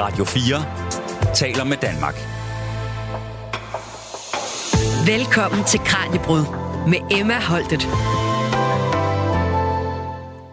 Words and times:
Radio 0.00 0.24
4 0.24 1.34
taler 1.34 1.64
med 1.64 1.76
Danmark. 1.76 2.14
Velkommen 5.06 5.64
til 5.64 5.80
Kranjebrud 5.80 6.44
med 6.88 7.18
Emma 7.18 7.40
Holtet. 7.40 7.82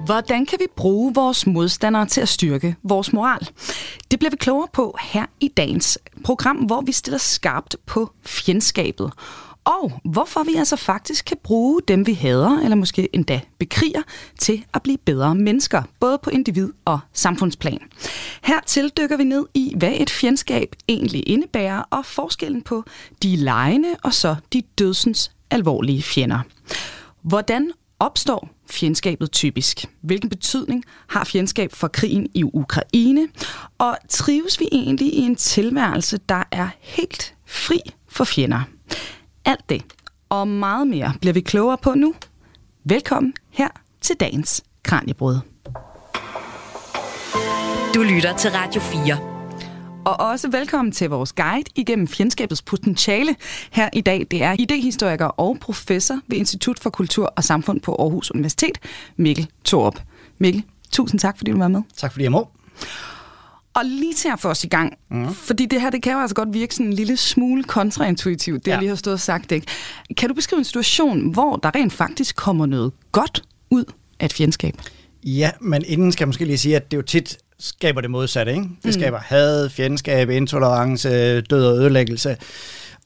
Hvordan 0.06 0.46
kan 0.46 0.60
vi 0.60 0.66
bruge 0.76 1.14
vores 1.14 1.48
modstandere 1.48 2.06
til 2.06 2.22
at 2.22 2.30
styrke 2.30 2.76
vores 2.84 3.14
moral? 3.14 3.50
Det 4.12 4.20
bliver 4.20 4.32
vi 4.32 4.38
klogere 4.38 4.68
på 4.74 4.98
her 5.02 5.26
i 5.40 5.48
dagens 5.48 6.00
program, 6.24 6.58
hvor 6.58 6.82
vi 6.82 6.92
stiller 6.92 7.18
skarpt 7.18 7.76
på 7.86 8.10
fjendskabet. 8.26 9.12
Og 9.68 9.92
hvorfor 10.04 10.44
vi 10.44 10.56
altså 10.56 10.76
faktisk 10.76 11.26
kan 11.26 11.38
bruge 11.44 11.82
dem, 11.88 12.08
vi 12.08 12.14
hader, 12.14 12.60
eller 12.60 12.76
måske 12.76 13.16
endda 13.16 13.42
bekriger, 13.60 14.02
til 14.40 14.66
at 14.74 14.84
blive 14.84 14.98
bedre 14.98 15.36
mennesker, 15.36 15.84
både 16.00 16.18
på 16.24 16.30
individ- 16.30 16.74
og 16.86 17.00
samfundsplan. 17.14 17.80
Her 18.44 18.90
dykker 18.98 19.18
vi 19.18 19.24
ned 19.24 19.46
i, 19.54 19.74
hvad 19.78 19.94
et 19.96 20.10
fjendskab 20.10 20.76
egentlig 20.88 21.30
indebærer, 21.30 21.84
og 21.90 22.06
forskellen 22.06 22.62
på 22.62 22.84
de 23.24 23.36
lejende 23.36 23.96
og 24.04 24.14
så 24.14 24.36
de 24.54 24.62
dødsens 24.62 25.32
alvorlige 25.52 26.04
fjender. 26.04 26.40
Hvordan 27.22 27.72
opstår 28.00 28.50
fjendskabet 28.70 29.32
typisk? 29.32 29.86
Hvilken 30.02 30.30
betydning 30.30 30.84
har 31.08 31.24
fjendskab 31.24 31.72
for 31.74 31.88
krigen 31.88 32.28
i 32.34 32.44
Ukraine? 32.44 33.28
Og 33.78 33.98
trives 34.10 34.60
vi 34.60 34.68
egentlig 34.72 35.14
i 35.14 35.22
en 35.22 35.36
tilværelse, 35.36 36.20
der 36.30 36.44
er 36.52 36.70
helt 36.82 37.36
fri 37.46 37.80
for 38.08 38.24
fjender? 38.24 38.62
Alt 39.48 39.70
det 39.70 39.84
og 40.30 40.48
meget 40.48 40.88
mere 40.88 41.14
bliver 41.22 41.34
vi 41.34 41.42
klogere 41.42 41.78
på 41.78 41.94
nu. 41.94 42.14
Velkommen 42.84 43.34
her 43.50 43.68
til 44.02 44.16
dagens 44.16 44.64
Kranjebrud. 44.84 45.40
Du 47.96 48.04
lytter 48.04 48.38
til 48.38 48.52
Radio 48.52 48.82
4. 48.82 49.18
Og 50.06 50.20
også 50.20 50.50
velkommen 50.50 50.92
til 50.92 51.10
vores 51.10 51.34
guide 51.34 51.72
igennem 51.76 52.08
fjendskabets 52.08 52.62
potentiale 52.62 53.36
her 53.72 53.90
i 53.94 54.02
dag. 54.02 54.28
Det 54.32 54.44
er 54.44 54.56
idehistoriker 54.60 55.26
og 55.26 55.58
professor 55.62 56.20
ved 56.28 56.38
Institut 56.38 56.80
for 56.80 56.90
Kultur 56.90 57.34
og 57.36 57.44
Samfund 57.44 57.82
på 57.82 57.96
Aarhus 57.96 58.32
Universitet, 58.32 58.80
Mikkel 59.16 59.48
Thorup. 59.66 60.02
Mikkel, 60.38 60.64
tusind 60.92 61.20
tak, 61.20 61.38
fordi 61.38 61.52
du 61.52 61.58
var 61.58 61.68
med. 61.68 61.82
Tak 61.98 62.12
fordi 62.12 62.24
jeg 62.24 62.32
må. 62.32 62.48
Og 63.78 63.86
lige 63.86 64.14
til 64.14 64.30
at 64.34 64.40
få 64.40 64.50
os 64.50 64.64
i 64.64 64.68
gang, 64.68 64.94
mm. 65.12 65.34
fordi 65.34 65.66
det 65.66 65.82
her, 65.82 65.90
det 65.90 66.04
kan 66.04 66.14
jo 66.14 66.20
altså 66.20 66.36
godt 66.36 66.54
virke 66.54 66.76
sådan 66.76 66.86
en 66.86 66.94
lille 66.94 67.18
smule 67.18 67.64
kontraintuitivt, 67.64 68.66
det 68.66 68.72
ja. 68.72 68.76
jeg 68.76 68.80
lige 68.80 68.90
har 68.90 68.96
stået 68.96 69.14
og 69.14 69.20
sagt. 69.20 69.52
Ikke? 69.52 69.68
Kan 70.18 70.30
du 70.30 70.36
beskrive 70.36 70.58
en 70.58 70.66
situation, 70.66 71.32
hvor 71.32 71.56
der 71.56 71.76
rent 71.76 71.94
faktisk 71.94 72.36
kommer 72.36 72.66
noget 72.66 72.92
godt 73.12 73.44
ud 73.70 73.86
af 74.20 74.26
et 74.26 74.34
fjendskab? 74.34 74.74
Ja, 75.24 75.52
men 75.62 75.84
inden 75.86 76.12
skal 76.12 76.24
jeg 76.24 76.28
måske 76.28 76.46
lige 76.46 76.58
sige, 76.58 76.76
at 76.76 76.92
det 76.92 76.98
jo 76.98 77.02
tit 77.02 77.38
skaber 77.60 78.02
det 78.02 78.12
modsatte. 78.12 78.52
Ikke? 78.52 78.64
Det 78.64 78.86
mm. 78.86 78.92
skaber 78.92 79.20
had, 79.20 79.70
fjendskab, 79.70 80.30
intolerance, 80.30 81.42
død 81.42 81.66
og 81.66 81.78
ødelæggelse. 81.78 82.38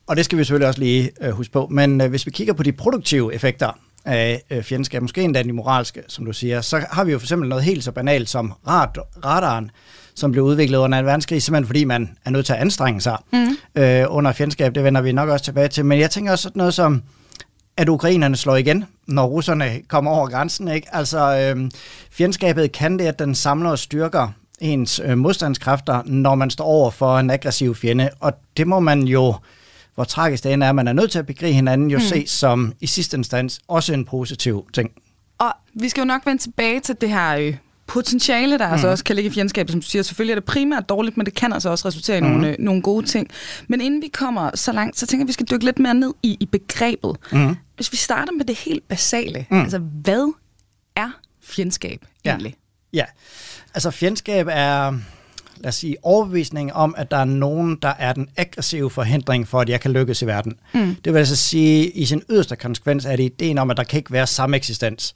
Og 0.08 0.16
det 0.16 0.25
skal 0.25 0.38
vi 0.38 0.44
selvfølgelig 0.44 0.67
også 0.67 0.80
lige 0.80 1.11
øh, 1.22 1.31
huske 1.31 1.53
på. 1.53 1.67
Men 1.72 2.02
øh, 2.02 2.09
hvis 2.09 2.25
vi 2.25 2.31
kigger 2.31 2.53
på 2.53 2.63
de 2.63 2.72
produktive 2.72 3.33
effekter 3.33 3.80
af 4.06 4.44
øh, 4.50 4.63
fjendskab, 4.63 5.02
måske 5.02 5.22
endda 5.22 5.44
de 5.44 5.53
moralske, 5.53 6.03
som 6.08 6.25
du 6.25 6.33
siger, 6.33 6.61
så 6.61 6.85
har 6.91 7.03
vi 7.03 7.11
jo 7.11 7.19
for 7.19 7.25
eksempel 7.25 7.50
noget 7.50 7.63
helt 7.63 7.83
så 7.83 7.91
banalt 7.91 8.30
som 8.30 8.53
radaren, 8.67 9.72
som 10.16 10.31
blev 10.31 10.44
udviklet 10.44 10.78
under 10.78 11.02
2. 11.02 11.06
verdenskrig, 11.06 11.44
simpelthen 11.44 11.67
fordi 11.67 11.84
man 11.84 12.09
er 12.26 12.30
nødt 12.30 12.45
til 12.45 12.54
at 12.54 12.59
anstrenge 12.59 13.02
sig 13.02 13.17
mm. 13.34 13.81
øh, 13.81 14.06
under 14.09 14.31
fjendskab. 14.31 14.76
Det 14.76 14.84
vender 14.84 15.02
vi 15.02 15.12
nok 15.12 15.30
også 15.30 15.45
tilbage 15.45 15.68
til. 15.68 15.86
Men 15.86 16.00
jeg 16.00 16.12
tænker 16.12 16.31
også 16.31 16.44
sådan 16.44 16.59
noget 16.59 16.73
som, 16.73 17.03
at 17.78 17.90
ukrainerne 17.90 18.36
slår 18.36 18.56
igen, 18.56 18.86
når 19.08 19.26
russerne 19.26 19.81
kommer 19.88 20.12
over 20.12 20.30
grænsen. 20.30 20.68
Ikke? 20.68 20.88
Altså, 20.95 21.38
øh, 21.38 21.72
fjendskabet 22.12 22.72
kan 22.72 23.00
det, 23.00 23.06
at 23.06 23.20
den 23.20 23.36
samler 23.36 23.70
og 23.70 23.80
styrker 23.80 24.28
ens 24.59 25.02
øh, 25.06 25.18
modstandskræfter, 25.18 26.02
når 26.06 26.36
man 26.36 26.50
står 26.50 26.66
over 26.66 26.92
for 26.92 27.20
en 27.20 27.30
aggressiv 27.30 27.75
fjende. 27.75 28.09
Og 28.20 28.34
det 28.58 28.68
må 28.68 28.80
man 28.80 29.02
jo, 29.02 29.36
hvor 29.96 30.03
tragisk 30.03 30.44
det 30.44 30.53
er, 30.53 30.70
at 30.70 30.75
man 30.75 30.88
er 30.88 30.94
nødt 30.94 31.12
til 31.12 31.20
at 31.20 31.25
begrige 31.25 31.53
hinanden, 31.53 31.91
jo 31.91 31.97
mm. 31.97 32.03
se 32.03 32.28
som 32.28 32.74
i 32.80 32.88
sidste 32.88 33.18
instans 33.18 33.59
også 33.68 33.94
en 33.94 34.06
positiv 34.06 34.68
ting. 34.74 34.91
Og 35.38 35.52
vi 35.74 35.90
skal 35.90 36.02
jo 36.02 36.06
nok 36.06 36.25
vende 36.25 36.41
tilbage 36.41 36.80
til 36.80 36.96
det 37.02 37.09
her 37.09 37.38
øh, 37.38 37.56
potentiale, 37.94 38.57
der 38.57 38.68
mm. 38.68 38.74
altså 38.74 38.88
også 38.88 39.03
kan 39.03 39.16
ligge 39.16 39.31
i 39.31 39.34
fjendskabet, 39.34 39.72
som 39.72 39.81
du 39.81 39.88
siger. 39.88 40.03
Selvfølgelig 40.03 40.31
er 40.31 40.35
det 40.35 40.44
primært 40.46 40.90
dårligt, 40.90 41.18
men 41.18 41.25
det 41.25 41.34
kan 41.34 41.53
altså 41.53 41.69
også 41.69 41.88
resultere 41.88 42.18
i 42.18 42.22
mm. 42.22 42.28
nogle, 42.28 42.50
øh, 42.50 42.56
nogle 42.59 42.81
gode 42.81 43.06
ting. 43.06 43.28
Men 43.68 43.81
inden 43.81 44.02
vi 44.02 44.07
kommer 44.07 44.52
så 44.56 44.72
langt, 44.72 45.00
så 45.00 45.07
tænker 45.07 45.22
jeg, 45.22 45.25
at 45.25 45.28
vi 45.28 45.34
skal 45.34 45.47
dykke 45.52 45.66
lidt 45.66 45.79
mere 45.79 45.94
ned 45.94 46.13
i, 46.24 46.38
i 46.40 46.46
begrebet. 46.46 47.16
Mm. 47.31 47.56
Hvis 47.75 47.91
vi 47.91 47.97
starter 47.97 48.31
med 48.31 48.46
det 48.46 48.56
helt 48.56 48.88
basale, 48.88 49.46
mm. 49.50 49.62
altså 49.62 49.78
hvad 49.78 50.34
er 50.96 51.09
fjendskab 51.44 52.06
egentlig? 52.25 52.56
Ja, 52.94 52.97
ja. 52.97 53.06
altså 53.74 53.91
fjendskab 53.91 54.47
er 54.50 54.94
lad 55.58 55.69
os 55.69 55.75
sige, 55.75 55.97
overbevisning 56.03 56.73
om, 56.73 56.96
at 56.97 57.12
der 57.12 57.18
er 57.18 57.25
nogen, 57.25 57.78
der 57.81 57.94
er 58.00 58.13
den 58.13 58.29
aggressive 58.38 58.90
forhindring 58.90 59.47
for, 59.47 59.62
at 59.62 59.69
jeg 59.69 59.81
kan 59.81 59.91
lykkes 59.91 60.22
i 60.22 60.25
verden. 60.25 60.53
Mm. 60.73 60.96
Det 61.06 61.13
vil 61.13 61.19
altså 61.19 61.35
sige, 61.35 61.90
i 61.90 62.06
sin 62.06 62.22
yderste 62.29 62.56
konsekvens 62.56 63.06
er 63.06 63.16
det 63.16 63.23
ideen 63.23 63.58
om, 63.58 63.72
at 63.72 63.78
der 63.78 63.84
kan 63.84 63.97
ikke 63.97 64.12
være 64.12 64.28
samme 64.28 64.58
eksistens 64.58 65.16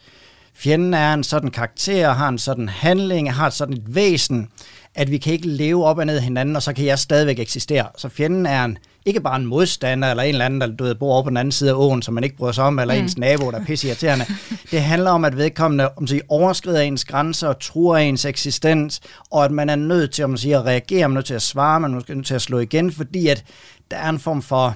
fjenden 0.56 0.94
er 0.94 1.14
en 1.14 1.24
sådan 1.24 1.52
karakter, 1.52 2.14
har 2.14 2.30
en 2.30 2.38
sådan 2.38 2.70
handling, 2.70 3.34
har 3.34 3.48
et 3.48 3.54
sådan 3.54 3.74
et 3.74 3.96
væsen, 3.96 4.48
at 4.96 5.12
vi 5.12 5.18
kan 5.18 5.34
ikke 5.34 5.48
leve 5.48 5.86
op 5.86 5.98
og 5.98 6.06
ned 6.06 6.20
hinanden, 6.20 6.56
og 6.56 6.64
så 6.64 6.74
kan 6.74 6.86
jeg 6.86 7.00
stadigvæk 7.00 7.40
eksistere. 7.40 7.88
Så 7.98 8.10
fjenden 8.10 8.46
er 8.46 8.66
en, 8.66 8.78
ikke 9.06 9.22
bare 9.22 9.36
en 9.36 9.46
modstander, 9.46 10.10
eller 10.10 10.24
en 10.24 10.30
eller 10.30 10.46
anden, 10.46 10.62
der 10.62 10.68
du 10.68 10.84
ved, 10.84 10.96
bor 10.96 11.14
over 11.14 11.24
på 11.24 11.30
den 11.30 11.38
anden 11.38 11.52
side 11.52 11.70
af 11.70 11.74
åen, 11.74 12.02
som 12.02 12.14
man 12.14 12.24
ikke 12.24 12.38
bryder 12.38 12.54
sig 12.54 12.64
om, 12.64 12.80
eller 12.80 12.96
mm. 12.96 13.02
ens 13.02 13.18
nabo, 13.18 13.52
der 13.52 13.60
er 13.60 13.66
pisseirriterende. 13.66 14.26
Det 14.72 14.82
handler 14.82 15.12
om, 15.12 15.26
at 15.26 15.38
vedkommende 15.38 15.90
om 15.98 16.08
sige, 16.08 16.22
overskrider 16.28 16.82
ens 16.82 17.06
grænser, 17.06 17.48
og 17.48 17.60
truer 17.60 17.98
ens 17.98 18.26
eksistens, 18.26 19.02
og 19.32 19.46
at 19.46 19.52
man 19.52 19.70
er 19.70 19.76
nødt 19.76 20.12
til 20.12 20.24
om 20.24 20.38
sige, 20.38 20.56
at 20.56 20.66
reagere, 20.66 21.10
man 21.10 21.12
er 21.12 21.20
nødt 21.20 21.26
til 21.26 21.34
at 21.34 21.42
svare, 21.42 21.80
man 21.80 21.94
er 21.94 22.14
nødt 22.16 22.28
til 22.28 22.36
at 22.36 22.42
slå 22.42 22.60
igen, 22.60 22.92
fordi 22.92 23.28
at 23.28 23.44
der 23.92 23.98
er 23.98 24.10
en 24.10 24.20
form 24.20 24.42
for 24.42 24.76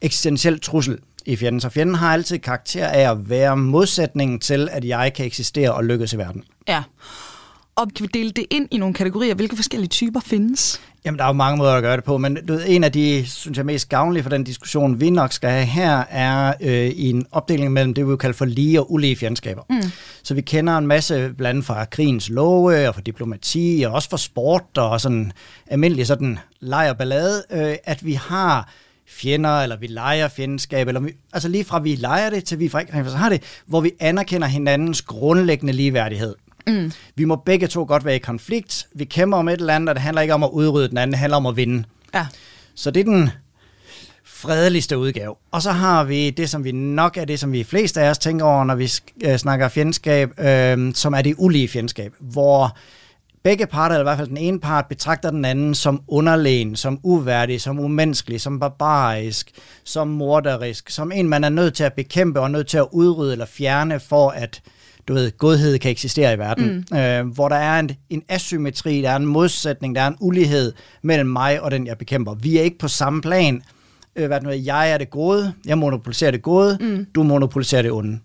eksistentiel 0.00 0.60
trussel 0.60 0.98
i 1.26 1.36
fjenden. 1.36 1.60
Så 1.60 1.68
fjenden 1.68 1.94
har 1.94 2.12
altid 2.12 2.38
karakter 2.38 2.86
af 2.86 3.10
at 3.10 3.30
være 3.30 3.56
modsætningen 3.56 4.40
til, 4.40 4.68
at 4.72 4.84
jeg 4.84 5.12
kan 5.16 5.26
eksistere 5.26 5.72
og 5.72 5.84
lykkes 5.84 6.12
i 6.12 6.18
verden. 6.18 6.44
Ja. 6.68 6.82
Og 7.76 7.88
kan 7.96 8.02
vi 8.02 8.18
dele 8.18 8.30
det 8.30 8.46
ind 8.50 8.68
i 8.70 8.78
nogle 8.78 8.94
kategorier? 8.94 9.34
Hvilke 9.34 9.56
forskellige 9.56 9.88
typer 9.88 10.20
findes? 10.20 10.80
Jamen, 11.04 11.18
der 11.18 11.24
er 11.24 11.28
jo 11.28 11.32
mange 11.32 11.56
måder 11.56 11.72
at 11.72 11.82
gøre 11.82 11.96
det 11.96 12.04
på, 12.04 12.18
men 12.18 12.46
du 12.48 12.52
ved, 12.52 12.62
en 12.66 12.84
af 12.84 12.92
de, 12.92 13.24
synes 13.26 13.58
jeg, 13.58 13.66
mest 13.66 13.88
gavnlige 13.88 14.22
for 14.22 14.30
den 14.30 14.44
diskussion, 14.44 15.00
vi 15.00 15.10
nok 15.10 15.32
skal 15.32 15.50
have 15.50 15.64
her, 15.64 16.04
er 16.10 16.54
øh, 16.60 16.86
i 16.86 17.10
en 17.10 17.26
opdeling 17.32 17.72
mellem 17.72 17.94
det, 17.94 18.04
vi 18.04 18.08
vil 18.08 18.18
kalde 18.18 18.34
for 18.34 18.44
lige 18.44 18.80
og 18.80 18.92
ulige 18.92 19.16
fjendskaber. 19.16 19.62
Mm. 19.70 19.82
Så 20.22 20.34
vi 20.34 20.40
kender 20.40 20.78
en 20.78 20.86
masse 20.86 21.14
blandt 21.14 21.46
andet 21.46 21.64
fra 21.64 21.84
krigens 21.84 22.28
love, 22.28 22.88
og 22.88 22.94
fra 22.94 23.02
diplomati, 23.02 23.84
og 23.86 23.92
også 23.92 24.10
fra 24.10 24.18
sport, 24.18 24.78
og 24.78 25.00
sådan 25.00 25.32
almindelig 25.66 26.06
sådan 26.06 26.38
leg 26.60 26.90
og 26.90 26.96
ballade, 26.96 27.42
øh, 27.50 27.74
at 27.84 28.06
vi 28.06 28.12
har 28.12 28.68
fjender, 29.14 29.60
eller 29.60 29.76
vi 29.76 29.86
leger 29.86 30.28
fjendskab, 30.28 30.88
eller 30.88 31.00
vi, 31.00 31.12
altså 31.32 31.48
lige 31.48 31.64
fra 31.64 31.78
vi 31.78 31.94
leger 31.94 32.30
det, 32.30 32.44
til 32.44 32.58
vi 32.58 32.64
ikke 32.64 32.92
har 32.92 33.28
det, 33.28 33.42
hvor 33.66 33.80
vi 33.80 33.92
anerkender 34.00 34.48
hinandens 34.48 35.02
grundlæggende 35.02 35.72
ligeværdighed. 35.72 36.34
Mm. 36.66 36.92
Vi 37.16 37.24
må 37.24 37.36
begge 37.36 37.66
to 37.66 37.84
godt 37.88 38.04
være 38.04 38.16
i 38.16 38.18
konflikt. 38.18 38.86
Vi 38.94 39.04
kæmper 39.04 39.38
om 39.38 39.48
et 39.48 39.60
eller 39.60 39.74
andet, 39.74 39.88
og 39.88 39.94
det 39.94 40.02
handler 40.02 40.22
ikke 40.22 40.34
om 40.34 40.42
at 40.42 40.50
udrydde 40.50 40.88
den 40.88 40.98
anden, 40.98 41.12
det 41.12 41.18
handler 41.18 41.36
om 41.36 41.46
at 41.46 41.56
vinde. 41.56 41.84
Ja. 42.14 42.26
Så 42.74 42.90
det 42.90 43.00
er 43.00 43.04
den 43.04 43.30
fredeligste 44.24 44.98
udgave. 44.98 45.34
Og 45.50 45.62
så 45.62 45.72
har 45.72 46.04
vi 46.04 46.30
det, 46.30 46.50
som 46.50 46.64
vi 46.64 46.72
nok 46.72 47.16
er 47.16 47.24
det, 47.24 47.40
som 47.40 47.52
vi 47.52 47.64
fleste 47.64 48.00
af 48.00 48.10
os 48.10 48.18
tænker 48.18 48.44
over, 48.44 48.64
når 48.64 48.74
vi 48.74 48.92
øh, 49.24 49.36
snakker 49.36 49.68
fjendskab, 49.68 50.40
øh, 50.40 50.94
som 50.94 51.14
er 51.14 51.22
det 51.22 51.34
ulige 51.38 51.68
fjendskab, 51.68 52.12
hvor 52.20 52.76
begge 53.44 53.66
parter, 53.66 53.94
eller 53.94 54.04
i 54.04 54.08
hvert 54.08 54.18
fald 54.18 54.28
den 54.28 54.36
ene 54.36 54.60
part, 54.60 54.86
betragter 54.86 55.30
den 55.30 55.44
anden 55.44 55.74
som 55.74 56.02
underlegen, 56.08 56.76
som 56.76 57.00
uværdig, 57.02 57.60
som 57.60 57.78
umenneskelig, 57.78 58.40
som 58.40 58.60
barbarisk, 58.60 59.50
som 59.84 60.08
morderisk, 60.08 60.90
som 60.90 61.12
en, 61.12 61.28
man 61.28 61.44
er 61.44 61.48
nødt 61.48 61.74
til 61.74 61.84
at 61.84 61.92
bekæmpe 61.92 62.40
og 62.40 62.50
nødt 62.50 62.66
til 62.66 62.78
at 62.78 62.86
udrydde 62.92 63.32
eller 63.32 63.46
fjerne 63.46 64.00
for, 64.00 64.30
at 64.30 64.62
du 65.08 65.14
ved, 65.14 65.38
godhed 65.38 65.78
kan 65.78 65.90
eksistere 65.90 66.34
i 66.34 66.38
verden. 66.38 66.86
Mm. 66.90 66.96
Øh, 66.96 67.26
hvor 67.26 67.48
der 67.48 67.56
er 67.56 67.80
en, 67.80 67.90
en 68.10 68.22
asymmetri, 68.28 69.02
der 69.02 69.10
er 69.10 69.16
en 69.16 69.26
modsætning, 69.26 69.94
der 69.94 70.02
er 70.02 70.06
en 70.06 70.16
ulighed 70.20 70.72
mellem 71.02 71.28
mig 71.28 71.60
og 71.60 71.70
den, 71.70 71.86
jeg 71.86 71.98
bekæmper. 71.98 72.34
Vi 72.34 72.58
er 72.58 72.62
ikke 72.62 72.78
på 72.78 72.88
samme 72.88 73.22
plan. 73.22 73.62
Øh, 74.16 74.26
hvad 74.26 74.40
nu, 74.40 74.50
jeg 74.50 74.90
er 74.90 74.98
det 74.98 75.10
gode, 75.10 75.52
jeg 75.66 75.78
monopoliserer 75.78 76.30
det 76.30 76.42
gode, 76.42 76.78
mm. 76.80 77.06
du 77.14 77.22
monopoliserer 77.22 77.82
det 77.82 77.92
onde. 77.92 78.18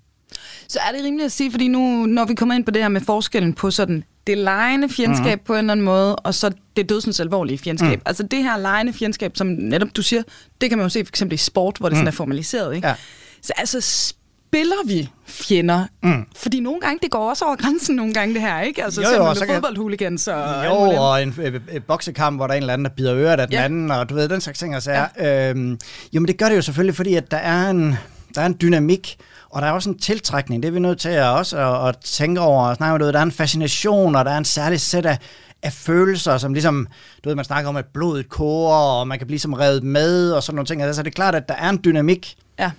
Så 0.70 0.80
er 0.88 0.92
det 0.96 1.06
rimeligt 1.06 1.26
at 1.26 1.32
sige, 1.32 1.52
fordi 1.52 1.68
nu, 1.68 2.06
når 2.06 2.26
vi 2.26 2.34
kommer 2.34 2.56
ind 2.56 2.66
på 2.66 2.72
det 2.72 2.82
her 2.82 2.90
med 2.90 3.02
forskellen 3.02 3.54
på 3.54 3.72
sådan 3.72 4.04
det 4.28 4.38
lejende 4.38 4.90
fjendskab 4.90 5.40
mm. 5.40 5.46
på 5.46 5.54
en 5.54 5.60
eller 5.60 5.72
anden 5.72 5.86
måde, 5.86 6.16
og 6.16 6.36
så 6.36 6.52
det 6.76 6.90
dødsens 6.90 7.20
alvorlige 7.20 7.58
fjendskab. 7.58 7.98
Mm. 8.00 8.04
Altså 8.06 8.24
det 8.24 8.44
her 8.44 8.58
lejende 8.58 8.94
fjendskab, 8.94 9.38
som 9.38 9.48
netop 9.48 9.88
du 9.96 10.02
siger, 10.02 10.24
det 10.62 10.70
kan 10.70 10.78
man 10.78 10.86
jo 10.86 10.90
se 10.90 11.06
for 11.06 11.12
eksempel 11.12 11.36
i 11.36 11.38
sport, 11.38 11.78
hvor 11.78 11.90
det 11.90 11.94
mm. 11.94 11.98
sådan 11.98 12.08
er 12.08 12.12
formaliseret. 12.12 12.76
Ikke? 12.76 12.88
Ja. 12.88 12.94
Så 13.42 13.54
altså 13.58 13.82
spiller 13.82 14.76
vi 14.88 15.10
fjender? 15.26 15.86
Mm. 16.04 16.26
Fordi 16.36 16.60
nogle 16.60 16.82
gange, 16.82 17.00
det 17.04 17.12
går 17.12 17.30
også 17.30 17.46
over 17.46 17.56
grænsen 17.56 17.96
nogle 17.96 18.14
gange 18.14 18.34
det 18.34 18.42
her, 18.42 18.62
ikke? 18.62 18.84
Altså 18.84 19.02
jo, 19.02 19.10
jo, 19.10 19.34
så 19.34 19.46
fodboldhooligans 19.48 20.28
og... 20.28 20.66
Jo, 20.66 20.72
og 20.72 21.24
en, 21.24 21.36
en, 21.42 21.62
en 21.72 21.82
boksekamp, 21.88 22.38
hvor 22.38 22.48
der 22.48 22.54
er 22.54 22.58
en 22.58 22.64
eller 22.64 22.74
anden, 22.74 22.86
der 22.86 22.92
bider 22.92 23.16
øret 23.16 23.40
af 23.40 23.48
den 23.48 23.54
ja. 23.54 23.64
anden, 23.64 23.92
og 23.92 24.10
du 24.10 24.16
ved, 24.16 24.30
den 24.30 24.42
slags 24.42 24.60
ting. 24.60 24.74
Altså, 24.74 24.92
ja. 24.92 25.50
øhm, 25.50 25.80
jo, 26.14 26.20
men 26.20 26.28
det 26.28 26.38
gør 26.38 26.50
det 26.50 26.56
jo 26.56 26.62
selvfølgelig, 26.62 26.96
fordi 26.96 27.16
at 27.16 27.32
der 27.32 27.38
er 27.38 27.70
en, 27.70 27.96
der 28.36 28.42
er 28.42 28.46
en 28.46 28.58
dynamik, 28.62 29.18
og 29.50 29.62
der 29.62 29.68
er 29.68 29.72
også 29.72 29.90
en 29.90 30.00
tiltrækning, 30.00 30.64
det 30.64 30.70
er 30.70 30.74
vi 30.74 30.80
nødt 30.80 31.00
til 31.00 31.10
at 31.10 31.26
også 31.26 31.58
at, 31.58 31.88
at 31.90 31.98
tænke 31.98 32.42
over. 32.42 32.74
Snakke 32.74 33.04
med, 33.06 33.14
der 33.14 33.20
er 33.20 33.24
en 33.24 33.32
fascination, 33.32 34.16
og 34.16 34.26
der 34.26 34.32
er 34.32 34.38
en 34.38 34.46
særlig 34.46 34.82
sæt 34.82 35.06
af 35.06 35.18
af 35.64 35.74
følelser, 35.74 36.38
som 36.38 36.54
ligesom, 36.54 36.88
du 37.24 37.30
ved, 37.30 37.36
man 37.36 37.46
snakker 37.46 37.70
om, 37.70 37.76
at 37.76 37.86
blodet 37.86 38.30
koger, 38.30 38.76
og 38.76 39.08
man 39.08 39.18
kan 39.18 39.28
blive 39.28 39.40
som 39.40 39.54
revet 39.54 39.84
med, 39.84 40.32
og 40.32 40.44
sådan 40.44 40.56
nogle 40.56 40.66
ting. 40.68 40.82
Altså, 40.82 41.04
det 41.04 41.08
er 41.10 41.14
klart, 41.16 41.36
at 41.36 41.48
der 41.50 41.56
er 41.56 41.70
en 41.70 41.80
dynamik 41.86 42.36
Ja. 42.60 42.72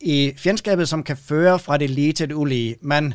i 0.00 0.32
fjendskabet, 0.36 0.88
som 0.88 1.02
kan 1.02 1.16
føre 1.16 1.58
fra 1.58 1.76
det 1.76 1.90
lige 1.90 2.12
til 2.12 2.28
det 2.28 2.34
ulige. 2.34 2.76
Man 2.82 3.14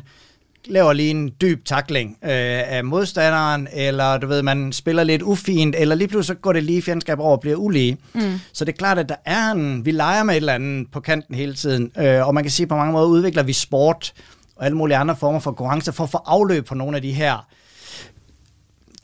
laver 0.66 0.92
lige 0.92 1.10
en 1.10 1.30
dyb 1.40 1.64
takling 1.64 2.18
øh, 2.24 2.30
af 2.66 2.84
modstanderen, 2.84 3.68
eller 3.72 4.18
du 4.18 4.26
ved, 4.26 4.42
man 4.42 4.72
spiller 4.72 5.04
lidt 5.04 5.22
ufint, 5.22 5.74
eller 5.78 5.94
lige 5.94 6.08
pludselig 6.08 6.36
så 6.36 6.40
går 6.42 6.52
det 6.52 6.62
lige 6.64 6.82
fjendskab 6.82 7.20
over 7.20 7.36
og 7.36 7.40
bliver 7.40 7.56
ulige. 7.56 7.96
Mm. 8.12 8.40
Så 8.52 8.64
det 8.64 8.72
er 8.72 8.76
klart, 8.76 8.98
at 8.98 9.08
der 9.08 9.16
er 9.24 9.50
en, 9.50 9.84
vi 9.84 9.90
leger 9.90 10.22
med 10.22 10.34
et 10.34 10.36
eller 10.36 10.52
andet 10.52 10.86
på 10.92 11.00
kanten 11.00 11.34
hele 11.34 11.54
tiden, 11.54 11.90
øh, 11.98 12.26
og 12.26 12.34
man 12.34 12.44
kan 12.44 12.50
sige, 12.50 12.64
at 12.64 12.68
på 12.68 12.76
mange 12.76 12.92
måder 12.92 13.06
udvikler 13.06 13.42
vi 13.42 13.52
sport 13.52 14.12
og 14.56 14.64
alle 14.64 14.76
mulige 14.76 14.96
andre 14.96 15.16
former 15.16 15.40
for 15.40 15.50
konkurrence 15.50 15.92
for 15.92 16.04
at 16.04 16.10
få 16.10 16.18
afløb 16.26 16.66
på 16.66 16.74
nogle 16.74 16.96
af 16.96 17.02
de 17.02 17.12
her 17.12 17.46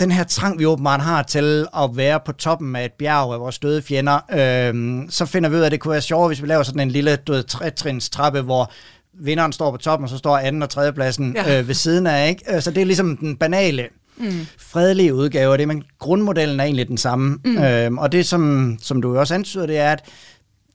den 0.01 0.11
her 0.11 0.25
trang, 0.25 0.59
vi 0.59 0.67
åbenbart 0.67 1.01
har 1.01 1.23
til 1.23 1.67
at 1.77 1.91
være 1.95 2.21
på 2.27 2.33
toppen 2.33 2.77
af 2.77 2.85
et 2.85 2.93
bjerg 2.93 3.33
af 3.33 3.41
vores 3.41 3.59
døde 3.59 3.83
fjender, 3.83 4.19
øh, 4.33 5.03
så 5.11 5.27
finder 5.27 5.49
vi 5.49 5.57
ud 5.57 5.61
af, 5.61 5.67
at 5.67 5.73
det 5.73 5.81
kunne 5.81 5.93
være 5.93 6.03
sjovere, 6.03 6.29
hvis 6.29 6.43
vi 6.43 6.47
laver 6.47 6.63
sådan 6.63 6.81
en 6.81 6.91
lille 6.91 7.17
du 7.17 7.33
ved, 7.33 7.43
trætrins 7.43 8.11
trappe, 8.11 8.41
hvor 8.41 8.73
vinderen 9.15 9.53
står 9.53 9.71
på 9.71 9.77
toppen, 9.77 10.05
og 10.05 10.09
så 10.11 10.19
står 10.19 10.39
anden 10.39 10.63
og 10.63 10.71
tredje 10.71 10.93
pladsen 10.93 11.37
Ja. 11.37 11.59
øh, 11.61 11.69
ved 11.69 11.75
siden 11.75 12.07
af. 12.07 12.29
Ikke? 12.29 12.55
Øh, 12.57 12.63
Så 12.63 12.71
det 12.71 12.81
er 12.81 12.85
ligesom 12.87 13.17
den 13.17 13.37
banale, 13.37 13.89
mm. 14.17 14.47
fredelige 14.59 15.15
udgave 15.15 15.53
af 15.53 15.59
det, 15.59 15.69
men 15.69 15.83
grundmodellen 15.99 16.61
er 16.61 16.65
egentlig 16.65 16.89
den 16.89 16.99
samme. 16.99 17.39
Mm. 17.45 17.59
Øh, 17.59 17.93
og 17.93 18.13
det, 18.13 18.27
som, 18.27 18.77
som 18.83 19.03
du 19.03 19.19
også 19.19 19.35
antyder, 19.35 19.67
det 19.67 19.79
er, 19.79 19.93
at 19.93 20.05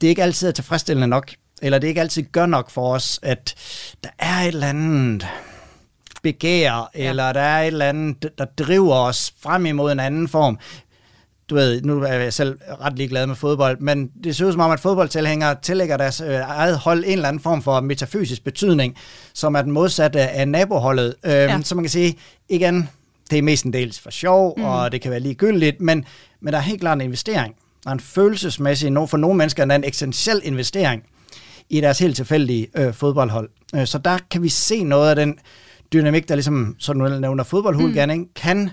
det 0.02 0.08
ikke 0.08 0.24
altid 0.24 0.48
er 0.48 0.52
tilfredsstillende 0.52 1.08
nok, 1.08 1.32
eller 1.62 1.80
det 1.80 1.88
ikke 1.88 2.02
altid 2.02 2.24
gør 2.32 2.46
nok 2.46 2.70
for 2.70 2.94
os, 2.94 3.20
at 3.24 3.56
der 4.04 4.10
er 4.20 4.42
et 4.42 4.48
eller 4.48 4.68
andet 4.68 5.28
begær, 6.24 6.90
ja. 6.96 7.10
eller 7.10 7.34
der 7.34 7.42
er 7.42 7.62
et 7.62 7.68
eller 7.68 7.86
andet, 7.90 8.30
der 8.38 8.46
driver 8.46 8.96
os 8.96 9.34
frem 9.44 9.66
imod 9.66 9.92
en 9.92 10.00
anden 10.00 10.28
form. 10.28 10.60
Du 11.50 11.56
ved, 11.56 11.82
nu 11.82 12.02
er 12.04 12.14
jeg 12.14 12.34
selv 12.34 12.58
ret 12.82 12.98
ligeglad 12.98 13.28
med 13.28 13.36
fodbold, 13.36 13.80
men 13.80 14.08
det 14.24 14.36
ser 14.36 14.46
ud 14.46 14.52
som 14.52 14.62
om, 14.62 14.72
at 14.72 14.80
fodboldtilhængere 14.80 15.56
tillægger 15.62 15.98
deres 15.98 16.22
øh, 16.22 16.34
eget 16.34 16.78
hold 16.78 17.04
en 17.06 17.12
eller 17.12 17.28
anden 17.28 17.42
form 17.42 17.62
for 17.62 17.80
metafysisk 17.82 18.44
betydning, 18.44 18.96
som 19.34 19.56
er 19.56 19.62
den 19.62 19.72
modsatte 19.72 20.20
af 20.20 20.48
naboholdet. 20.48 21.16
Øhm, 21.26 21.34
Ja. 21.34 21.60
Så 21.64 21.76
man 21.76 21.84
kan 21.84 21.90
sige, 21.90 22.16
igen, 22.50 22.90
det 23.30 23.38
er 23.38 23.42
mestendels 23.42 24.00
for 24.00 24.10
sjov, 24.10 24.54
mm. 24.58 24.64
og 24.64 24.92
det 24.92 25.02
kan 25.02 25.12
være 25.12 25.20
ligegyldigt, 25.20 25.82
men, 25.82 26.06
men 26.42 26.54
der 26.54 26.60
er 26.60 26.64
helt 26.64 26.82
klart 26.82 26.98
en 26.98 27.02
investering. 27.02 27.56
Der 27.84 27.90
er 27.90 27.94
en 27.94 28.00
følelsesmæssig, 28.00 28.92
for 29.10 29.18
nogle 29.18 29.38
mennesker, 29.38 29.66
er 29.66 29.76
en 29.76 29.84
eksistentiel 29.84 30.42
investering 30.44 31.04
i 31.70 31.82
deres 31.82 32.00
helt 32.00 32.16
tilfældige 32.16 32.68
øh, 32.78 32.94
fodboldhold. 32.94 33.50
Øh, 33.76 33.86
så 33.88 33.98
der 33.98 34.18
kan 34.32 34.44
vi 34.44 34.50
se 34.50 34.84
noget 34.84 35.10
af 35.10 35.16
den 35.16 35.40
dynamik, 35.94 36.30
der 36.30 36.36
ligesom, 36.36 36.76
som 36.80 37.00
du 37.00 37.08
nævner, 37.20 37.44
fodboldhooligan, 37.44 38.18
mm. 38.18 38.28
kan 38.36 38.70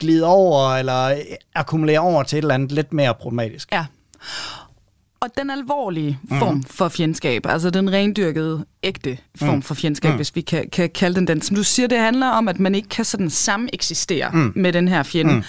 glide 0.00 0.24
over 0.24 0.76
eller 0.76 1.16
akkumulere 1.54 1.98
over 1.98 2.22
til 2.22 2.36
et 2.36 2.42
eller 2.42 2.54
andet 2.54 2.72
lidt 2.72 2.92
mere 2.92 3.14
problematisk. 3.14 3.72
Ja. 3.72 3.86
Og 5.20 5.28
den 5.38 5.50
alvorlige 5.50 6.18
form 6.28 6.62
for 6.62 6.88
fjendskab, 6.88 7.46
altså 7.46 7.70
den 7.70 7.92
rendyrkede, 7.92 8.64
ægte 8.82 9.18
form 9.36 9.62
for 9.62 9.74
fjendskab, 9.74 10.14
hvis 10.14 10.36
vi 10.36 10.40
kan, 10.40 10.70
kan 10.70 10.90
kalde 10.90 11.16
den 11.16 11.26
den. 11.26 11.42
Som 11.42 11.56
du 11.56 11.64
siger, 11.64 11.86
det 11.86 11.98
handler 11.98 12.28
om, 12.28 12.48
at 12.48 12.58
man 12.58 12.74
ikke 12.74 12.88
kan 12.88 13.04
sådan 13.04 13.30
samme 13.30 13.68
eksistere 13.72 14.30
mm. 14.32 14.52
med 14.56 14.72
den 14.72 14.88
her 14.88 15.02
fjende. 15.02 15.34
Mm. 15.34 15.42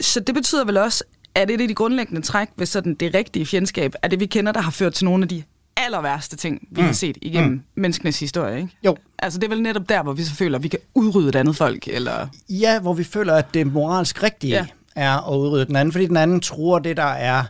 Så 0.00 0.20
det 0.20 0.34
betyder 0.34 0.64
vel 0.64 0.76
også, 0.76 1.04
at 1.34 1.48
det 1.48 1.60
er 1.60 1.68
de 1.68 1.74
grundlæggende 1.74 2.22
træk 2.22 2.48
ved 2.56 2.66
sådan 2.66 2.94
det 2.94 3.14
rigtige 3.14 3.46
fjendskab, 3.46 3.94
er 4.02 4.08
det, 4.08 4.20
vi 4.20 4.26
kender, 4.26 4.52
der 4.52 4.60
har 4.60 4.70
ført 4.70 4.94
til 4.94 5.04
nogle 5.04 5.22
af 5.22 5.28
de 5.28 5.42
aller 5.84 6.00
værste 6.00 6.36
ting, 6.36 6.68
vi 6.70 6.80
mm. 6.80 6.86
har 6.86 6.92
set 6.92 7.18
igennem 7.22 7.50
mm. 7.50 7.62
menneskenes 7.74 8.20
historie, 8.20 8.56
ikke? 8.56 8.76
Jo. 8.84 8.96
Altså 9.18 9.38
det 9.38 9.44
er 9.44 9.48
vel 9.48 9.62
netop 9.62 9.88
der, 9.88 10.02
hvor 10.02 10.12
vi 10.12 10.22
så 10.22 10.34
føler, 10.34 10.58
at 10.58 10.62
vi 10.62 10.68
kan 10.68 10.78
udrydde 10.94 11.28
et 11.28 11.36
andet 11.36 11.56
folk, 11.56 11.88
eller... 11.88 12.26
Ja, 12.48 12.80
hvor 12.80 12.94
vi 12.94 13.04
føler, 13.04 13.34
at 13.34 13.54
det 13.54 13.66
moralsk 13.66 14.22
rigtige 14.22 14.54
Ja. 14.54 14.66
er 14.96 15.28
at 15.32 15.36
udrydde 15.36 15.66
den 15.66 15.76
anden, 15.76 15.92
fordi 15.92 16.06
den 16.06 16.16
anden 16.16 16.40
tror 16.40 16.78
det, 16.78 16.96
der 16.96 17.02
er 17.02 17.44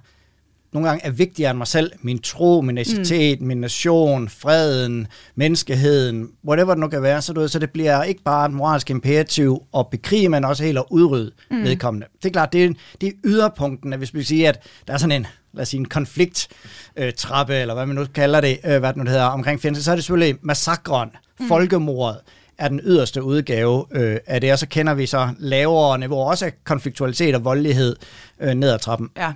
nogle 0.73 0.89
gange 0.89 1.07
er 1.07 1.11
vigtigere 1.11 1.51
end 1.51 1.59
mig 1.59 1.67
selv. 1.67 1.93
Min 2.01 2.19
tro, 2.19 2.61
min 2.61 2.79
etnicitet, 2.79 3.41
mm. 3.41 3.47
min 3.47 3.57
nation, 3.57 4.29
freden, 4.29 5.07
menneskeheden, 5.35 6.29
whatever 6.49 6.75
det 6.75 6.81
nu 6.81 6.89
kan 6.89 7.03
være. 7.03 7.23
Så, 7.23 7.33
du 7.33 7.41
ved, 7.41 7.49
så 7.49 7.59
det 7.59 7.71
bliver 7.71 8.03
ikke 8.03 8.23
bare 8.23 8.47
et 8.47 8.53
moralsk 8.53 8.91
imperativ 8.91 9.63
at 9.79 9.87
bekrige, 9.91 10.29
men 10.29 10.45
også 10.45 10.65
helt 10.65 10.79
at 10.79 10.85
udrydde 10.91 11.31
mm. 11.51 11.63
vedkommende. 11.63 12.07
Det 12.23 12.29
er 12.29 12.33
klart, 12.33 12.53
det 12.53 12.65
er, 12.65 12.73
det 13.01 13.07
er 13.07 13.13
yderpunkten, 13.25 13.93
at 13.93 13.99
hvis 13.99 14.15
vi 14.15 14.23
siger, 14.23 14.49
at 14.49 14.63
der 14.87 14.93
er 14.93 14.99
sådan 14.99 15.13
en, 15.13 15.27
lad 15.55 15.63
os 15.63 15.69
sige, 15.69 15.79
en 15.79 15.89
konflikttrappe, 15.89 17.55
eller 17.55 17.75
hvad 17.75 17.87
man 17.87 17.97
nu 17.97 18.05
kalder 18.15 18.41
det, 18.41 18.59
øh, 18.65 18.79
hvad 18.79 18.93
det 18.93 18.97
nu 18.97 19.11
hedder, 19.11 19.25
omkring 19.25 19.61
fjendelse, 19.61 19.85
så 19.85 19.91
er 19.91 19.95
det 19.95 20.05
selvfølgelig 20.05 20.39
massakren, 20.43 21.11
mm. 21.41 21.49
folkemordet, 21.49 22.19
er 22.59 22.69
den 22.69 22.81
yderste 22.85 23.23
udgave 23.23 23.87
øh, 23.93 24.17
af 24.27 24.41
det, 24.41 24.53
og 24.53 24.59
så 24.59 24.67
kender 24.67 24.95
vi 24.95 25.07
så 25.07 25.29
lavere 25.39 25.99
niveauer, 25.99 26.31
også 26.31 26.47
af 26.47 26.53
konfliktualitet 26.65 27.35
og 27.35 27.45
voldelighed 27.45 27.97
øh, 28.41 28.55
ned 28.55 28.71
ad 28.71 28.79
trappen. 28.79 29.11
Ja, 29.17 29.33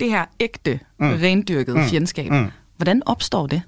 det 0.00 0.10
her 0.10 0.24
ægte, 0.40 0.80
mm. 0.98 1.18
rendyrkede 1.22 1.78
mm. 1.78 1.84
fjendskab. 1.84 2.30
Mm. 2.30 2.46
Hvordan 2.76 3.02
opstår 3.06 3.46
det? 3.46 3.62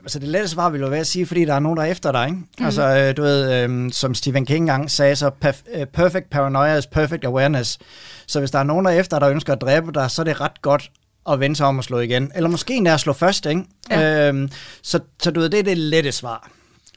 Altså 0.00 0.18
det 0.18 0.28
lette 0.28 0.48
svar 0.48 0.70
vil 0.70 0.80
jo 0.80 0.86
være 0.86 1.00
at 1.00 1.06
sige, 1.06 1.26
fordi 1.26 1.44
der 1.44 1.54
er 1.54 1.58
nogen, 1.58 1.76
der 1.76 1.82
er 1.82 1.86
efter 1.86 2.12
dig. 2.12 2.26
Ikke? 2.26 2.38
Mm. 2.58 2.64
Altså 2.64 2.82
øh, 2.82 3.16
du 3.16 3.22
ved, 3.22 3.52
øh, 3.52 3.92
som 3.92 4.14
Stephen 4.14 4.46
King 4.46 4.58
engang 4.58 4.90
sagde, 4.90 5.16
så 5.16 5.30
perf- 5.44 5.78
øh, 5.78 5.86
perfect 5.86 6.30
paranoia 6.30 6.76
is 6.76 6.86
perfect 6.86 7.24
awareness. 7.24 7.78
Så 8.26 8.38
hvis 8.38 8.50
der 8.50 8.58
er 8.58 8.62
nogen, 8.62 8.84
der 8.84 8.90
er 8.90 9.00
efter 9.00 9.18
dig, 9.18 9.20
der 9.26 9.30
ønsker 9.30 9.52
at 9.52 9.60
dræbe 9.60 9.92
dig, 9.92 10.10
så 10.10 10.22
er 10.22 10.24
det 10.24 10.40
ret 10.40 10.62
godt 10.62 10.90
at 11.30 11.40
vende 11.40 11.56
sig 11.56 11.66
om 11.66 11.78
og 11.78 11.84
slå 11.84 11.98
igen. 11.98 12.32
Eller 12.34 12.50
måske 12.50 12.74
endda 12.74 12.94
at 12.94 13.00
slå 13.00 13.12
først, 13.12 13.46
ikke? 13.46 13.64
Ja. 13.90 14.28
Øhm, 14.28 14.50
så, 14.82 15.00
så 15.22 15.30
du 15.30 15.40
ved, 15.40 15.48
det 15.48 15.58
er 15.58 15.62
det 15.62 15.78
lette 15.78 16.12
svar. 16.12 16.50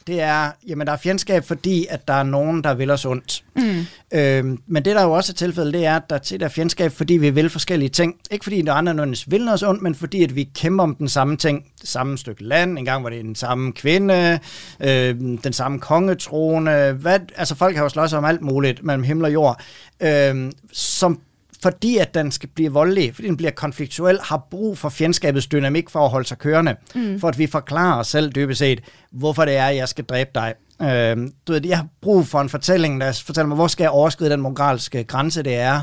Det 0.07 0.21
er, 0.21 0.51
jamen 0.67 0.87
der 0.87 0.93
er 0.93 0.97
fjendskab, 0.97 1.43
fordi 1.43 1.85
at 1.89 2.07
der 2.07 2.13
er 2.13 2.23
nogen, 2.23 2.63
der 2.63 2.73
vil 2.73 2.89
os 2.89 3.05
ondt. 3.05 3.43
Mm. 3.55 3.85
Øhm, 4.13 4.59
men 4.67 4.85
det 4.85 4.95
der 4.95 5.03
jo 5.03 5.11
også 5.11 5.31
er 5.31 5.35
tilfældet, 5.35 5.73
det 5.73 5.85
er, 5.85 5.95
at 5.95 6.09
der 6.09 6.17
tit 6.17 6.41
er 6.41 6.47
fjendskab, 6.47 6.91
fordi 6.91 7.13
vi 7.13 7.29
vil 7.29 7.49
forskellige 7.49 7.89
ting. 7.89 8.15
Ikke 8.31 8.45
fordi 8.45 8.61
der 8.61 8.71
er 8.71 8.75
andre 8.75 8.93
nødvendigvis 8.93 9.31
vil 9.31 9.49
os 9.49 9.63
ondt, 9.63 9.81
men 9.81 9.95
fordi 9.95 10.23
at 10.23 10.35
vi 10.35 10.49
kæmper 10.55 10.83
om 10.83 10.95
den 10.95 11.09
samme 11.09 11.37
ting. 11.37 11.65
Det 11.81 11.89
samme 11.89 12.17
stykke 12.17 12.43
land, 12.43 12.77
engang 12.77 13.03
var 13.03 13.09
det 13.09 13.25
den 13.25 13.35
samme 13.35 13.73
kvinde, 13.73 14.39
øh, 14.79 15.15
den 15.43 15.53
samme 15.53 15.79
kongetrone. 15.79 16.91
Hvad, 16.91 17.19
altså 17.35 17.55
folk 17.55 17.75
har 17.75 17.83
jo 17.83 17.89
slået 17.89 18.13
om 18.13 18.25
alt 18.25 18.41
muligt 18.41 18.83
mellem 18.83 19.03
himmel 19.03 19.25
og 19.25 19.33
jord. 19.33 19.61
Øh, 19.99 20.51
som 20.71 21.19
fordi 21.63 21.97
at 21.97 22.13
den 22.13 22.31
skal 22.31 22.49
blive 22.55 22.71
voldelig, 22.71 23.15
fordi 23.15 23.27
den 23.27 23.37
bliver 23.37 23.51
konfliktuel, 23.51 24.19
har 24.23 24.47
brug 24.51 24.77
for 24.77 24.89
fjendskabets 24.89 25.47
dynamik 25.47 25.89
for 25.89 25.99
at 26.05 26.09
holde 26.09 26.27
sig 26.27 26.37
kørende. 26.37 26.75
Mm. 26.95 27.19
For 27.19 27.27
at 27.27 27.37
vi 27.37 27.47
forklarer 27.47 27.99
os 27.99 28.07
selv 28.07 28.31
dybest 28.31 28.59
set, 28.59 28.81
hvorfor 29.11 29.45
det 29.45 29.55
er, 29.55 29.65
at 29.65 29.75
jeg 29.75 29.89
skal 29.89 30.05
dræbe 30.05 30.29
dig. 30.35 30.53
Øh, 30.81 31.17
du 31.47 31.53
ved, 31.53 31.65
jeg 31.65 31.77
har 31.77 31.87
brug 32.01 32.27
for 32.27 32.41
en 32.41 32.49
fortælling, 32.49 33.01
der 33.01 33.21
fortæller 33.25 33.47
mig, 33.47 33.55
hvor 33.55 33.67
skal 33.67 33.83
jeg 33.83 33.91
overskride 33.91 34.29
den 34.29 34.41
moralske 34.41 35.03
grænse, 35.03 35.43
det 35.43 35.55
er 35.55 35.81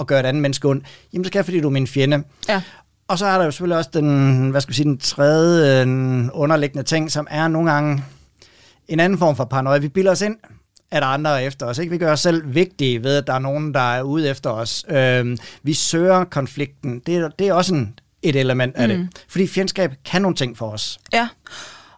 at 0.00 0.06
gøre 0.06 0.20
et 0.20 0.26
andet 0.26 0.42
menneske 0.42 0.68
ondt. 0.68 0.84
Jamen, 1.12 1.24
det 1.24 1.30
skal 1.30 1.38
jeg, 1.38 1.44
fordi 1.44 1.60
du 1.60 1.68
er 1.68 1.72
min 1.72 1.86
fjende. 1.86 2.22
Ja. 2.48 2.62
Og 3.08 3.18
så 3.18 3.26
er 3.26 3.38
der 3.38 3.44
jo 3.44 3.50
selvfølgelig 3.50 3.76
også 3.78 3.90
den, 3.92 4.50
hvad 4.50 4.60
skal 4.60 4.70
vi 4.70 4.74
sige, 4.74 4.84
den 4.84 4.98
tredje 4.98 5.82
øh, 5.82 6.28
underliggende 6.32 6.82
ting, 6.82 7.12
som 7.12 7.26
er 7.30 7.48
nogle 7.48 7.72
gange 7.72 8.04
en 8.88 9.00
anden 9.00 9.18
form 9.18 9.36
for 9.36 9.44
paranoia. 9.44 9.78
Vi 9.78 9.88
bilder 9.88 10.10
os 10.10 10.22
ind, 10.22 10.36
at 10.90 11.02
der 11.02 11.08
andre 11.08 11.42
er 11.42 11.46
efter 11.46 11.66
os. 11.66 11.78
Ikke? 11.78 11.90
Vi 11.90 11.98
gør 11.98 12.12
os 12.12 12.20
selv 12.20 12.54
vigtige 12.54 13.04
ved, 13.04 13.16
at 13.16 13.26
der 13.26 13.32
er 13.32 13.38
nogen, 13.38 13.74
der 13.74 13.94
er 13.94 14.02
ude 14.02 14.30
efter 14.30 14.50
os. 14.50 14.84
Øhm, 14.88 15.38
vi 15.62 15.74
søger 15.74 16.24
konflikten. 16.24 17.02
Det 17.06 17.16
er, 17.16 17.28
det 17.28 17.48
er 17.48 17.52
også 17.52 17.74
en, 17.74 17.98
et 18.22 18.36
element 18.36 18.76
af 18.76 18.88
mm. 18.88 18.94
det. 18.94 19.24
Fordi 19.28 19.46
fjendskab 19.46 19.92
kan 20.04 20.22
nogle 20.22 20.36
ting 20.36 20.56
for 20.56 20.70
os. 20.70 20.98
Ja. 21.12 21.28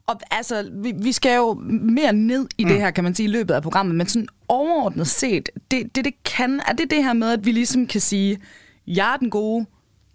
Og 0.06 0.20
altså, 0.30 0.70
vi, 0.72 0.92
vi 0.96 1.12
skal 1.12 1.36
jo 1.36 1.54
mere 1.70 2.12
ned 2.12 2.46
i 2.58 2.64
mm. 2.64 2.70
det 2.70 2.80
her, 2.80 2.90
kan 2.90 3.04
man 3.04 3.14
sige, 3.14 3.28
i 3.28 3.32
løbet 3.32 3.54
af 3.54 3.62
programmet, 3.62 3.94
men 3.94 4.08
sådan 4.08 4.28
overordnet 4.48 5.08
set, 5.08 5.48
det, 5.70 5.94
det, 5.94 6.04
det 6.04 6.14
kan, 6.24 6.60
er 6.68 6.72
det 6.72 6.90
det 6.90 7.04
her 7.04 7.12
med, 7.12 7.32
at 7.32 7.46
vi 7.46 7.52
ligesom 7.52 7.86
kan 7.86 8.00
sige, 8.00 8.38
jeg 8.86 9.12
er 9.12 9.16
den 9.16 9.30
gode, 9.30 9.66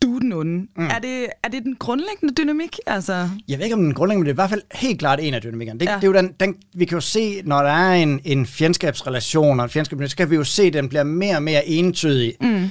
du 0.03 0.15
er 0.15 0.19
den 0.19 0.33
onde. 0.33 0.67
Mm. 0.77 0.85
Er, 0.85 0.99
det, 0.99 1.27
er 1.43 1.47
det 1.47 1.63
den 1.63 1.75
grundlæggende 1.79 2.33
dynamik? 2.33 2.79
Altså, 2.87 3.29
Jeg 3.47 3.57
ved 3.57 3.63
ikke, 3.65 3.75
om 3.75 3.83
den 3.83 3.93
grundlæggende, 3.93 4.23
men 4.23 4.25
det 4.25 4.31
er 4.31 4.33
i 4.33 4.41
hvert 4.43 4.49
fald 4.49 4.61
helt 4.73 4.99
klart 4.99 5.19
en 5.19 5.33
af 5.33 5.41
dynamikkerne. 5.41 5.79
Det, 5.79 5.85
Ja. 5.85 5.95
det 5.95 6.03
er 6.03 6.07
jo 6.07 6.13
den, 6.13 6.31
den, 6.39 6.55
vi 6.75 6.85
kan 6.85 6.95
jo 6.95 7.01
se, 7.01 7.41
når 7.45 7.61
der 7.61 7.69
er 7.71 7.93
en, 7.93 8.19
en 8.23 8.45
fjendskabsrelation 8.45 9.59
og 9.59 9.63
en 9.63 9.69
fjendskab, 9.69 9.99
så 10.07 10.15
kan 10.17 10.29
vi 10.29 10.35
jo 10.35 10.43
se, 10.43 10.63
at 10.63 10.73
den 10.73 10.89
bliver 10.89 11.03
mere 11.03 11.35
og 11.35 11.43
mere 11.43 11.67
entydig. 11.67 12.33
Mm. 12.41 12.69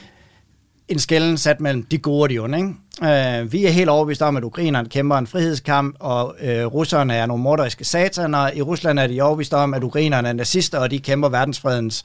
En 0.88 0.98
skælden 0.98 1.38
sat 1.38 1.60
mellem 1.60 1.82
de 1.82 1.98
gode 1.98 2.22
og 2.22 2.30
de 2.30 2.38
onde. 2.38 2.58
Ikke? 2.58 2.68
Uh, 3.42 3.52
vi 3.52 3.64
er 3.66 3.70
helt 3.70 3.88
overbevist 3.88 4.22
om, 4.22 4.36
at 4.36 4.44
ukrainerne 4.44 4.88
kæmper 4.88 5.16
en 5.16 5.26
frihedskamp, 5.26 5.96
og 6.00 6.36
uh, 6.42 6.48
russerne 6.74 7.14
er 7.14 7.26
nogle 7.26 7.42
morderiske 7.42 7.84
sataner. 7.84 8.50
I 8.54 8.62
Rusland 8.62 8.98
er 8.98 9.06
de 9.06 9.20
overbevist 9.20 9.54
om, 9.54 9.74
at 9.74 9.82
ukrainerne 9.84 10.28
er 10.28 10.32
nazister, 10.32 10.78
og 10.78 10.90
de 10.90 10.98
kæmper 10.98 11.28
verdensfredens 11.28 12.04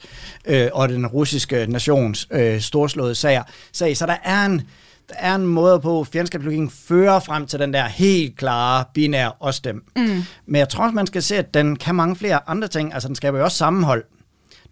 uh, 0.50 0.54
og 0.72 0.88
den 0.88 1.06
russiske 1.06 1.66
nations 1.68 2.28
uh, 2.34 2.58
storslåede 2.60 3.14
sager. 3.14 3.42
sag. 3.72 3.96
Så 3.96 4.06
der 4.06 4.16
er 4.24 4.44
en, 4.46 4.62
der 5.08 5.14
er 5.18 5.34
en 5.34 5.46
måde 5.46 5.80
på, 5.80 6.00
at 6.00 6.06
fjendskabslogikken 6.06 6.70
fører 6.70 7.20
frem 7.20 7.46
til 7.46 7.58
den 7.58 7.72
der 7.72 7.84
helt 7.86 8.36
klare, 8.36 8.84
binære 8.94 9.32
os 9.40 9.60
dem. 9.60 9.84
Mm. 9.96 10.22
Men 10.46 10.58
jeg 10.58 10.68
tror 10.68 10.84
også, 10.84 10.94
man 10.94 11.06
skal 11.06 11.22
se, 11.22 11.36
at 11.36 11.54
den 11.54 11.76
kan 11.76 11.94
mange 11.94 12.16
flere 12.16 12.40
andre 12.46 12.68
ting. 12.68 12.94
Altså, 12.94 13.08
den 13.08 13.16
skaber 13.16 13.38
jo 13.38 13.44
også 13.44 13.56
sammenhold. 13.56 14.04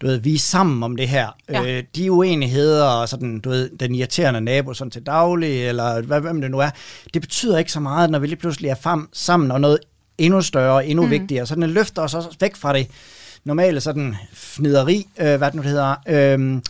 Du 0.01 0.07
ved, 0.07 0.17
vi 0.17 0.33
er 0.33 0.39
sammen 0.39 0.83
om 0.83 0.95
det 0.95 1.09
her. 1.09 1.27
Ja. 1.49 1.77
Øh, 1.77 1.83
de 1.95 2.11
uenigheder 2.11 2.85
og 2.85 3.09
sådan, 3.09 3.39
du 3.39 3.49
ved, 3.49 3.69
den 3.77 3.95
irriterende 3.95 4.41
nabo 4.41 4.73
sådan 4.73 4.91
til 4.91 5.05
daglig, 5.05 5.67
eller 5.67 6.01
hvad, 6.01 6.21
hvem 6.21 6.41
det 6.41 6.51
nu 6.51 6.59
er, 6.59 6.69
det 7.13 7.21
betyder 7.21 7.57
ikke 7.57 7.71
så 7.71 7.79
meget, 7.79 8.09
når 8.09 8.19
vi 8.19 8.27
lige 8.27 8.39
pludselig 8.39 8.69
er 8.69 8.75
frem, 8.75 9.09
sammen 9.13 9.51
og 9.51 9.61
noget 9.61 9.79
endnu 10.17 10.41
større, 10.41 10.87
endnu 10.87 11.03
mm. 11.05 11.11
vigtigere. 11.11 11.45
Så 11.45 11.55
den 11.55 11.69
løfter 11.69 12.01
os 12.01 12.13
også 12.13 12.29
væk 12.39 12.55
fra 12.55 12.73
det 12.73 12.87
normale 13.43 13.81
sådan 13.81 14.15
fnideri, 14.33 15.07
øh, 15.19 15.37
hvad 15.37 15.47
det 15.47 15.55
nu 15.55 15.61
hedder. 15.61 15.95
Øh, 16.07 16.61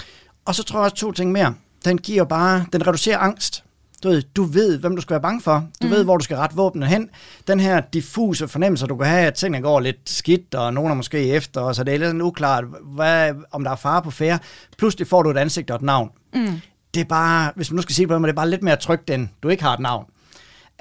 og 0.46 0.56
så 0.56 0.64
tror 0.64 0.80
jeg 0.80 0.84
også 0.84 0.96
to 0.96 1.12
ting 1.12 1.32
mere. 1.32 1.54
Den 1.86 1.98
giver 1.98 2.24
bare, 2.24 2.66
den 2.74 2.88
reducerer 2.88 3.18
angst. 3.18 3.64
Du 4.04 4.10
ved, 4.10 4.22
du 4.22 4.44
ved, 4.44 4.78
hvem 4.78 4.96
du 4.96 5.02
skal 5.02 5.14
være 5.14 5.22
bange 5.22 5.42
for. 5.42 5.68
Du 5.82 5.88
mm. 5.88 5.94
ved, 5.94 6.04
hvor 6.04 6.18
du 6.18 6.24
skal 6.24 6.38
rette 6.38 6.56
våbnet 6.56 6.88
hen. 6.88 7.10
Den 7.48 7.60
her 7.60 7.82
diffuse 7.94 8.48
fornemmelse, 8.48 8.86
du 8.86 8.96
kan 8.96 9.08
have, 9.08 9.28
at 9.28 9.34
tingene 9.34 9.62
går 9.62 9.80
lidt 9.80 9.98
skidt, 10.06 10.56
og 10.56 10.74
nogen 10.74 10.92
er 10.92 10.96
måske 10.96 11.30
efter, 11.30 11.62
og 11.62 11.76
så 11.76 11.84
det 11.84 11.94
er 11.94 11.98
lidt 11.98 12.22
uklart, 12.22 12.64
hvad, 12.84 13.34
om 13.52 13.64
der 13.64 13.72
er 13.72 13.76
fare 13.76 14.02
på 14.02 14.12
færre. 14.12 14.40
Pludselig 14.78 15.08
får 15.08 15.24
du 15.24 15.30
et 15.30 15.38
ansigt 15.38 15.72
og 15.72 15.76
et 15.76 15.82
navn. 15.82 16.10
Mm. 16.34 16.62
Det 16.94 17.02
er 17.02 17.06
bare, 17.06 17.52
hvis 17.56 17.72
man 17.72 17.76
nu 17.76 17.82
skal 17.82 17.96
sige 17.96 18.08
på 18.08 18.14
det, 18.14 18.22
det 18.22 18.30
er 18.30 18.34
bare 18.34 18.50
lidt 18.50 18.64
mere 18.64 18.76
trygt, 18.76 19.10
end 19.10 19.28
du 19.44 19.50
ikke 19.50 19.64
har 19.64 19.74
et 19.74 19.80
navn. 19.80 20.06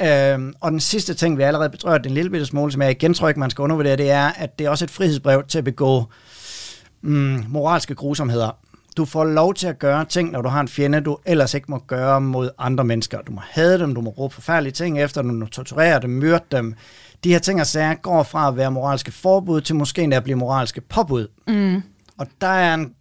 Øhm, 0.01 0.55
og 0.61 0.71
den 0.71 0.81
sidste 0.81 1.15
ting, 1.15 1.39
vi 1.39 1.43
allerede 1.43 1.71
betrørt 1.71 2.07
en 2.07 2.13
lille 2.13 2.31
bitte 2.31 2.47
smule, 2.47 2.73
som 2.73 2.83
jeg 2.83 2.91
igen 2.91 3.15
tror 3.15 3.29
ikke, 3.29 3.41
man 3.41 3.51
skal 3.51 3.63
undervurdere, 3.63 3.97
det 3.97 4.11
er, 4.11 4.27
at 4.27 4.59
det 4.59 4.67
er 4.67 4.71
også 4.71 4.85
et 4.85 4.91
frihedsbrev 4.91 5.45
til 5.49 5.59
at 5.59 5.65
begå 5.65 6.05
mm, 7.03 7.45
moralske 7.49 7.95
grusomheder. 7.95 8.59
Du 8.97 9.05
får 9.05 9.25
lov 9.25 9.55
til 9.55 9.67
at 9.67 9.79
gøre 9.79 10.05
ting, 10.05 10.31
når 10.31 10.43
du 10.43 10.49
har 10.49 10.61
en 10.61 10.69
fjende, 10.69 11.01
du 11.01 11.19
ellers 11.25 11.55
ikke 11.55 11.67
må 11.71 11.79
gøre 11.79 12.21
mod 12.21 12.51
andre 12.59 12.85
mennesker. 12.85 13.21
Du 13.21 13.33
må 13.33 13.41
hade 13.51 13.79
dem, 13.79 13.95
du 13.95 14.01
må 14.01 14.11
råbe 14.11 14.35
forfærdelige 14.35 14.73
ting 14.73 15.01
efter 15.01 15.23
dem, 15.23 15.31
du 15.31 15.37
må 15.37 15.47
torturere 15.47 16.01
dem, 16.01 16.11
myrde 16.11 16.45
dem. 16.53 16.75
De 17.25 17.33
her 17.33 17.39
ting 17.39 17.61
og 17.61 17.67
sager 17.67 17.95
går 17.95 18.23
fra 18.23 18.49
at 18.49 18.57
være 18.57 18.71
moralske 18.71 19.13
forbud 19.13 19.61
til 19.61 19.75
måske 19.75 20.03
endda 20.03 20.17
at 20.17 20.25
blive 20.25 20.37
moralske 20.37 20.81
påbud. 20.81 21.29
Mm. 21.47 21.83
Og 22.19 22.27
der 22.41 22.47
er 22.47 22.75
en, 22.75 22.93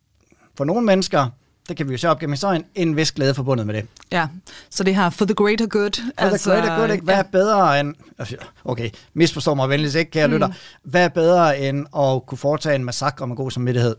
for 0.58 0.66
nogle 0.66 0.86
mennesker, 0.86 1.30
det 1.70 1.78
kan 1.78 1.88
vi 1.88 1.92
jo 1.92 1.98
se 1.98 2.10
op 2.10 2.20
gennem 2.20 2.34
historien, 2.34 2.64
en 2.76 2.96
vis 2.96 3.12
glæde 3.12 3.34
forbundet 3.34 3.68
med 3.68 3.74
det. 3.74 3.86
Ja, 4.12 4.28
så 4.70 4.84
det 4.84 4.96
her 4.96 5.10
for 5.10 5.26
the 5.26 5.36
greater 5.36 5.68
good. 5.68 6.02
For 6.20 6.26
altså, 6.26 6.50
the 6.50 6.60
greater 6.60 6.78
good, 6.78 6.90
ikke? 6.90 7.04
Hvad 7.04 7.16
er 7.16 7.24
bedre 7.24 7.80
end... 7.80 7.96
Okay, 8.66 8.90
misforstår 9.14 9.54
mig 9.54 9.70
venligst 9.70 9.96
ikke, 9.96 10.12
kære 10.12 10.28
mm. 10.28 10.34
lytter. 10.34 10.50
Hvad 10.84 11.04
er 11.04 11.10
bedre 11.10 11.60
end 11.60 11.86
at 11.98 12.26
kunne 12.26 12.38
foretage 12.38 12.76
en 12.76 12.84
massakre 12.84 13.28
med 13.28 13.36
god 13.36 13.52
samvittighed? 13.52 13.96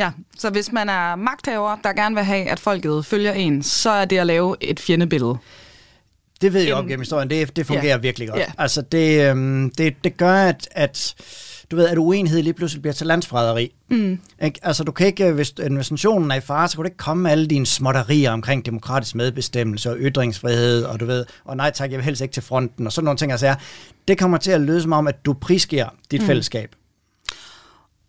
Ja, 0.00 0.10
så 0.38 0.50
hvis 0.50 0.72
man 0.72 0.88
er 0.88 1.16
magthaver, 1.16 1.76
der 1.84 1.92
gerne 1.92 2.14
vil 2.14 2.24
have, 2.24 2.48
at 2.48 2.60
folket 2.60 3.06
følger 3.06 3.32
en, 3.32 3.62
så 3.62 3.90
er 3.90 4.04
det 4.04 4.18
at 4.18 4.26
lave 4.26 4.56
et 4.60 4.80
fjendebillede. 4.80 5.36
Det 6.40 6.52
ved 6.52 6.62
jeg 6.62 6.74
op 6.74 6.84
gennem 6.84 7.00
historien, 7.00 7.30
det, 7.30 7.56
det 7.56 7.66
fungerer 7.66 7.86
ja. 7.86 7.96
virkelig 7.96 8.28
godt. 8.28 8.40
Ja. 8.40 8.46
Altså 8.58 8.82
det, 8.82 9.30
øhm, 9.30 9.70
det, 9.78 10.04
det 10.04 10.16
gør, 10.16 10.34
at, 10.34 10.68
at 10.70 11.14
du 11.70 11.76
ved, 11.76 11.88
at 11.88 11.98
uenighed 11.98 12.42
lige 12.42 12.52
pludselig 12.54 12.82
bliver 12.82 12.94
til 12.94 13.06
landsfrederi. 13.06 13.74
Mm. 13.90 14.18
Ikke? 14.42 14.60
Altså 14.62 14.84
du 14.84 14.92
kan 14.92 15.06
ikke, 15.06 15.32
hvis, 15.32 15.54
hvis 15.70 15.90
nationen 15.90 16.30
er 16.30 16.34
i 16.34 16.40
fare, 16.40 16.68
så 16.68 16.76
kan 16.76 16.82
du 16.82 16.86
ikke 16.86 16.96
komme 16.96 17.22
med 17.22 17.30
alle 17.30 17.46
dine 17.46 17.66
småtterier 17.66 18.30
omkring 18.30 18.66
demokratisk 18.66 19.14
medbestemmelse 19.14 19.90
og 19.90 19.96
ytringsfrihed, 20.00 20.84
og 20.84 21.00
du 21.00 21.06
ved, 21.06 21.24
og 21.44 21.56
nej 21.56 21.70
tak, 21.70 21.90
jeg 21.90 21.98
vil 21.98 22.04
helst 22.04 22.22
ikke 22.22 22.32
til 22.32 22.42
fronten, 22.42 22.86
og 22.86 22.92
sådan 22.92 23.04
nogle 23.04 23.18
ting. 23.18 23.32
Altså, 23.32 23.54
det 24.08 24.18
kommer 24.18 24.38
til 24.38 24.50
at 24.50 24.60
lyde 24.60 24.82
som 24.82 24.92
om, 24.92 25.06
at 25.06 25.24
du 25.24 25.32
prisgiver 25.32 25.88
dit 26.10 26.20
mm. 26.20 26.26
fællesskab. 26.26 26.74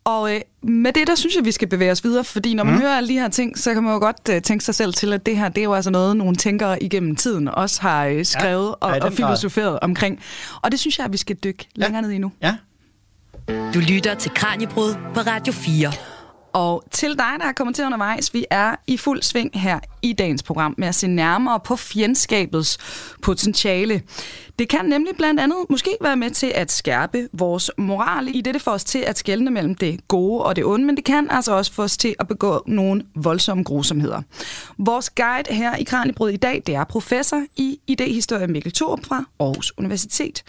Og 0.04 0.36
øh, 0.36 0.42
med 0.64 0.94
det, 0.94 1.08
der 1.08 1.16
synes 1.16 1.36
jeg, 1.36 1.46
vi 1.46 1.52
skal 1.52 1.68
bevæge 1.68 1.92
os 1.92 2.04
videre, 2.04 2.24
fordi 2.24 2.54
når 2.54 2.64
man 2.64 2.74
mm. 2.74 2.82
hører 2.82 2.98
alle 2.98 3.10
de 3.10 3.14
her 3.14 3.28
ting, 3.28 3.58
så 3.58 3.74
kan 3.74 3.84
man 3.84 3.94
jo 3.94 4.00
godt 4.00 4.30
øh, 4.32 4.42
tænke 4.42 4.66
sig 4.66 4.76
selv 4.76 4.94
til, 4.94 5.14
at 5.14 5.26
det 5.26 5.38
her, 5.38 5.50
det 5.50 5.62
er 5.62 5.64
jo 5.64 5.74
altså 5.74 5.92
noget, 5.92 6.18
nogle 6.18 6.36
tænkere 6.36 6.84
igennem 6.84 7.16
tiden 7.16 7.48
også 7.48 7.82
har 7.82 8.06
øh, 8.06 8.26
skrevet 8.26 8.76
ja, 8.82 8.88
og, 8.88 9.00
og 9.02 9.14
filosoferet 9.14 9.72
grad. 9.72 9.80
omkring. 9.82 10.20
Og 10.62 10.72
det 10.72 10.80
synes 10.80 10.98
jeg, 10.98 11.06
at 11.06 11.12
vi 11.12 11.18
skal 11.18 11.36
dykke 11.36 11.68
ja. 11.78 11.84
længere 11.84 12.02
ned 12.02 12.12
i 12.12 12.18
nu. 12.18 12.32
Ja. 12.42 12.56
Du 13.74 13.80
lytter 13.80 14.14
til 14.14 14.32
Kranjebrud 14.32 14.96
på 15.14 15.20
Radio 15.20 15.54
4. 15.54 15.92
Og 16.54 16.84
til 16.92 17.10
dig, 17.10 17.34
der 17.40 17.46
er 17.46 17.52
kommet 17.52 17.76
til 17.76 17.86
undervejs, 17.86 18.34
vi 18.34 18.46
er 18.50 18.76
i 18.88 18.98
fuld 18.98 19.22
sving 19.22 19.60
her 19.60 19.80
i 20.02 20.14
dagens 20.14 20.44
program 20.44 20.76
med 20.78 20.88
at 20.88 20.96
se 20.96 21.08
nærmere 21.08 21.60
på 21.60 21.76
fjendskabets 21.76 22.78
potentiale. 23.22 24.02
Det 24.60 24.70
kan 24.70 24.86
nemlig 24.86 25.16
blandt 25.18 25.40
andet 25.40 25.58
måske 25.70 25.98
være 26.02 26.18
med 26.18 26.30
til 26.30 26.52
at 26.56 26.72
skærpe 26.72 27.30
vores 27.34 27.72
moral 27.78 28.36
i 28.36 28.42
det, 28.42 28.54
det 28.54 28.62
får 28.62 28.72
os 28.72 28.84
til 28.84 29.00
at 29.00 29.18
skelne 29.18 29.52
mellem 29.52 29.76
det 29.76 30.08
gode 30.08 30.44
og 30.44 30.56
det 30.56 30.66
onde, 30.66 30.86
men 30.86 30.96
det 30.98 31.04
kan 31.04 31.28
altså 31.30 31.52
også 31.52 31.74
få 31.74 31.84
os 31.84 31.98
til 31.98 32.16
at 32.20 32.28
begå 32.28 32.64
nogle 32.68 33.04
voldsomme 33.16 33.64
grusomheder. 33.64 34.22
Vores 34.78 35.10
guide 35.10 35.54
her 35.54 35.76
i 35.76 35.84
Kranjebrød 35.84 36.30
i 36.30 36.38
dag, 36.38 36.64
det 36.68 36.76
er 36.76 36.84
professor 36.84 37.44
i 37.56 37.80
idehistorie 37.88 38.48
Mikkel 38.48 38.72
Thorup 38.72 39.06
fra 39.06 39.26
Aarhus 39.40 39.74
Universitet. 39.78 40.44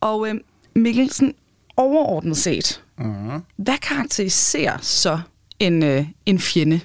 Og 0.00 0.28
øh, 0.28 0.34
Mikkelsen, 0.74 1.34
overordnet 1.76 2.36
set, 2.36 2.81
mm. 2.98 3.42
hvad 3.56 3.78
karakteriserer 3.82 4.78
så 4.80 5.20
en, 5.58 5.82
øh, 5.82 6.06
en 6.26 6.38
fjende? 6.38 6.80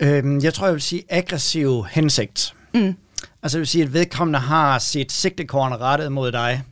Øhm, 0.00 0.40
jeg 0.40 0.54
tror, 0.54 0.66
jeg 0.66 0.74
vil 0.74 0.82
sige 0.82 1.02
aggressiv 1.08 1.84
hensigt. 1.90 2.54
Mm. 2.74 2.94
Altså 3.42 3.58
jeg 3.58 3.60
vil 3.60 3.66
sige, 3.66 3.84
at 3.84 3.92
vedkommende 3.92 4.38
har 4.38 4.78
sit 4.78 5.12
sigtekorn 5.12 5.72
rettet 5.72 6.12
mod 6.12 6.32
dig. 6.32 6.62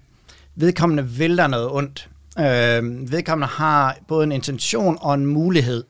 Vedkommende 0.54 1.08
vil 1.08 1.36
der 1.36 1.46
noget 1.46 1.70
ondt. 1.70 2.08
Øh, 2.38 3.12
vedkommende 3.12 3.46
har 3.46 3.96
både 4.08 4.24
en 4.24 4.32
intention 4.32 4.98
og 5.00 5.14
en 5.14 5.26
mulighed. 5.26 5.84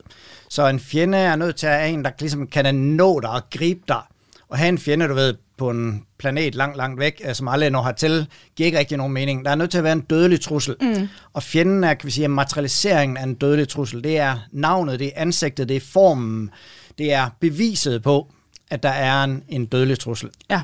Så 0.48 0.66
en 0.66 0.80
fjende 0.80 1.18
er 1.18 1.36
nødt 1.36 1.56
til 1.56 1.66
at 1.66 1.78
have 1.78 1.90
en, 1.90 2.04
der 2.04 2.10
ligesom 2.20 2.46
kan 2.46 2.74
nå 2.74 3.20
dig 3.20 3.30
og 3.30 3.42
gribe 3.50 3.80
dig. 3.88 4.02
Og 4.48 4.58
have 4.58 4.68
en 4.68 4.78
fjende, 4.78 5.08
du 5.08 5.14
ved, 5.14 5.34
på 5.56 5.70
en 5.70 6.04
planet 6.18 6.54
langt, 6.54 6.76
langt 6.76 7.00
væk, 7.00 7.22
øh, 7.28 7.34
som 7.34 7.48
aldrig 7.48 7.70
når 7.70 7.82
hertil, 7.82 8.26
giver 8.56 8.66
ikke 8.66 8.78
rigtig 8.78 8.98
nogen 8.98 9.12
mening. 9.12 9.44
Der 9.44 9.50
er 9.50 9.54
nødt 9.54 9.70
til 9.70 9.78
at 9.78 9.84
være 9.84 9.92
en 9.92 10.00
dødelig 10.00 10.40
trussel. 10.40 10.76
Mm. 10.80 11.08
Og 11.32 11.42
fjenden 11.42 11.84
er, 11.84 11.94
kan 11.94 12.06
vi 12.06 12.10
sige, 12.10 12.28
materialiseringen 12.28 13.16
af 13.16 13.22
en 13.22 13.34
dødelig 13.34 13.68
trussel. 13.68 14.04
Det 14.04 14.18
er 14.18 14.38
navnet, 14.52 14.98
det 14.98 15.06
er 15.06 15.12
ansigtet, 15.16 15.68
det 15.68 15.76
er 15.76 15.80
formen, 15.80 16.50
det 16.98 17.12
er 17.12 17.28
beviset 17.40 18.02
på, 18.02 18.30
at 18.70 18.82
der 18.82 18.88
er 18.88 19.24
en, 19.24 19.42
en 19.48 19.66
dødelig 19.66 19.98
trussel. 19.98 20.30
Ja. 20.50 20.60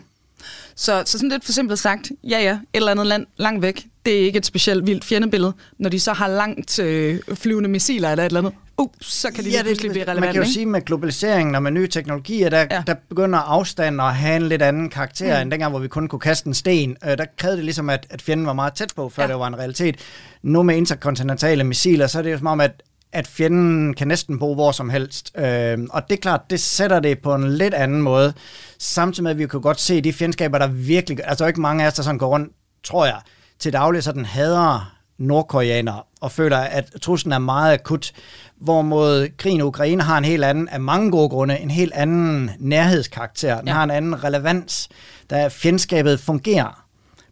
Så, 0.75 1.03
så 1.07 1.19
sådan 1.19 1.29
lidt 1.29 1.45
for 1.45 1.53
simpelt 1.53 1.79
sagt, 1.79 2.11
ja 2.25 2.41
ja, 2.43 2.53
et 2.53 2.61
eller 2.73 2.91
andet 2.91 3.07
land 3.07 3.27
langt 3.37 3.63
væk, 3.63 3.87
det 4.07 4.21
er 4.21 4.25
ikke 4.25 4.37
et 4.37 4.47
specielt 4.47 4.87
vildt 4.87 5.05
fjendebillede. 5.05 5.53
Når 5.79 5.91
de 5.91 6.01
så 6.01 6.13
har 6.13 6.29
langt 6.29 6.79
øh, 6.79 7.19
flyvende 7.35 7.69
missiler 7.69 8.11
eller 8.11 8.25
et 8.25 8.27
eller 8.27 8.41
andet, 8.41 8.53
uh, 8.79 8.89
så 9.01 9.31
kan 9.31 9.45
de 9.45 9.51
ja, 9.51 9.59
det, 9.59 9.67
pludselig 9.67 9.91
blive 9.91 10.03
relevant. 10.03 10.21
Man 10.21 10.29
kan 10.29 10.37
jo 10.37 10.43
ikke? 10.43 10.53
sige 10.53 10.67
med 10.67 10.83
globaliseringen 10.83 11.55
og 11.55 11.63
med 11.63 11.71
nye 11.71 11.89
teknologier, 11.89 12.51
der, 12.51 12.67
ja. 12.71 12.83
der 12.87 12.95
begynder 13.09 13.39
afstanden 13.39 14.01
at 14.01 14.15
have 14.15 14.37
en 14.37 14.49
lidt 14.49 14.63
anden 14.63 14.91
karakter, 14.91 15.37
mm. 15.37 15.43
end 15.43 15.51
dengang, 15.51 15.71
hvor 15.71 15.81
vi 15.81 15.89
kun 15.89 16.09
kunne 16.09 16.21
kaste 16.21 16.47
en 16.47 16.55
sten. 16.55 16.97
Øh, 17.05 17.19
der 17.19 17.25
krævede 17.39 17.57
det 17.57 17.65
ligesom, 17.65 17.91
at, 17.91 18.07
at 18.11 18.23
fjenden 18.23 18.47
var 18.47 18.53
meget 18.53 18.75
tæt 18.75 18.93
på, 18.97 19.09
før 19.09 19.23
ja. 19.23 19.29
det 19.29 19.39
var 19.39 19.47
en 19.47 19.59
realitet. 19.59 19.97
Nu 20.43 20.63
med 20.63 20.77
interkontinentale 20.77 21.65
missiler, 21.65 22.07
så 22.07 22.19
er 22.19 22.23
det 22.23 22.33
jo 22.33 22.39
som 22.39 22.47
om, 22.47 22.61
at 22.61 22.83
at 23.13 23.27
fjenden 23.27 23.95
kan 23.95 24.09
næsten 24.09 24.39
bo 24.39 24.55
hvor 24.55 24.73
som 24.73 24.91
helst. 24.91 25.33
Øh, 25.37 25.79
og 25.91 26.09
det 26.09 26.17
er 26.17 26.21
klart, 26.21 26.41
det 26.51 26.61
sætter 26.61 27.01
det 27.01 27.19
på 27.19 27.35
en 27.35 27.53
lidt 27.53 27.75
anden 27.75 28.03
måde. 28.03 28.33
Samtidig 28.79 29.23
med, 29.23 29.31
at 29.31 29.39
vi 29.39 29.47
kan 29.47 29.61
godt 29.61 29.81
se 29.81 30.01
de 30.01 30.13
fjendskaber, 30.13 30.59
der 30.59 30.67
virkelig... 30.67 31.19
Altså, 31.25 31.39
der 31.39 31.45
er 31.45 31.49
ikke 31.49 31.61
mange 31.61 31.85
af 31.85 31.89
os, 31.89 31.95
der 31.95 32.03
sådan 32.03 32.19
går 32.19 32.29
rundt, 32.29 32.53
tror 32.85 33.07
jeg, 33.07 33.21
til 33.59 33.73
daglig 33.73 34.03
sådan 34.03 34.25
hader 34.25 34.97
nordkoreanere 35.19 36.03
og 36.21 36.33
føler, 36.33 36.57
at 36.59 36.91
truslen 37.03 37.33
er 37.33 37.39
meget 37.39 37.75
akut, 37.75 38.13
hvorimod 38.61 39.29
krigen 39.37 39.59
i 39.59 39.63
Ukraine 39.63 40.03
har 40.03 40.19
en 40.19 40.25
helt 40.25 40.45
anden, 40.45 40.69
af 40.69 40.81
mange 40.81 41.11
gode 41.11 41.29
grunde, 41.29 41.59
en 41.59 41.71
helt 41.71 41.93
anden 41.93 42.51
nærhedskarakter. 42.59 43.59
Den 43.59 43.69
ja. 43.69 43.75
har 43.75 43.85
en 43.85 43.91
anden 43.91 44.25
relevans, 44.25 44.89
da 45.31 45.49
fjendskabet 45.49 46.21
fungerer 46.21 46.85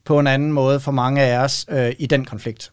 på 0.04 0.18
en 0.18 0.26
anden 0.26 0.52
måde 0.52 0.80
for 0.80 0.92
mange 0.92 1.22
af 1.22 1.38
os 1.38 1.66
øh, 1.68 1.92
i 1.98 2.06
den 2.06 2.24
konflikt. 2.24 2.72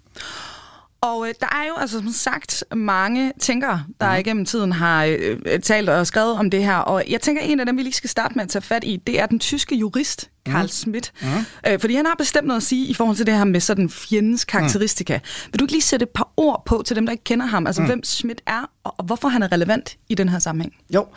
Og 1.06 1.28
øh, 1.28 1.34
der 1.40 1.48
er 1.52 1.68
jo 1.68 1.74
altså 1.78 1.98
som 1.98 2.12
sagt 2.12 2.64
mange 2.76 3.34
tænkere, 3.40 3.84
der 4.02 4.12
mm. 4.12 4.20
igennem 4.20 4.46
tiden 4.46 4.72
har 4.72 5.06
øh, 5.06 5.60
talt 5.64 5.90
og 5.90 6.08
skrevet 6.08 6.34
om 6.34 6.50
det 6.50 6.64
her. 6.64 6.78
Og 6.78 7.04
jeg 7.10 7.22
tænker, 7.22 7.42
en 7.42 7.60
af 7.60 7.66
dem, 7.66 7.78
vi 7.78 7.82
lige 7.82 7.94
skal 7.94 8.10
starte 8.10 8.36
med 8.36 8.44
at 8.44 8.50
tage 8.50 8.62
fat 8.62 8.84
i, 8.84 9.02
det 9.08 9.20
er 9.20 9.26
den 9.26 9.40
tyske 9.40 9.76
jurist 9.76 10.30
Karl 10.46 10.62
mm. 10.62 10.68
Schmidt. 10.68 11.12
Mm. 11.22 11.28
Øh, 11.68 11.80
fordi 11.80 11.96
han 11.96 12.06
har 12.06 12.16
bestemt 12.18 12.48
noget 12.48 12.60
at 12.62 12.64
sige 12.64 12.88
i 12.88 12.94
forhold 12.94 13.18
til 13.18 13.26
det 13.26 13.38
her 13.38 13.44
med 13.44 13.60
sådan 13.60 13.90
fjendens 13.90 14.46
karakteristika. 14.46 15.18
Mm. 15.18 15.52
Vil 15.52 15.60
du 15.60 15.64
ikke 15.64 15.74
lige 15.74 15.82
sætte 15.82 16.04
et 16.04 16.10
par 16.10 16.30
ord 16.38 16.64
på 16.66 16.84
til 16.86 16.96
dem, 16.96 17.06
der 17.06 17.12
ikke 17.12 17.24
kender 17.24 17.46
ham? 17.46 17.68
Altså 17.68 17.82
mm. 17.82 17.88
hvem 17.88 18.04
Schmidt 18.04 18.42
er, 18.48 18.70
og, 18.84 18.96
og 18.98 19.06
hvorfor 19.06 19.28
han 19.28 19.44
er 19.44 19.52
relevant 19.52 19.98
i 20.10 20.16
den 20.16 20.30
her 20.30 20.40
sammenhæng? 20.40 20.76
Jo, 20.94 21.08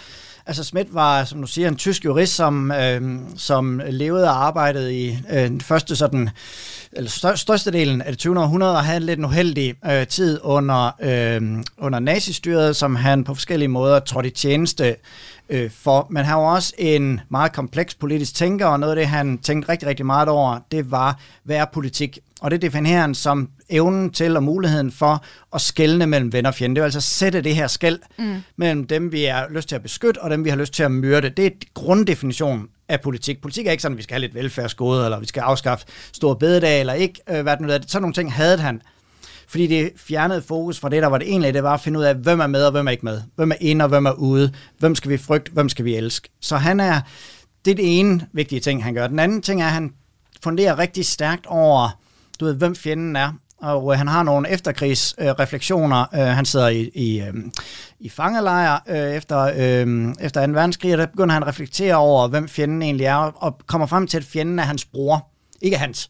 Altså 0.49 0.64
Schmidt 0.64 0.95
var, 0.95 1.25
som 1.25 1.40
du 1.40 1.47
siger, 1.47 1.69
en 1.69 1.76
tysk 1.76 2.05
jurist, 2.05 2.35
som, 2.35 2.73
øh, 2.73 3.19
som 3.37 3.83
levede 3.88 4.25
og 4.25 4.47
arbejdede 4.47 4.99
i 4.99 5.19
øh, 5.31 5.49
den 5.49 5.61
første 5.61 5.97
sådan, 5.97 6.31
eller 6.93 7.11
stør, 7.11 7.35
største 7.35 7.71
delen 7.71 8.02
af 8.02 8.12
det 8.12 8.19
20. 8.19 8.40
århundrede, 8.40 8.76
og 8.76 8.85
havde 8.85 8.97
en 8.97 9.02
lidt 9.02 9.25
uheldig 9.25 9.75
øh, 9.90 10.07
tid 10.07 10.40
under, 10.43 10.90
øh, 11.00 11.64
under 11.78 11.99
nazistyret, 11.99 12.76
som 12.76 12.97
han 12.97 13.25
på 13.25 13.35
forskellige 13.35 13.69
måder 13.69 13.99
trådte 14.00 14.28
i 14.28 14.33
tjeneste 14.33 14.97
øh, 15.49 15.71
for. 15.71 16.07
Men 16.11 16.25
han 16.25 16.37
var 16.37 16.55
også 16.55 16.73
en 16.78 17.21
meget 17.28 17.52
kompleks 17.52 17.95
politisk 17.95 18.35
tænker, 18.35 18.67
og 18.67 18.81
noget 18.81 18.93
af 18.93 18.97
det, 18.97 19.07
han 19.07 19.38
tænkte 19.38 19.69
rigtig, 19.69 19.88
rigtig 19.88 20.07
meget 20.07 20.28
over, 20.28 20.59
det 20.71 20.90
var, 20.90 21.21
hvad 21.45 21.57
er 21.57 21.64
politik? 21.73 22.19
Og 22.40 22.50
det 22.50 22.62
definerer 22.62 23.00
han 23.00 23.14
som 23.14 23.49
evnen 23.68 24.11
til 24.11 24.37
og 24.37 24.42
muligheden 24.42 24.92
for 24.92 25.25
at 25.54 25.61
skelne 25.61 26.07
mellem 26.07 26.33
venner 26.33 26.50
og 26.50 26.54
fjende. 26.54 26.75
Det 26.75 26.80
vil 26.80 26.85
altså 26.85 27.00
sætte 27.00 27.40
det 27.40 27.54
her 27.54 27.66
skæld 27.66 27.99
mm. 28.18 28.37
mellem 28.57 28.87
dem, 28.87 29.12
vi 29.12 29.25
har 29.25 29.47
lyst 29.50 29.68
til 29.68 29.76
at 29.76 29.83
beskytte, 29.83 30.23
og 30.23 30.30
dem, 30.30 30.45
vi 30.45 30.50
har 30.50 30.57
lyst 30.57 30.73
til 30.73 30.83
at 30.83 30.90
myrde. 30.90 31.28
Det 31.28 31.47
er 31.47 31.50
grunddefinition 31.75 32.68
af 32.88 33.00
politik. 33.00 33.40
Politik 33.42 33.66
er 33.66 33.71
ikke 33.71 33.83
sådan, 33.83 33.95
at 33.95 33.99
vi 33.99 34.02
skal 34.02 34.14
have 34.14 34.21
lidt 34.21 34.35
velfærdsgode, 34.35 35.04
eller 35.04 35.21
vi 35.21 35.26
skal 35.26 35.40
afskaffe 35.40 35.87
store 36.12 36.37
bededag, 36.37 36.80
eller 36.80 36.92
ikke. 36.92 37.21
Øh, 37.30 37.42
hvad 37.42 37.57
det 37.57 37.66
nu 37.66 37.73
er. 37.73 37.78
Sådan 37.87 38.02
nogle 38.02 38.14
ting 38.14 38.33
havde 38.33 38.59
han. 38.59 38.83
Fordi 39.49 39.66
det 39.66 39.92
fjernede 39.97 40.42
fokus 40.42 40.80
fra 40.80 40.88
det, 40.88 41.02
der 41.02 41.09
var 41.09 41.18
det 41.18 41.28
egentlig, 41.28 41.54
det 41.54 41.62
var 41.62 41.75
at 41.75 41.80
finde 41.80 41.99
ud 41.99 42.04
af, 42.04 42.14
hvem 42.14 42.40
er 42.40 42.47
med 42.47 42.64
og 42.64 42.73
hvem 42.73 42.87
er 42.87 42.90
ikke 42.90 43.04
med. 43.04 43.23
Hvem 43.37 43.50
er 43.50 43.57
inde 43.61 43.85
og 43.85 43.88
hvem 43.88 44.07
er 44.07 44.12
ude. 44.12 44.52
Hvem 44.78 44.95
skal 44.95 45.11
vi 45.11 45.16
frygte, 45.16 45.52
hvem 45.52 45.68
skal 45.68 45.85
vi 45.85 45.97
elske. 45.97 46.28
Så 46.40 46.57
han 46.57 46.80
er, 46.80 47.00
det 47.64 47.71
er 47.71 47.75
det 47.75 48.00
ene 48.00 48.26
vigtige 48.33 48.61
ting, 48.61 48.85
han 48.85 48.95
gør. 48.95 49.07
Den 49.07 49.18
anden 49.18 49.42
ting 49.42 49.62
er, 49.62 49.66
at 49.66 49.73
han 49.73 49.92
funderer 50.42 50.78
rigtig 50.78 51.07
stærkt 51.07 51.47
over, 51.47 51.99
du 52.40 52.45
ved, 52.45 52.54
hvem 52.54 52.75
fjenden 52.75 53.16
er, 53.16 53.33
og 53.61 53.92
øh, 53.92 53.99
han 53.99 54.09
har 54.09 54.23
nogle 54.23 54.50
efterkrigsrefleksioner. 54.50 56.07
Øh, 56.14 56.21
han 56.21 56.45
sidder 56.45 56.68
i, 56.68 56.90
i, 56.95 57.21
øh, 57.21 57.35
i 58.00 58.09
fangelejr 58.09 58.78
øh, 58.88 58.97
efter, 58.97 59.38
øh, 59.38 60.14
efter 60.21 60.47
2. 60.47 60.52
verdenskrig, 60.52 60.92
og 60.92 60.99
der 60.99 61.07
begynder 61.07 61.33
han 61.33 61.42
at 61.42 61.49
reflektere 61.49 61.95
over, 61.95 62.28
hvem 62.28 62.49
fjenden 62.49 62.83
egentlig 62.83 63.04
er, 63.04 63.16
og 63.16 63.59
kommer 63.66 63.87
frem 63.87 64.07
til, 64.07 64.18
at 64.18 64.25
fjenden 64.25 64.59
er 64.59 64.62
hans 64.62 64.85
bror. 64.85 65.26
Ikke 65.62 65.76
hans 65.76 66.09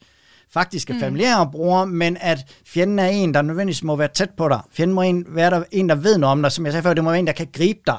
faktiske 0.53 0.93
mm. 0.93 0.99
familiære 0.99 1.49
bror, 1.51 1.85
men 1.85 2.17
at 2.19 2.45
fjenden 2.65 2.99
er 2.99 3.07
en, 3.07 3.33
der 3.33 3.41
nødvendigvis 3.41 3.83
må 3.83 3.95
være 3.95 4.07
tæt 4.07 4.29
på 4.37 4.49
dig. 4.49 4.59
Fjenden 4.71 4.95
må 4.95 5.01
en, 5.01 5.25
være 5.27 5.49
der, 5.49 5.63
en, 5.71 5.89
der 5.89 5.95
ved 5.95 6.17
noget 6.17 6.31
om 6.31 6.41
dig. 6.41 6.51
Som 6.51 6.65
jeg 6.65 6.73
sagde 6.73 6.83
før, 6.83 6.93
det 6.93 7.03
må 7.03 7.09
være 7.09 7.19
en, 7.19 7.27
der 7.27 7.33
kan 7.33 7.47
gribe 7.53 7.79
dig. 7.87 7.97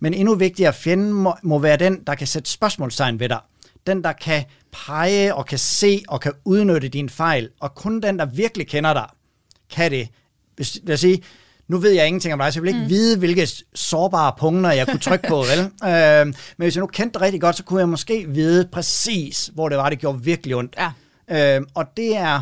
Men 0.00 0.14
endnu 0.14 0.34
vigtigere, 0.34 0.72
fjenden 0.72 1.12
må, 1.12 1.34
må 1.42 1.58
være 1.58 1.76
den, 1.76 2.00
der 2.06 2.14
kan 2.14 2.26
sætte 2.26 2.50
spørgsmålstegn 2.50 3.20
ved 3.20 3.28
dig. 3.28 3.38
Den, 3.86 4.04
der 4.04 4.12
kan 4.12 4.44
pege 4.72 5.34
og 5.34 5.46
kan 5.46 5.58
se 5.58 6.02
og 6.08 6.20
kan 6.20 6.32
udnytte 6.44 6.88
dine 6.88 7.08
fejl. 7.08 7.48
Og 7.60 7.74
kun 7.74 8.00
den, 8.00 8.18
der 8.18 8.26
virkelig 8.26 8.68
kender 8.68 8.92
dig, 8.92 9.06
kan 9.70 9.90
det. 9.90 10.08
Hvis, 10.56 10.80
lad 10.82 10.94
os 10.94 11.00
sige, 11.00 11.22
nu 11.68 11.78
ved 11.78 11.90
jeg 11.90 12.06
ingenting 12.06 12.34
om 12.34 12.38
dig, 12.38 12.52
så 12.52 12.58
jeg 12.58 12.62
vil 12.62 12.68
ikke 12.68 12.82
mm. 12.82 12.88
vide, 12.88 13.18
hvilke 13.18 13.48
sårbare 13.74 14.32
punkter 14.38 14.70
jeg 14.70 14.86
kunne 14.88 14.98
trykke 14.98 15.28
på, 15.28 15.44
vel? 15.50 15.58
Øh, 15.60 16.26
men 16.26 16.34
hvis 16.56 16.76
jeg 16.76 16.80
nu 16.80 16.86
kendte 16.86 17.14
dig 17.14 17.20
rigtig 17.20 17.40
godt, 17.40 17.56
så 17.56 17.64
kunne 17.64 17.80
jeg 17.80 17.88
måske 17.88 18.26
vide 18.28 18.68
præcis, 18.72 19.50
hvor 19.54 19.68
det 19.68 19.78
var, 19.78 19.90
det 19.90 19.98
gjorde 19.98 20.22
virkelig 20.22 20.56
ondt. 20.56 20.76
Ja. 20.78 21.56
Øh, 21.56 21.62
og 21.74 21.84
det 21.96 22.16
er 22.16 22.40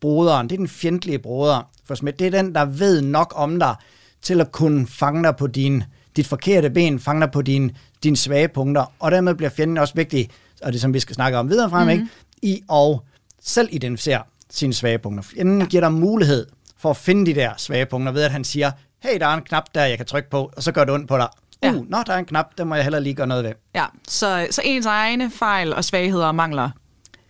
broderen, 0.00 0.48
det 0.48 0.54
er 0.54 0.58
den 0.58 0.68
fjendtlige 0.68 1.18
broder 1.18 1.70
for 1.84 1.94
Smith. 1.94 2.18
Det 2.18 2.26
er 2.26 2.42
den, 2.42 2.54
der 2.54 2.64
ved 2.64 3.02
nok 3.02 3.32
om 3.36 3.58
dig, 3.58 3.74
til 4.22 4.40
at 4.40 4.52
kunne 4.52 4.86
fange 4.86 5.24
dig 5.24 5.36
på 5.36 5.46
din, 5.46 5.82
dit 6.16 6.26
forkerte 6.26 6.70
ben, 6.70 7.00
fange 7.00 7.20
dig 7.20 7.30
på 7.30 7.42
dine 7.42 7.70
din 8.02 8.16
svage 8.16 8.48
punkter, 8.48 8.92
og 8.98 9.10
dermed 9.10 9.34
bliver 9.34 9.50
fjenden 9.50 9.78
også 9.78 9.94
vigtig, 9.94 10.30
og 10.62 10.72
det 10.72 10.80
som 10.80 10.94
vi 10.94 11.00
skal 11.00 11.14
snakke 11.14 11.38
om 11.38 11.50
videre 11.50 11.70
frem, 11.70 11.82
mm. 11.82 11.90
ikke? 11.90 12.06
i 12.42 12.62
at 12.72 12.98
selv 13.42 13.68
identificere 13.72 14.22
sine 14.50 14.74
svage 14.74 14.98
punkter. 14.98 15.22
Fjenden 15.22 15.60
ja. 15.60 15.66
giver 15.66 15.80
dig 15.80 15.92
mulighed 15.92 16.46
for 16.78 16.90
at 16.90 16.96
finde 16.96 17.26
de 17.26 17.34
der 17.34 17.52
svage 17.56 17.86
punkter, 17.86 18.12
ved 18.12 18.22
at 18.22 18.30
han 18.30 18.44
siger, 18.44 18.70
hey, 19.02 19.20
der 19.20 19.26
er 19.26 19.34
en 19.34 19.42
knap 19.42 19.64
der, 19.74 19.84
jeg 19.84 19.96
kan 19.96 20.06
trykke 20.06 20.30
på, 20.30 20.50
og 20.56 20.62
så 20.62 20.72
gør 20.72 20.84
det 20.84 20.94
ondt 20.94 21.08
på 21.08 21.16
dig. 21.16 21.28
Ja. 21.62 21.72
Uh, 21.72 21.90
nå, 21.90 21.98
der 22.06 22.12
er 22.12 22.18
en 22.18 22.24
knap, 22.24 22.46
den 22.58 22.68
må 22.68 22.74
jeg 22.74 22.84
heller 22.84 22.98
lige 22.98 23.14
gøre 23.14 23.26
noget 23.26 23.44
ved. 23.44 23.52
Ja, 23.74 23.84
så, 24.08 24.46
så 24.50 24.62
ens 24.64 24.86
egne 24.86 25.30
fejl 25.30 25.74
og 25.74 25.84
svagheder 25.84 26.26
og 26.26 26.34
mangler, 26.34 26.70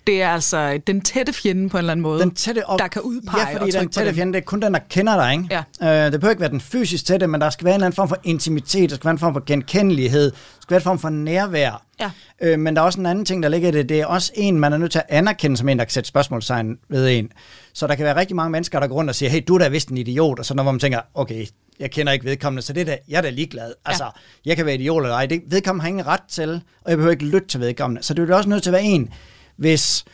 det 0.06 0.22
er 0.22 0.28
altså 0.28 0.80
den 0.86 1.00
tætte 1.00 1.32
fjende 1.32 1.68
på 1.68 1.76
en 1.76 1.78
eller 1.78 1.92
anden 1.92 2.02
måde, 2.02 2.20
Den 2.20 2.34
tætte 2.34 2.66
op, 2.66 2.78
der 2.78 2.88
kan 2.88 3.02
udpege 3.02 3.48
Ja, 3.48 3.56
fordi 3.56 3.76
og 3.76 3.82
den 3.82 3.88
tætte 3.88 4.14
fjende, 4.14 4.32
det 4.32 4.38
er 4.38 4.44
kun 4.44 4.62
den, 4.62 4.74
der 4.74 4.80
kender 4.90 5.16
dig, 5.16 5.32
ikke? 5.32 5.64
Ja. 5.80 6.06
Øh, 6.06 6.12
det 6.12 6.20
behøver 6.20 6.30
ikke 6.30 6.40
være 6.40 6.50
den 6.50 6.60
fysisk 6.60 7.06
tætte, 7.06 7.26
men 7.26 7.40
der 7.40 7.50
skal 7.50 7.64
være 7.64 7.74
en 7.74 7.78
eller 7.78 7.86
anden 7.86 7.96
form 7.96 8.08
for 8.08 8.18
intimitet, 8.24 8.90
der 8.90 8.96
skal 8.96 9.04
være 9.04 9.12
en 9.12 9.18
form 9.18 9.32
for 9.32 9.42
genkendelighed, 9.46 10.24
der 10.30 10.60
skal 10.60 10.70
være 10.70 10.80
en 10.80 10.84
form 10.84 10.98
for 10.98 11.08
nærvær. 11.08 11.82
Ja. 12.00 12.10
Øh, 12.40 12.58
men 12.58 12.76
der 12.76 12.82
er 12.82 12.86
også 12.86 13.00
en 13.00 13.06
anden 13.06 13.24
ting, 13.24 13.42
der 13.42 13.48
ligger 13.48 13.68
i 13.68 13.72
det. 13.72 13.88
Det 13.88 14.00
er 14.00 14.06
også 14.06 14.32
en, 14.34 14.60
man 14.60 14.72
er 14.72 14.76
nødt 14.76 14.92
til 14.92 14.98
at 14.98 15.04
anerkende 15.08 15.56
som 15.56 15.68
en, 15.68 15.78
der 15.78 15.84
kan 15.84 15.92
sætte 15.92 16.08
spørgsmålstegn 16.08 16.78
ved 16.88 17.18
en. 17.18 17.32
Så 17.72 17.86
der 17.86 17.94
kan 17.94 18.04
være 18.04 18.16
rigtig 18.16 18.36
mange 18.36 18.50
mennesker, 18.50 18.80
der 18.80 18.86
går 18.86 18.94
rundt 18.94 19.10
og 19.10 19.14
siger, 19.16 19.30
hey, 19.30 19.44
du 19.48 19.54
er 19.54 19.58
da 19.58 19.68
vist 19.68 19.88
en 19.88 19.96
idiot, 19.96 20.38
og 20.38 20.46
så 20.46 20.54
når 20.54 20.62
man 20.62 20.78
tænker, 20.78 21.00
okay, 21.14 21.46
jeg 21.80 21.90
kender 21.90 22.12
ikke 22.12 22.24
vedkommende, 22.24 22.62
så 22.62 22.72
det 22.72 22.80
er 22.80 22.84
da, 22.84 22.98
jeg 23.08 23.16
er 23.18 23.22
da 23.22 23.30
ligeglad. 23.30 23.72
Altså, 23.84 24.10
jeg 24.44 24.56
kan 24.56 24.66
være 24.66 24.74
idiot 24.74 25.02
eller 25.02 25.16
ej. 25.16 25.26
Det, 25.26 25.42
vedkommende 25.46 25.82
har 25.82 25.88
ingen 25.88 26.06
ret 26.06 26.22
til, 26.28 26.60
og 26.84 26.90
jeg 26.90 26.96
behøver 26.96 27.12
ikke 27.12 27.24
lytte 27.24 27.48
til 27.48 27.60
vedkommende. 27.60 28.02
Så 28.02 28.14
det 28.14 28.22
er 28.22 28.26
jo 28.26 28.36
også 28.36 28.48
nødt 28.48 28.62
til 28.62 28.70
at 28.70 28.74
være 28.74 28.82
en, 28.82 29.12
hvis 29.56 30.04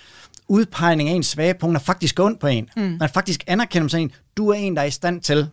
udpegning 0.48 1.08
af 1.08 1.12
ens 1.12 1.26
svage 1.26 1.54
punkter 1.54 1.80
faktisk 1.80 2.14
går 2.14 2.24
ondt 2.24 2.40
på 2.40 2.46
en. 2.46 2.70
Mm. 2.76 2.96
Man 3.00 3.08
faktisk 3.14 3.44
anerkender 3.46 3.88
sig 3.88 4.00
en, 4.00 4.12
du 4.36 4.48
er 4.48 4.54
en, 4.54 4.76
der 4.76 4.82
er 4.82 4.86
i 4.86 4.90
stand 4.90 5.20
til 5.20 5.48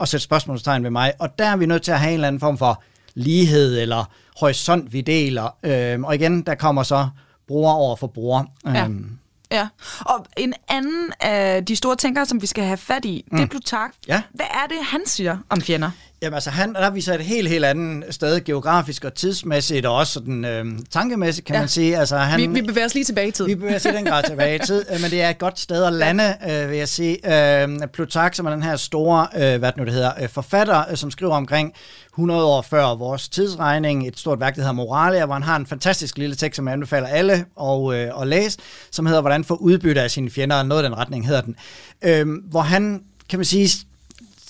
at 0.00 0.08
sætte 0.08 0.24
spørgsmålstegn 0.24 0.82
ved 0.84 0.90
mig, 0.90 1.12
og 1.18 1.38
der 1.38 1.46
er 1.46 1.56
vi 1.56 1.66
nødt 1.66 1.82
til 1.82 1.92
at 1.92 2.00
have 2.00 2.08
en 2.08 2.14
eller 2.14 2.28
anden 2.28 2.40
form 2.40 2.58
for 2.58 2.82
lighed 3.14 3.80
eller 3.80 4.04
horisont, 4.40 4.92
vi 4.92 5.00
deler. 5.00 5.56
Øhm, 5.62 6.04
og 6.04 6.14
igen, 6.14 6.42
der 6.42 6.54
kommer 6.54 6.82
så 6.82 7.08
bruger 7.48 7.72
over 7.72 7.96
for 7.96 8.06
bruger. 8.06 8.44
Ja. 8.66 8.84
Øhm, 8.84 9.18
Ja, 9.50 9.68
og 10.00 10.26
en 10.36 10.54
anden 10.68 11.12
af 11.20 11.64
de 11.64 11.76
store 11.76 11.96
tænkere, 11.96 12.26
som 12.26 12.42
vi 12.42 12.46
skal 12.46 12.64
have 12.64 12.76
fat 12.76 13.04
i, 13.04 13.24
det 13.30 13.40
er 13.40 13.46
Plutark. 13.46 13.90
Ja. 14.08 14.22
Hvad 14.34 14.46
er 14.46 14.66
det, 14.68 14.76
han 14.82 15.00
siger 15.06 15.38
om 15.48 15.60
fjender? 15.60 15.90
Jamen 16.22 16.34
altså, 16.34 16.50
han, 16.50 16.74
der 16.74 16.80
er 16.80 16.90
vi 16.90 17.00
så 17.00 17.14
et 17.14 17.20
helt, 17.20 17.48
helt 17.48 17.64
andet 17.64 18.14
sted 18.14 18.44
geografisk 18.44 19.04
og 19.04 19.14
tidsmæssigt, 19.14 19.86
og 19.86 19.96
også 19.96 20.12
sådan, 20.12 20.44
øhm, 20.44 20.84
tankemæssigt, 20.90 21.46
kan 21.46 21.54
ja. 21.54 21.60
man 21.60 21.68
sige. 21.68 21.98
Altså, 21.98 22.16
han, 22.16 22.40
Vi, 22.40 22.46
vi 22.60 22.66
bevæger 22.66 22.86
os 22.86 22.94
lige 22.94 23.04
tilbage 23.04 23.28
i 23.28 23.30
tid. 23.30 23.46
Vi 23.46 23.54
bevæger 23.54 23.76
os 23.76 23.84
i 23.84 23.88
den 23.88 24.04
grad 24.04 24.22
tilbage 24.22 24.56
i 24.56 24.58
tid, 24.58 24.84
øh, 24.94 25.00
men 25.00 25.10
det 25.10 25.22
er 25.22 25.30
et 25.30 25.38
godt 25.38 25.58
sted 25.58 25.84
at 25.84 25.92
lande, 25.92 26.34
øh, 26.50 26.70
vil 26.70 26.78
jeg 26.78 26.88
sige. 26.88 27.62
Øh, 27.62 27.88
Plutark, 27.92 28.34
som 28.34 28.46
er 28.46 28.50
den 28.50 28.62
her 28.62 28.76
store, 28.76 29.26
øh, 29.34 29.58
hvad 29.58 29.72
det 29.72 29.76
nu 29.76 29.84
det 29.84 29.92
hedder, 29.92 30.12
øh, 30.22 30.28
forfatter, 30.28 30.84
øh, 30.90 30.96
som 30.96 31.10
skriver 31.10 31.34
omkring 31.34 31.72
100 32.12 32.44
år 32.44 32.62
før 32.62 32.94
vores 32.94 33.28
tidsregning, 33.28 34.08
et 34.08 34.18
stort 34.18 34.40
værk, 34.40 34.54
der 34.54 34.60
hedder 34.60 34.74
Moralia, 34.74 35.24
hvor 35.24 35.34
han 35.34 35.42
har 35.42 35.56
en 35.56 35.66
fantastisk 35.66 36.18
lille 36.18 36.36
tekst, 36.36 36.56
som 36.56 36.66
jeg 36.66 36.72
anbefaler 36.72 37.08
alle 37.08 37.44
at, 37.60 37.94
øh, 37.94 38.20
at 38.20 38.28
læse, 38.28 38.58
som 38.90 39.06
hedder, 39.06 39.20
hvordan 39.20 39.44
få 39.44 39.54
udbytte 39.54 40.02
af 40.02 40.10
sine 40.10 40.30
fjender, 40.30 40.62
noget 40.62 40.82
af 40.82 40.90
den 40.90 40.98
retning 40.98 41.26
hedder 41.26 41.40
den. 41.40 41.56
Øh, 42.02 42.26
hvor 42.50 42.60
han, 42.60 43.02
kan 43.28 43.38
man 43.38 43.44
sige, 43.44 43.87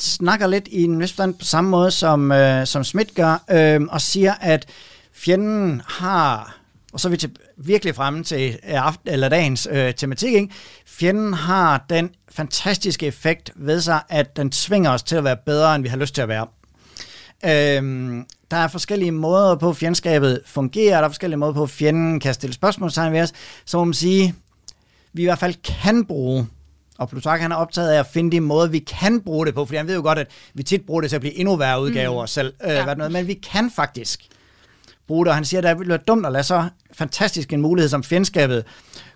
snakker 0.02 0.46
lidt 0.46 0.68
i 0.70 0.84
en 0.84 1.00
vis 1.00 1.12
forstand 1.12 1.34
på 1.34 1.44
samme 1.44 1.70
måde, 1.70 1.90
som, 1.90 2.32
øh, 2.32 2.66
som 2.66 2.84
Schmidt 2.84 3.14
gør, 3.14 3.44
øh, 3.50 3.80
og 3.90 4.00
siger, 4.00 4.34
at 4.40 4.66
fjenden 5.12 5.82
har, 5.86 6.58
og 6.92 7.00
så 7.00 7.08
er 7.08 7.10
vi 7.10 7.16
til, 7.16 7.36
virkelig 7.56 7.94
fremme 7.94 8.24
til 8.24 8.58
øh, 8.68 8.86
aften, 8.86 9.08
eller 9.08 9.28
dagens 9.28 9.68
øh, 9.70 9.94
tematik, 9.94 10.34
ikke? 10.34 10.54
fjenden 10.86 11.34
har 11.34 11.84
den 11.90 12.10
fantastiske 12.28 13.06
effekt 13.06 13.52
ved 13.56 13.80
sig, 13.80 14.00
at 14.08 14.36
den 14.36 14.50
tvinger 14.50 14.90
os 14.90 15.02
til 15.02 15.16
at 15.16 15.24
være 15.24 15.36
bedre, 15.46 15.74
end 15.74 15.82
vi 15.82 15.88
har 15.88 15.96
lyst 15.96 16.14
til 16.14 16.22
at 16.22 16.28
være. 16.28 16.46
Øhm, 17.44 18.26
der 18.50 18.56
er 18.56 18.68
forskellige 18.68 19.12
måder 19.12 19.56
på, 19.56 19.70
at 19.70 19.76
fjendskabet 19.76 20.42
fungerer, 20.46 20.96
der 20.96 21.04
er 21.04 21.08
forskellige 21.08 21.38
måder 21.38 21.52
på, 21.52 21.62
at 21.62 21.70
fjenden 21.70 22.20
kan 22.20 22.34
stille 22.34 22.54
spørgsmålstegn 22.54 23.12
ved 23.12 23.20
os, 23.20 23.32
så 23.64 23.78
må 23.78 23.84
man 23.84 23.94
sige, 23.94 24.34
vi 25.12 25.22
i 25.22 25.24
hvert 25.24 25.38
fald 25.38 25.54
kan 25.82 26.04
bruge, 26.04 26.46
og 26.98 27.08
Plutark 27.08 27.40
han 27.40 27.52
er 27.52 27.56
optaget 27.56 27.90
af 27.90 27.98
at 27.98 28.06
finde 28.06 28.30
de 28.30 28.40
måder, 28.40 28.68
vi 28.68 28.78
kan 28.78 29.20
bruge 29.20 29.46
det 29.46 29.54
på, 29.54 29.64
fordi 29.64 29.76
han 29.76 29.86
ved 29.86 29.94
jo 29.94 30.02
godt, 30.02 30.18
at 30.18 30.30
vi 30.54 30.62
tit 30.62 30.82
bruger 30.86 31.00
det 31.00 31.10
til 31.10 31.16
at 31.16 31.20
blive 31.20 31.34
endnu 31.38 31.56
værre 31.56 31.82
udgaver 31.82 32.22
mm. 32.22 32.26
selv, 32.26 32.52
øh, 32.64 32.70
Ja. 32.70 32.84
hvad 32.84 32.96
noget, 32.96 33.12
men 33.12 33.26
vi 33.26 33.34
kan 33.34 33.70
faktisk 33.70 34.20
bruge 35.08 35.24
det, 35.24 35.30
og 35.30 35.34
han 35.34 35.44
siger, 35.44 35.60
at 35.60 35.64
det 35.64 35.78
ville 35.78 35.88
være 35.88 35.98
dumt 36.08 36.26
at 36.26 36.32
lade 36.32 36.44
så 36.44 36.68
fantastisk 36.92 37.52
en 37.52 37.60
mulighed 37.60 37.88
som 37.88 38.02
fjendskabet 38.04 38.64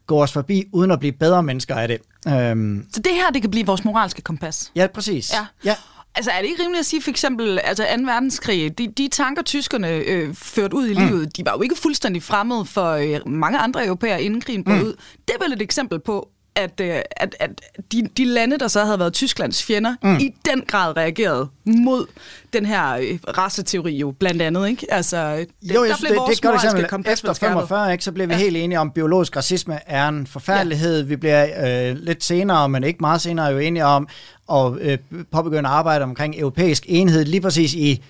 gå 0.07 0.23
os 0.23 0.33
forbi, 0.33 0.65
uden 0.73 0.91
at 0.91 0.99
blive 0.99 1.13
bedre 1.13 1.43
mennesker 1.43 1.75
af 1.75 1.89
det. 1.89 1.99
Øhm, 2.29 2.87
Så 2.95 3.01
det 3.01 3.13
her, 3.13 3.31
det 3.31 3.43
kan 3.43 3.51
blive 3.51 3.67
vores 3.67 3.85
moralske 3.85 4.23
kompas. 4.23 4.73
ja, 4.77 4.87
præcis. 4.95 5.33
Ja. 5.33 5.47
ja. 5.65 5.77
Altså 6.15 6.31
er 6.31 6.41
det 6.43 6.49
ikke 6.49 6.63
rimeligt 6.63 6.81
at 6.81 6.87
sige 6.87 7.03
for 7.03 7.11
eksempel, 7.11 7.61
altså 7.65 7.83
2. 7.99 8.03
verdenskrig, 8.05 8.79
de, 8.79 8.87
de 8.99 9.09
tanker 9.09 9.43
tyskerne 9.43 9.89
øh, 9.89 10.35
ført 10.35 10.73
ud 10.73 10.87
i 10.87 10.95
mm. 10.95 11.07
livet, 11.07 11.37
de 11.37 11.45
var 11.47 11.53
jo 11.57 11.63
ikke 11.63 11.77
fuldstændig 11.83 12.23
fremmede 12.23 12.65
for 12.65 12.91
øh, 12.93 13.21
mange 13.29 13.59
andre 13.59 13.87
europæer, 13.87 14.17
inden 14.17 14.41
krigen 14.41 14.65
brød 14.65 14.77
mm. 14.77 14.83
ud. 14.83 14.95
Det 15.29 15.35
er 15.41 15.45
vel 15.45 15.53
et 15.53 15.63
eksempel 15.63 16.01
på, 16.01 16.29
at, 16.55 16.81
øh, 16.81 17.01
at, 17.11 17.37
at 17.41 17.51
de, 17.93 18.09
de 18.17 18.25
lande, 18.25 18.59
der 18.59 18.69
så 18.69 18.85
havde 18.85 18.99
været 18.99 19.13
Tysklands 19.13 19.63
fjender, 19.63 19.95
mm. 20.03 20.17
i 20.17 20.35
den 20.45 20.61
grad 20.67 20.97
reagerede 20.97 21.49
mod 21.65 22.07
den 22.53 22.67
her 22.67 22.93
øh, 22.93 23.19
raceteori 23.39 23.97
jo, 23.97 24.11
blandt 24.11 24.43
andet. 24.43 24.69
Ikke? 24.69 24.87
Altså, 24.91 25.37
det, 25.37 25.75
Jo, 25.75 25.83
jeg 25.83 25.89
der 25.89 25.97
synes, 25.97 26.01
blev 26.01 26.09
det, 26.09 26.11
det 26.11 26.17
er 26.17 26.21
vores 26.21 26.39
et 26.39 26.43
godt 26.43 26.55
eksempel. 26.55 27.13
Efter 27.13 27.29
vel 27.29 27.37
skærpet. 27.37 27.55
45, 27.55 27.93
ikke, 27.93 28.05
så 28.05 28.13
bliver 28.13 28.27
vi 28.27 28.33
ja. 28.33 28.39
helt 28.39 28.57
enige 28.57 28.81
om, 28.81 28.89
at 28.89 28.95
biologisk 28.95 29.37
racisme 29.37 29.79
er 29.87 30.09
en 30.09 30.27
forfærdelighed. 30.27 30.99
Ja. 30.99 31.05
Vi 31.05 31.17
bliver 31.17 31.47
øh, 31.91 31.97
lidt 31.97 32.25
senere, 32.25 32.69
men 32.69 32.85
ikke 32.85 32.99
meget 33.01 33.21
senere, 33.21 33.47
jo 33.47 33.59
enige 33.59 33.85
om 33.85 34.09
at 34.53 34.73
øh, 34.81 34.99
påbegynde 35.33 35.69
arbejde 35.69 36.03
omkring 36.03 36.39
europæisk 36.39 36.85
enhed, 36.89 37.25
lige 37.25 37.41
præcis 37.41 37.75
i, 37.75 38.03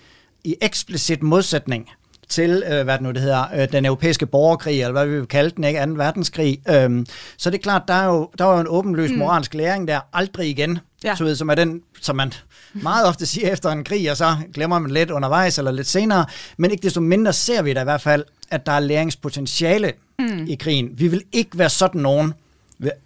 i 0.44 0.57
eksplicit 0.61 1.22
modsætning 1.22 1.88
til, 2.33 2.62
øh, 2.66 2.85
hvad 2.85 2.95
det 2.95 3.03
nu 3.03 3.11
det 3.11 3.21
hedder, 3.23 3.45
øh, 3.55 3.73
den 3.73 3.85
europæiske 3.85 4.27
borgerkrig, 4.27 4.81
eller 4.81 4.92
hvad 4.92 5.07
vi 5.07 5.14
vil 5.18 5.27
kalde 5.27 5.51
den, 5.51 5.64
ikke? 5.64 5.87
2. 5.87 5.92
verdenskrig. 5.92 6.59
Øhm, 6.68 7.07
så 7.37 7.51
det 7.51 7.59
er 7.59 7.62
klart, 7.62 7.83
der 7.88 7.95
er 7.95 8.05
jo, 8.07 8.31
der 8.38 8.47
er 8.47 8.55
jo 8.55 8.61
en 8.61 8.66
åbenløs 8.68 9.11
mm. 9.11 9.18
moralsk 9.18 9.55
læring 9.55 9.88
der, 9.88 10.01
aldrig 10.12 10.49
igen, 10.49 10.79
Ja. 11.05 11.16
så 11.16 11.25
ved, 11.25 11.37
som 11.37 11.49
er 11.49 11.55
den, 11.55 11.81
som 12.01 12.16
man 12.16 12.33
meget 12.73 13.07
ofte 13.07 13.27
siger 13.27 13.53
efter 13.53 13.71
en 13.71 13.85
krig, 13.85 14.11
og 14.11 14.16
så 14.16 14.37
glemmer 14.55 14.79
man 14.79 14.90
lidt 14.90 15.11
undervejs 15.11 15.59
eller 15.59 15.71
lidt 15.71 15.87
senere, 15.87 16.25
men 16.57 16.71
ikke 16.71 16.83
desto 16.83 17.01
mindre 17.01 17.33
ser 17.33 17.62
vi 17.62 17.73
da 17.73 17.81
i 17.81 17.85
hvert 17.85 18.01
fald, 18.01 18.25
at 18.51 18.66
der 18.66 18.73
er 18.73 18.81
læringspotentiale 18.81 19.92
mm. 20.18 20.47
i 20.49 20.55
krigen. 20.55 20.90
Vi 20.95 21.09
vil 21.09 21.23
ikke 21.33 21.59
være 21.59 21.71
sådan 21.71 22.01
nogen, 22.01 22.35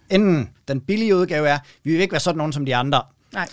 enten 0.09 0.49
den 0.67 0.81
billige 0.81 1.15
udgave 1.15 1.47
er, 1.47 1.59
vi 1.83 1.91
vil 1.91 2.01
ikke 2.01 2.11
være 2.11 2.19
sådan 2.19 2.37
nogen 2.37 2.53
som 2.53 2.65
de 2.65 2.75
andre. 2.75 3.01
Nej. 3.33 3.47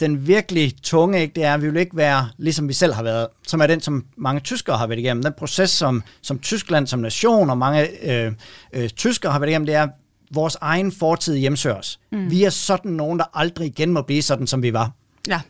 Den 0.00 0.26
virkelig 0.26 0.72
tunge, 0.82 1.20
ikke, 1.20 1.34
det 1.34 1.44
er, 1.44 1.54
at 1.54 1.62
vi 1.62 1.70
vil 1.70 1.80
ikke 1.80 1.96
være, 1.96 2.28
ligesom 2.38 2.68
vi 2.68 2.72
selv 2.72 2.92
har 2.92 3.02
været, 3.02 3.26
som 3.46 3.60
er 3.60 3.66
den, 3.66 3.80
som 3.80 4.04
mange 4.16 4.40
tyskere 4.40 4.78
har 4.78 4.86
været 4.86 4.98
igennem. 4.98 5.22
Den 5.22 5.32
proces, 5.38 5.70
som, 5.70 6.02
som 6.22 6.38
Tyskland 6.38 6.86
som 6.86 7.00
nation 7.00 7.50
og 7.50 7.58
mange 7.58 8.04
øh, 8.12 8.32
øh, 8.72 8.88
tyskere 8.88 9.32
har 9.32 9.38
været 9.38 9.50
igennem, 9.50 9.66
det 9.66 9.74
er, 9.74 9.88
vores 10.30 10.56
egen 10.60 10.92
fortid 10.92 11.36
hjemsøger 11.36 11.96
mm. 12.12 12.30
Vi 12.30 12.44
er 12.44 12.50
sådan 12.50 12.92
nogen, 12.92 13.18
der 13.18 13.24
aldrig 13.34 13.66
igen 13.66 13.92
må 13.92 14.02
blive 14.02 14.22
sådan, 14.22 14.46
som 14.46 14.62
vi 14.62 14.72
var. 14.72 14.90
Ja. 15.28 15.40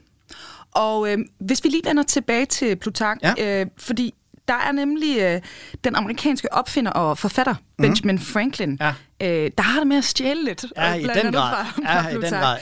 Og 0.72 1.12
øh, 1.12 1.18
hvis 1.38 1.64
vi 1.64 1.68
lige 1.68 1.82
vender 1.84 2.02
tilbage 2.02 2.46
til 2.46 2.76
Plutark, 2.76 3.18
Ja. 3.22 3.60
øh, 3.60 3.66
fordi 3.78 4.14
der 4.48 4.54
er 4.68 4.72
nemlig 4.72 5.18
øh, 5.20 5.40
den 5.84 5.94
amerikanske 5.96 6.52
opfinder 6.52 6.90
og 6.90 7.18
forfatter, 7.18 7.54
Benjamin 7.78 8.18
Franklin, 8.18 8.78
Ja. 8.80 8.92
øh, 9.22 9.50
der 9.58 9.62
har 9.62 9.78
det 9.80 9.86
med 9.88 9.96
at 9.96 10.04
stjæle 10.04 10.44
lidt. 10.44 10.64
Ja, 10.76 10.90
øh, 10.90 10.98
i 10.98 11.02
den 11.02 11.32
grad. 11.32 11.64
fra- 11.64 11.92
Ja, 11.94 12.08
i 12.08 12.14
den 12.14 12.30
grad, 12.30 12.56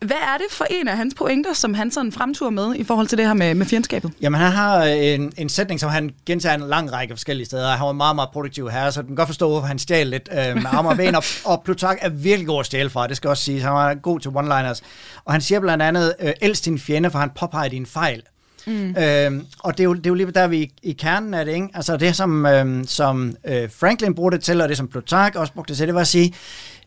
Hvad 0.00 0.16
er 0.16 0.36
det 0.38 0.46
for 0.50 0.66
en 0.70 0.88
af 0.88 0.96
hans 0.96 1.14
pointer, 1.14 1.52
som 1.52 1.74
han 1.74 1.90
sådan 1.90 2.12
fremturer 2.12 2.50
med 2.50 2.74
i 2.74 2.84
forhold 2.84 3.06
til 3.06 3.18
det 3.18 3.26
her 3.26 3.34
med, 3.34 3.54
med 3.54 3.66
fjendskabet? 3.66 4.12
Jamen, 4.20 4.40
han 4.40 4.52
har 4.52 4.82
en, 4.84 5.32
en 5.36 5.48
sætning, 5.48 5.80
som 5.80 5.90
han 5.90 6.10
gentager 6.26 6.54
en 6.54 6.60
lang 6.60 6.92
række 6.92 7.14
forskellige 7.14 7.46
steder. 7.46 7.70
Han 7.70 7.86
var 7.86 7.92
meget, 7.92 8.14
meget 8.14 8.30
produktiv 8.32 8.70
her, 8.70 8.90
så 8.90 9.00
du 9.02 9.06
kan 9.06 9.16
godt 9.16 9.28
forstå, 9.28 9.48
hvorfor 9.48 9.66
han 9.66 9.78
stjal 9.78 10.06
lidt 10.06 10.28
øh, 10.32 10.54
med 10.54 10.66
arme 10.72 10.88
og 10.88 10.96
ben. 10.96 11.14
Og, 11.14 11.24
og 11.44 11.62
Plutark 11.64 11.98
er 12.00 12.08
virkelig 12.08 12.46
god 12.46 12.60
at 12.60 12.66
stjæle 12.66 12.90
fra, 12.90 13.06
det 13.06 13.16
skal 13.16 13.30
også 13.30 13.42
sige. 13.44 13.60
Han 13.62 13.72
var 13.72 13.94
god 13.94 14.20
til 14.20 14.28
one-liners. 14.28 14.80
Og 15.24 15.32
han 15.32 15.40
siger 15.40 15.60
blandt 15.60 15.82
andet, 15.82 16.14
øh, 16.20 16.32
elsk 16.40 16.64
din 16.64 16.78
fjende, 16.78 17.10
for 17.10 17.18
han 17.18 17.30
påpeger 17.38 17.68
din 17.68 17.86
fejl. 17.86 18.22
Mm. 18.66 18.96
Øhm, 18.96 19.46
og 19.58 19.72
det 19.72 19.80
er, 19.80 19.84
jo, 19.84 19.94
det 19.94 20.06
er 20.06 20.10
jo 20.10 20.14
lige 20.14 20.30
der, 20.30 20.46
vi 20.46 20.58
i, 20.58 20.72
i 20.82 20.92
kernen 20.92 21.34
af 21.34 21.44
det, 21.44 21.54
ikke? 21.54 21.68
Altså 21.74 21.96
det, 21.96 22.16
som, 22.16 22.46
øhm, 22.46 22.86
som 22.86 23.36
øh, 23.44 23.70
Franklin 23.70 24.14
brugte 24.14 24.36
det 24.36 24.44
til, 24.44 24.60
og 24.60 24.68
det, 24.68 24.76
som 24.76 24.88
Plutark 24.88 25.36
også 25.36 25.52
brugte 25.52 25.68
det 25.68 25.76
til, 25.76 25.86
det 25.86 25.94
var 25.94 26.00
at 26.00 26.08
sige, 26.08 26.34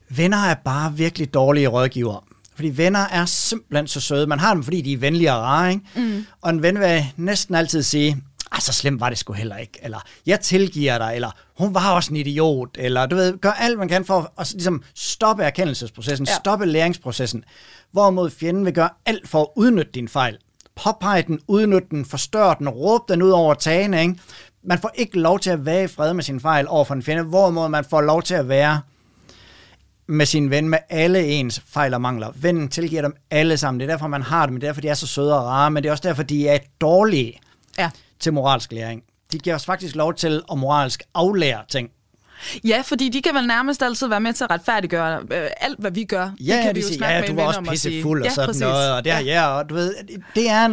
venner 0.10 0.38
er 0.38 0.56
bare 0.66 0.94
virkelig 0.94 1.34
dårlige 1.34 1.68
rådgivere. 1.68 2.22
Fordi 2.56 2.78
venner 2.78 3.00
er 3.00 3.26
simpelthen 3.26 3.88
så 3.88 4.02
søde. 4.02 4.28
Man 4.28 4.40
har 4.40 4.54
dem, 4.54 4.64
fordi 4.64 4.82
de 4.82 4.94
er 4.94 4.98
venlige 4.98 5.34
og 5.34 5.42
rare, 5.42 5.72
ikke? 5.72 5.86
Mm. 5.96 6.26
Og 6.42 6.50
en 6.50 6.62
ven 6.62 6.80
vil 6.80 7.06
næsten 7.18 7.56
altid 7.56 7.84
sige, 7.84 8.24
ah, 8.52 8.62
så 8.62 8.74
slemt 8.74 9.00
var 9.00 9.10
det 9.10 9.18
sgu 9.18 9.34
heller 9.34 9.58
ikke, 9.58 9.80
eller 9.84 10.00
jeg 10.26 10.40
tilgiver 10.40 10.98
dig, 10.98 11.12
eller 11.16 11.32
hun 11.58 11.74
var 11.74 11.92
også 11.92 12.12
en 12.12 12.16
idiot, 12.18 12.70
eller 12.76 13.06
du 13.06 13.16
ved, 13.16 13.38
gør 13.38 13.52
alt, 13.52 13.80
man 13.80 13.88
kan 13.88 14.06
for 14.06 14.34
at 14.38 14.52
ligesom 14.52 14.84
stoppe 14.96 15.44
erkendelsesprocessen, 15.44 16.28
ja. 16.28 16.36
stoppe 16.36 16.66
læringsprocessen, 16.66 17.44
hvorimod 17.92 18.30
fjenden 18.30 18.66
vil 18.66 18.74
gøre 18.74 18.90
alt 19.06 19.30
for 19.30 19.42
at 19.42 19.48
udnytte 19.56 19.92
din 19.92 20.08
fejl. 20.08 20.38
Påpege 20.84 21.22
den, 21.22 21.40
udnytte 21.48 21.88
den, 21.92 22.06
forstørre 22.06 22.56
den, 22.60 22.70
råbe 22.70 23.04
den 23.14 23.22
ud 23.22 23.30
over 23.30 23.54
tagene, 23.54 24.02
ikke? 24.02 24.16
Man 24.64 24.80
får 24.80 24.92
ikke 24.96 25.20
lov 25.20 25.40
til 25.40 25.50
at 25.50 25.66
være 25.66 25.84
i 25.84 25.88
fred 25.88 26.14
med 26.14 26.24
sin 26.24 26.40
fejl 26.40 26.68
over 26.68 26.86
for 26.86 26.94
en 26.94 27.04
fjende, 27.04 27.24
hvorimod 27.24 27.70
man 27.70 27.86
får 27.86 28.02
lov 28.02 28.22
til 28.22 28.34
at 28.34 28.50
være 28.50 28.82
med 30.08 30.26
sin 30.26 30.50
ven 30.50 30.70
med 30.70 30.80
alle 30.90 31.28
ens 31.28 31.62
fejl 31.68 31.94
og 31.94 32.02
mangler. 32.02 32.32
Vennen 32.36 32.70
tilgiver 32.70 33.02
dem 33.02 33.16
alle 33.32 33.58
sammen. 33.58 33.80
Det 33.80 33.90
er 33.90 33.94
derfor, 33.94 34.08
man 34.08 34.22
har 34.22 34.46
dem. 34.46 34.56
Det 34.56 34.64
er 34.64 34.68
derfor, 34.68 34.82
de 34.82 34.88
er 34.88 34.94
så 34.94 35.08
søde 35.08 35.40
og 35.40 35.46
rare. 35.46 35.72
Men 35.72 35.84
det 35.84 35.90
er 35.90 35.92
også 35.92 36.08
derfor, 36.08 36.24
de 36.24 36.48
er 36.48 36.58
dårlige 36.82 37.40
ja. 37.78 37.90
til 38.20 38.34
moralsk 38.34 38.72
læring. 38.72 39.04
De 39.32 39.40
giver 39.40 39.56
os 39.56 39.66
faktisk 39.66 39.96
lov 39.96 40.14
til 40.14 40.42
at 40.52 40.58
moralsk 40.58 41.04
aflære 41.14 41.64
ting. 41.70 41.90
Ja, 42.64 42.82
fordi 42.86 43.10
de 43.10 43.22
kan 43.22 43.36
vel 43.36 43.48
nærmest 43.48 43.84
altid 43.84 44.08
være 44.08 44.20
med 44.20 44.34
til 44.34 44.44
at 44.44 44.50
retfærdiggøre 44.52 45.22
øh, 45.32 45.50
alt, 45.58 45.80
hvad 45.80 45.92
vi 45.92 46.04
gør. 46.04 46.32
Ja, 46.40 46.56
det 46.56 46.64
kan 46.64 46.76
de 46.76 46.80
jo 46.80 47.06
ja, 47.06 47.22
du 47.28 47.36
var 47.36 47.44
også 47.44 47.62
pissefuld 47.62 48.22
og 48.22 48.28
ja, 48.28 48.34
sådan 48.34 48.48
præcis. 48.48 48.62
noget. 48.62 48.92
Og 48.92 49.06
det, 49.06 49.10
ja. 49.10 49.20
ja, 49.20 49.48
og 49.48 49.70
du 49.70 49.76
ved, 49.76 49.94
det 50.36 50.50
er, 50.50 50.68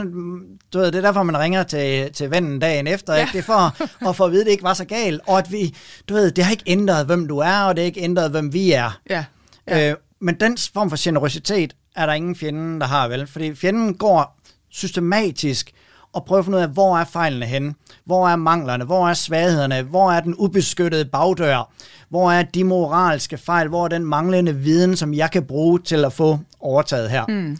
du 0.72 0.78
ved, 0.78 0.86
det 0.86 0.94
er 0.94 1.00
derfor, 1.00 1.22
man 1.22 1.38
ringer 1.38 1.62
til, 1.62 2.12
til 2.12 2.30
vennen 2.30 2.58
dagen 2.58 2.86
efter. 2.86 3.14
Ja. 3.14 3.20
Ikke? 3.20 3.32
Det 3.32 3.38
er 3.38 3.42
for 3.42 3.82
at 4.08 4.16
få 4.16 4.24
at 4.24 4.32
vide, 4.32 4.40
at 4.40 4.46
det 4.46 4.52
ikke 4.52 4.64
var 4.64 4.74
så 4.74 4.84
galt. 4.84 5.20
Og 5.26 5.38
at 5.38 5.52
vi, 5.52 5.76
du 6.08 6.14
ved, 6.14 6.30
det 6.30 6.44
har 6.44 6.50
ikke 6.50 6.64
ændret, 6.66 7.06
hvem 7.06 7.28
du 7.28 7.38
er, 7.38 7.60
og 7.60 7.76
det 7.76 7.82
har 7.82 7.86
ikke 7.86 8.00
ændret, 8.00 8.30
hvem 8.30 8.52
vi 8.52 8.72
er. 8.72 9.00
Ja. 9.10 9.24
ja. 9.68 9.90
Øh, 9.90 9.96
men 10.20 10.40
den 10.40 10.58
form 10.74 10.90
for 10.90 11.04
generøsitet 11.04 11.74
er 11.96 12.06
der 12.06 12.12
ingen 12.12 12.36
fjende, 12.36 12.80
der 12.80 12.86
har 12.86 13.08
vel. 13.08 13.26
Fordi 13.26 13.54
fjenden 13.54 13.94
går 13.94 14.38
systematisk 14.70 15.72
og 16.12 16.24
prøver 16.24 16.38
at 16.38 16.44
finde 16.44 16.58
ud 16.58 16.62
af, 16.62 16.68
hvor 16.68 16.98
er 16.98 17.04
fejlene 17.04 17.46
henne? 17.46 17.74
Hvor 18.04 18.28
er 18.28 18.36
manglerne? 18.36 18.84
Hvor 18.84 19.08
er 19.08 19.14
svaghederne? 19.14 19.82
Hvor 19.82 20.12
er 20.12 20.20
den 20.20 20.34
ubeskyttede 20.38 21.04
bagdør? 21.04 21.72
Hvor 22.08 22.32
er 22.32 22.42
de 22.42 22.64
moralske 22.64 23.38
fejl? 23.38 23.68
Hvor 23.68 23.84
er 23.84 23.88
den 23.88 24.04
manglende 24.04 24.56
viden, 24.56 24.96
som 24.96 25.14
jeg 25.14 25.30
kan 25.30 25.44
bruge 25.44 25.78
til 25.78 26.04
at 26.04 26.12
få 26.12 26.38
overtaget 26.60 27.10
her? 27.10 27.24
Mm. 27.28 27.58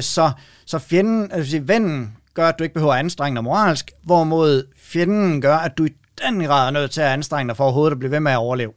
Så, 0.00 0.30
så 0.66 0.78
fjenden, 0.78 1.32
altså 1.32 1.60
vennen 1.62 2.16
gør, 2.34 2.48
at 2.48 2.58
du 2.58 2.64
ikke 2.64 2.74
behøver 2.74 2.92
at 2.92 2.98
anstrenge 2.98 3.36
dig 3.36 3.44
moralsk, 3.44 3.90
hvorimod 4.02 4.66
fjenden 4.78 5.40
gør, 5.40 5.56
at 5.56 5.78
du 5.78 5.84
i 5.84 5.90
den 6.26 6.44
grad 6.44 6.66
er 6.66 6.70
nødt 6.70 6.90
til 6.90 7.00
at 7.00 7.06
anstrenge 7.08 7.48
dig 7.48 7.56
for 7.56 7.64
overhovedet 7.64 7.92
at 7.92 7.98
blive 7.98 8.10
ved 8.10 8.20
med 8.20 8.32
at 8.32 8.38
overleve. 8.38 8.72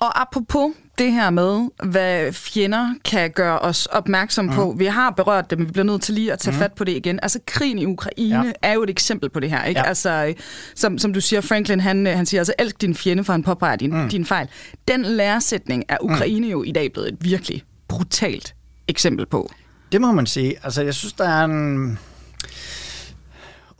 Og 0.00 0.20
apropos 0.20 0.70
det 1.00 1.12
her 1.12 1.30
med, 1.30 1.68
hvad 1.88 2.32
fjender 2.32 2.94
kan 3.04 3.30
gøre 3.30 3.58
os 3.58 3.86
opmærksom 3.86 4.44
mm. 4.44 4.52
på. 4.52 4.74
Vi 4.78 4.84
har 4.84 5.10
berørt 5.10 5.50
det, 5.50 5.58
men 5.58 5.66
vi 5.66 5.72
bliver 5.72 5.84
nødt 5.84 6.02
til 6.02 6.14
lige 6.14 6.32
at 6.32 6.38
tage 6.38 6.52
mm. 6.52 6.58
fat 6.58 6.72
på 6.72 6.84
det 6.84 6.92
igen. 6.92 7.18
Altså, 7.22 7.38
krigen 7.46 7.78
i 7.78 7.86
Ukraine 7.86 8.46
ja. 8.46 8.52
er 8.62 8.72
jo 8.72 8.82
et 8.82 8.90
eksempel 8.90 9.30
på 9.30 9.40
det 9.40 9.50
her. 9.50 9.64
Ikke? 9.64 9.80
Ja. 9.80 9.86
Altså, 9.86 10.34
som, 10.74 10.98
som 10.98 11.12
du 11.12 11.20
siger, 11.20 11.40
Franklin, 11.40 11.80
han, 11.80 12.06
han 12.06 12.26
siger 12.26 12.40
altså, 12.40 12.52
elsk 12.58 12.80
din 12.80 12.94
fjende, 12.94 13.24
for 13.24 13.32
han 13.32 13.42
påpeger 13.42 13.76
din, 13.76 14.02
mm. 14.02 14.08
din 14.08 14.24
fejl. 14.24 14.48
Den 14.88 15.02
læresætning 15.02 15.84
er 15.88 15.96
Ukraine 16.00 16.46
mm. 16.46 16.52
jo 16.52 16.62
i 16.62 16.72
dag 16.72 16.92
blevet 16.92 17.08
et 17.08 17.16
virkelig 17.20 17.62
brutalt 17.88 18.54
eksempel 18.88 19.26
på. 19.26 19.50
Det 19.92 20.00
må 20.00 20.12
man 20.12 20.26
sige. 20.26 20.54
Altså, 20.62 20.82
jeg 20.82 20.94
synes, 20.94 21.12
der 21.12 21.28
er 21.28 21.44
en 21.44 21.98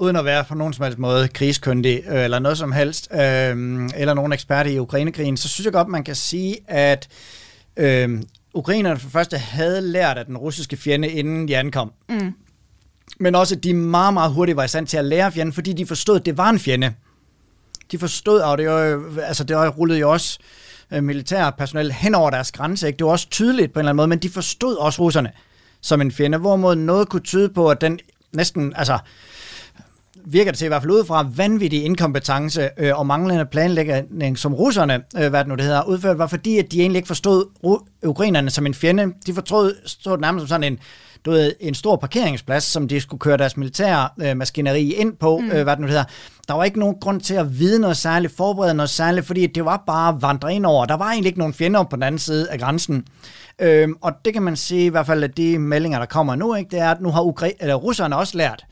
uden 0.00 0.16
at 0.16 0.24
være 0.24 0.44
på 0.44 0.54
nogen 0.54 0.72
som 0.72 0.84
helst 0.84 0.98
måde 0.98 1.28
krigskyndig 1.28 2.02
øh, 2.08 2.24
eller 2.24 2.38
noget 2.38 2.58
som 2.58 2.72
helst, 2.72 3.08
øh, 3.12 3.18
eller 3.96 4.14
nogen 4.14 4.32
ekspert 4.32 4.66
i 4.66 4.78
Ukrainekrigen, 4.78 5.36
så 5.36 5.48
synes 5.48 5.64
jeg 5.64 5.72
godt, 5.72 5.88
man 5.88 6.04
kan 6.04 6.14
sige, 6.14 6.56
at 6.68 7.08
øh, 7.76 8.22
ukrainerne 8.54 9.00
for 9.00 9.10
første 9.10 9.38
havde 9.38 9.80
lært 9.80 10.18
af 10.18 10.26
den 10.26 10.36
russiske 10.36 10.76
fjende, 10.76 11.08
inden 11.08 11.48
de 11.48 11.56
ankom. 11.56 11.92
Mm. 12.08 12.34
Men 13.20 13.34
også, 13.34 13.54
at 13.54 13.64
de 13.64 13.74
meget, 13.74 14.14
meget 14.14 14.32
hurtigt 14.32 14.56
var 14.56 14.64
i 14.64 14.68
stand 14.68 14.86
til 14.86 14.96
at 14.96 15.04
lære 15.04 15.32
fjenden, 15.32 15.52
fordi 15.52 15.72
de 15.72 15.86
forstod, 15.86 16.20
at 16.20 16.26
det 16.26 16.36
var 16.36 16.50
en 16.50 16.58
fjende. 16.58 16.94
De 17.92 17.98
forstod, 17.98 18.40
og 18.40 18.58
det, 18.58 18.68
var, 18.68 19.20
altså, 19.22 19.44
det 19.44 19.78
rullede 19.78 19.98
jo 19.98 20.12
også 20.12 20.38
øh, 20.90 21.04
militær 21.04 21.50
personel 21.50 21.92
hen 21.92 22.14
over 22.14 22.30
deres 22.30 22.52
grænse. 22.52 22.86
Ikke? 22.86 22.96
Det 22.96 23.04
var 23.04 23.12
også 23.12 23.30
tydeligt 23.30 23.72
på 23.72 23.80
en 23.80 23.82
eller 23.82 23.90
anden 23.90 23.96
måde, 23.96 24.08
men 24.08 24.18
de 24.18 24.30
forstod 24.30 24.76
også 24.76 25.02
russerne 25.02 25.32
som 25.80 26.00
en 26.00 26.12
fjende, 26.12 26.38
hvorimod 26.38 26.74
noget 26.76 27.08
kunne 27.08 27.22
tyde 27.22 27.48
på, 27.48 27.68
at 27.70 27.80
den 27.80 27.98
næsten, 28.32 28.72
altså 28.76 28.98
virker 30.26 30.50
det 30.50 30.58
til 30.58 30.64
i 30.64 30.68
hvert 30.68 30.82
fald 30.82 30.92
ud 30.92 31.04
fra 31.04 31.28
vanvittig 31.36 31.84
inkompetence 31.84 32.68
øh, 32.76 32.98
og 32.98 33.06
manglende 33.06 33.46
planlægning, 33.46 34.38
som 34.38 34.54
russerne, 34.54 35.02
øh, 35.18 35.28
hvad 35.30 35.40
det 35.40 35.48
nu 35.48 35.54
det 35.54 35.64
hedder, 35.64 35.82
udført, 35.82 36.18
var 36.18 36.26
fordi, 36.26 36.58
at 36.58 36.72
de 36.72 36.80
egentlig 36.80 36.96
ikke 36.98 37.06
forstod 37.06 37.44
ukrainerne 38.02 38.50
som 38.50 38.66
en 38.66 38.74
fjende. 38.74 39.12
De 39.26 39.34
forstod 39.34 39.74
stod 39.86 40.18
nærmest 40.18 40.42
som 40.42 40.48
sådan 40.48 40.72
en, 40.72 40.78
du 41.24 41.30
ved, 41.30 41.52
en 41.60 41.74
stor 41.74 41.96
parkeringsplads, 41.96 42.64
som 42.64 42.88
de 42.88 43.00
skulle 43.00 43.20
køre 43.20 43.36
deres 43.36 43.56
militære 43.56 44.08
øh, 44.22 44.36
maskineri 44.36 44.92
ind 44.92 45.16
på, 45.16 45.38
mm. 45.38 45.50
øh, 45.50 45.62
hvad 45.62 45.76
det 45.76 45.80
nu 45.80 45.86
hedder. 45.86 46.04
Der 46.48 46.54
var 46.54 46.64
ikke 46.64 46.78
nogen 46.78 46.96
grund 47.00 47.20
til 47.20 47.34
at 47.34 47.58
vide 47.58 47.80
noget 47.80 47.96
særligt, 47.96 48.36
forberede 48.36 48.74
noget 48.74 48.90
særligt, 48.90 49.26
fordi 49.26 49.46
det 49.46 49.64
var 49.64 49.82
bare 49.86 50.08
at 50.08 50.22
vandre 50.22 50.54
ind 50.54 50.66
over. 50.66 50.84
Der 50.84 50.96
var 50.96 51.10
egentlig 51.10 51.28
ikke 51.28 51.38
nogen 51.38 51.54
fjender 51.54 51.82
på 51.82 51.96
den 51.96 52.02
anden 52.02 52.18
side 52.18 52.50
af 52.50 52.58
grænsen. 52.58 53.06
Øhm, 53.58 53.94
og 54.00 54.12
det 54.24 54.32
kan 54.32 54.42
man 54.42 54.56
sige, 54.56 54.84
i 54.84 54.88
hvert 54.88 55.06
fald 55.06 55.22
af 55.22 55.30
de 55.30 55.58
meldinger, 55.58 55.98
der 55.98 56.06
kommer 56.06 56.34
nu, 56.34 56.54
ikke, 56.54 56.70
det 56.70 56.78
er, 56.78 56.90
at 56.90 57.00
nu 57.00 57.10
har 57.10 57.22
Ukra- 57.22 57.56
eller 57.60 57.74
russerne 57.74 58.16
også 58.16 58.36
lært, 58.38 58.66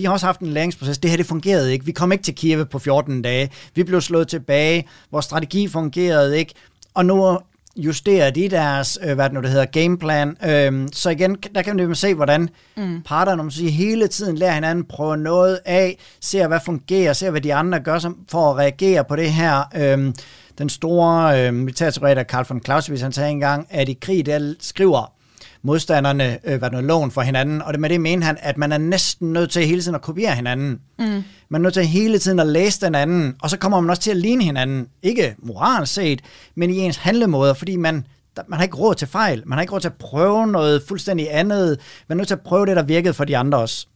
de 0.00 0.06
har 0.06 0.12
også 0.12 0.26
haft 0.26 0.40
en 0.40 0.46
læringsproces. 0.46 0.98
Det 0.98 1.10
her, 1.10 1.16
det 1.16 1.26
fungerede 1.26 1.72
ikke. 1.72 1.84
Vi 1.84 1.92
kom 1.92 2.12
ikke 2.12 2.24
til 2.24 2.34
Kiev 2.34 2.66
på 2.66 2.78
14 2.78 3.22
dage. 3.22 3.50
Vi 3.74 3.84
blev 3.84 4.00
slået 4.00 4.28
tilbage. 4.28 4.88
Vores 5.10 5.24
strategi 5.24 5.68
fungerede 5.68 6.38
ikke. 6.38 6.54
Og 6.94 7.06
nu 7.06 7.38
justerer 7.76 8.30
de 8.30 8.48
deres, 8.48 8.98
øh, 9.02 9.14
hvad 9.14 9.24
det 9.24 9.32
nu 9.32 9.40
det 9.40 9.50
hedder, 9.50 9.64
gameplan. 9.64 10.36
Øhm, 10.44 10.88
så 10.92 11.10
igen, 11.10 11.36
der 11.54 11.62
kan 11.62 11.76
man 11.76 11.94
se, 11.94 12.14
hvordan 12.14 12.48
mm. 12.76 13.02
parterne 13.02 13.42
man 13.42 13.50
siger, 13.50 13.70
hele 13.70 14.08
tiden 14.08 14.36
lærer 14.36 14.54
hinanden, 14.54 14.84
prøver 14.84 15.16
noget 15.16 15.58
af, 15.64 15.98
ser 16.20 16.48
hvad 16.48 16.60
fungerer, 16.64 17.12
ser 17.12 17.30
hvad 17.30 17.40
de 17.40 17.54
andre 17.54 17.80
gør 17.80 17.98
som, 17.98 18.18
for 18.30 18.50
at 18.50 18.56
reagere 18.56 19.04
på 19.04 19.16
det 19.16 19.32
her. 19.32 19.62
Øhm, 19.76 20.14
den 20.58 20.68
store 20.68 21.46
øh, 21.46 21.54
militærteoretiker 21.54 22.22
Karl 22.22 22.46
von 22.48 22.60
Clausewitz, 22.64 23.02
han 23.02 23.12
sagde 23.12 23.30
engang, 23.30 23.66
at 23.70 23.88
i 23.88 23.98
krig, 24.00 24.26
der 24.26 24.54
skriver 24.60 25.12
modstanderne 25.62 26.38
øh, 26.44 26.58
hvad 26.58 26.70
noget 26.70 26.86
loven 26.86 27.10
for 27.10 27.20
hinanden, 27.20 27.62
og 27.62 27.72
det 27.72 27.80
med 27.80 27.88
det 27.88 28.00
mener 28.00 28.26
han, 28.26 28.38
at 28.40 28.58
man 28.58 28.72
er 28.72 28.78
næsten 28.78 29.32
nødt 29.32 29.50
til 29.50 29.66
hele 29.66 29.82
tiden 29.82 29.94
at 29.94 30.02
kopiere 30.02 30.34
hinanden. 30.34 30.80
Mm. 30.98 31.04
Man 31.48 31.60
er 31.60 31.62
nødt 31.62 31.74
til 31.74 31.86
hele 31.86 32.18
tiden 32.18 32.38
at 32.38 32.46
læse 32.46 32.80
den 32.80 32.94
anden, 32.94 33.36
og 33.42 33.50
så 33.50 33.56
kommer 33.56 33.80
man 33.80 33.90
også 33.90 34.02
til 34.02 34.10
at 34.10 34.16
ligne 34.16 34.44
hinanden, 34.44 34.86
ikke 35.02 35.34
moralsk 35.38 35.94
set, 35.94 36.22
men 36.54 36.70
i 36.70 36.78
ens 36.78 36.96
handlemåder, 36.96 37.54
fordi 37.54 37.76
man 37.76 38.06
man 38.48 38.56
har 38.56 38.64
ikke 38.64 38.76
råd 38.76 38.94
til 38.94 39.08
fejl, 39.08 39.42
man 39.46 39.56
har 39.56 39.62
ikke 39.62 39.72
råd 39.72 39.80
til 39.80 39.88
at 39.88 39.94
prøve 39.94 40.46
noget 40.46 40.82
fuldstændig 40.88 41.28
andet, 41.30 41.78
man 42.08 42.16
er 42.16 42.18
nødt 42.18 42.28
til 42.28 42.34
at 42.34 42.40
prøve 42.40 42.66
det, 42.66 42.76
der 42.76 42.82
virkede 42.82 43.14
for 43.14 43.24
de 43.24 43.36
andre 43.36 43.58
også. 43.58 43.86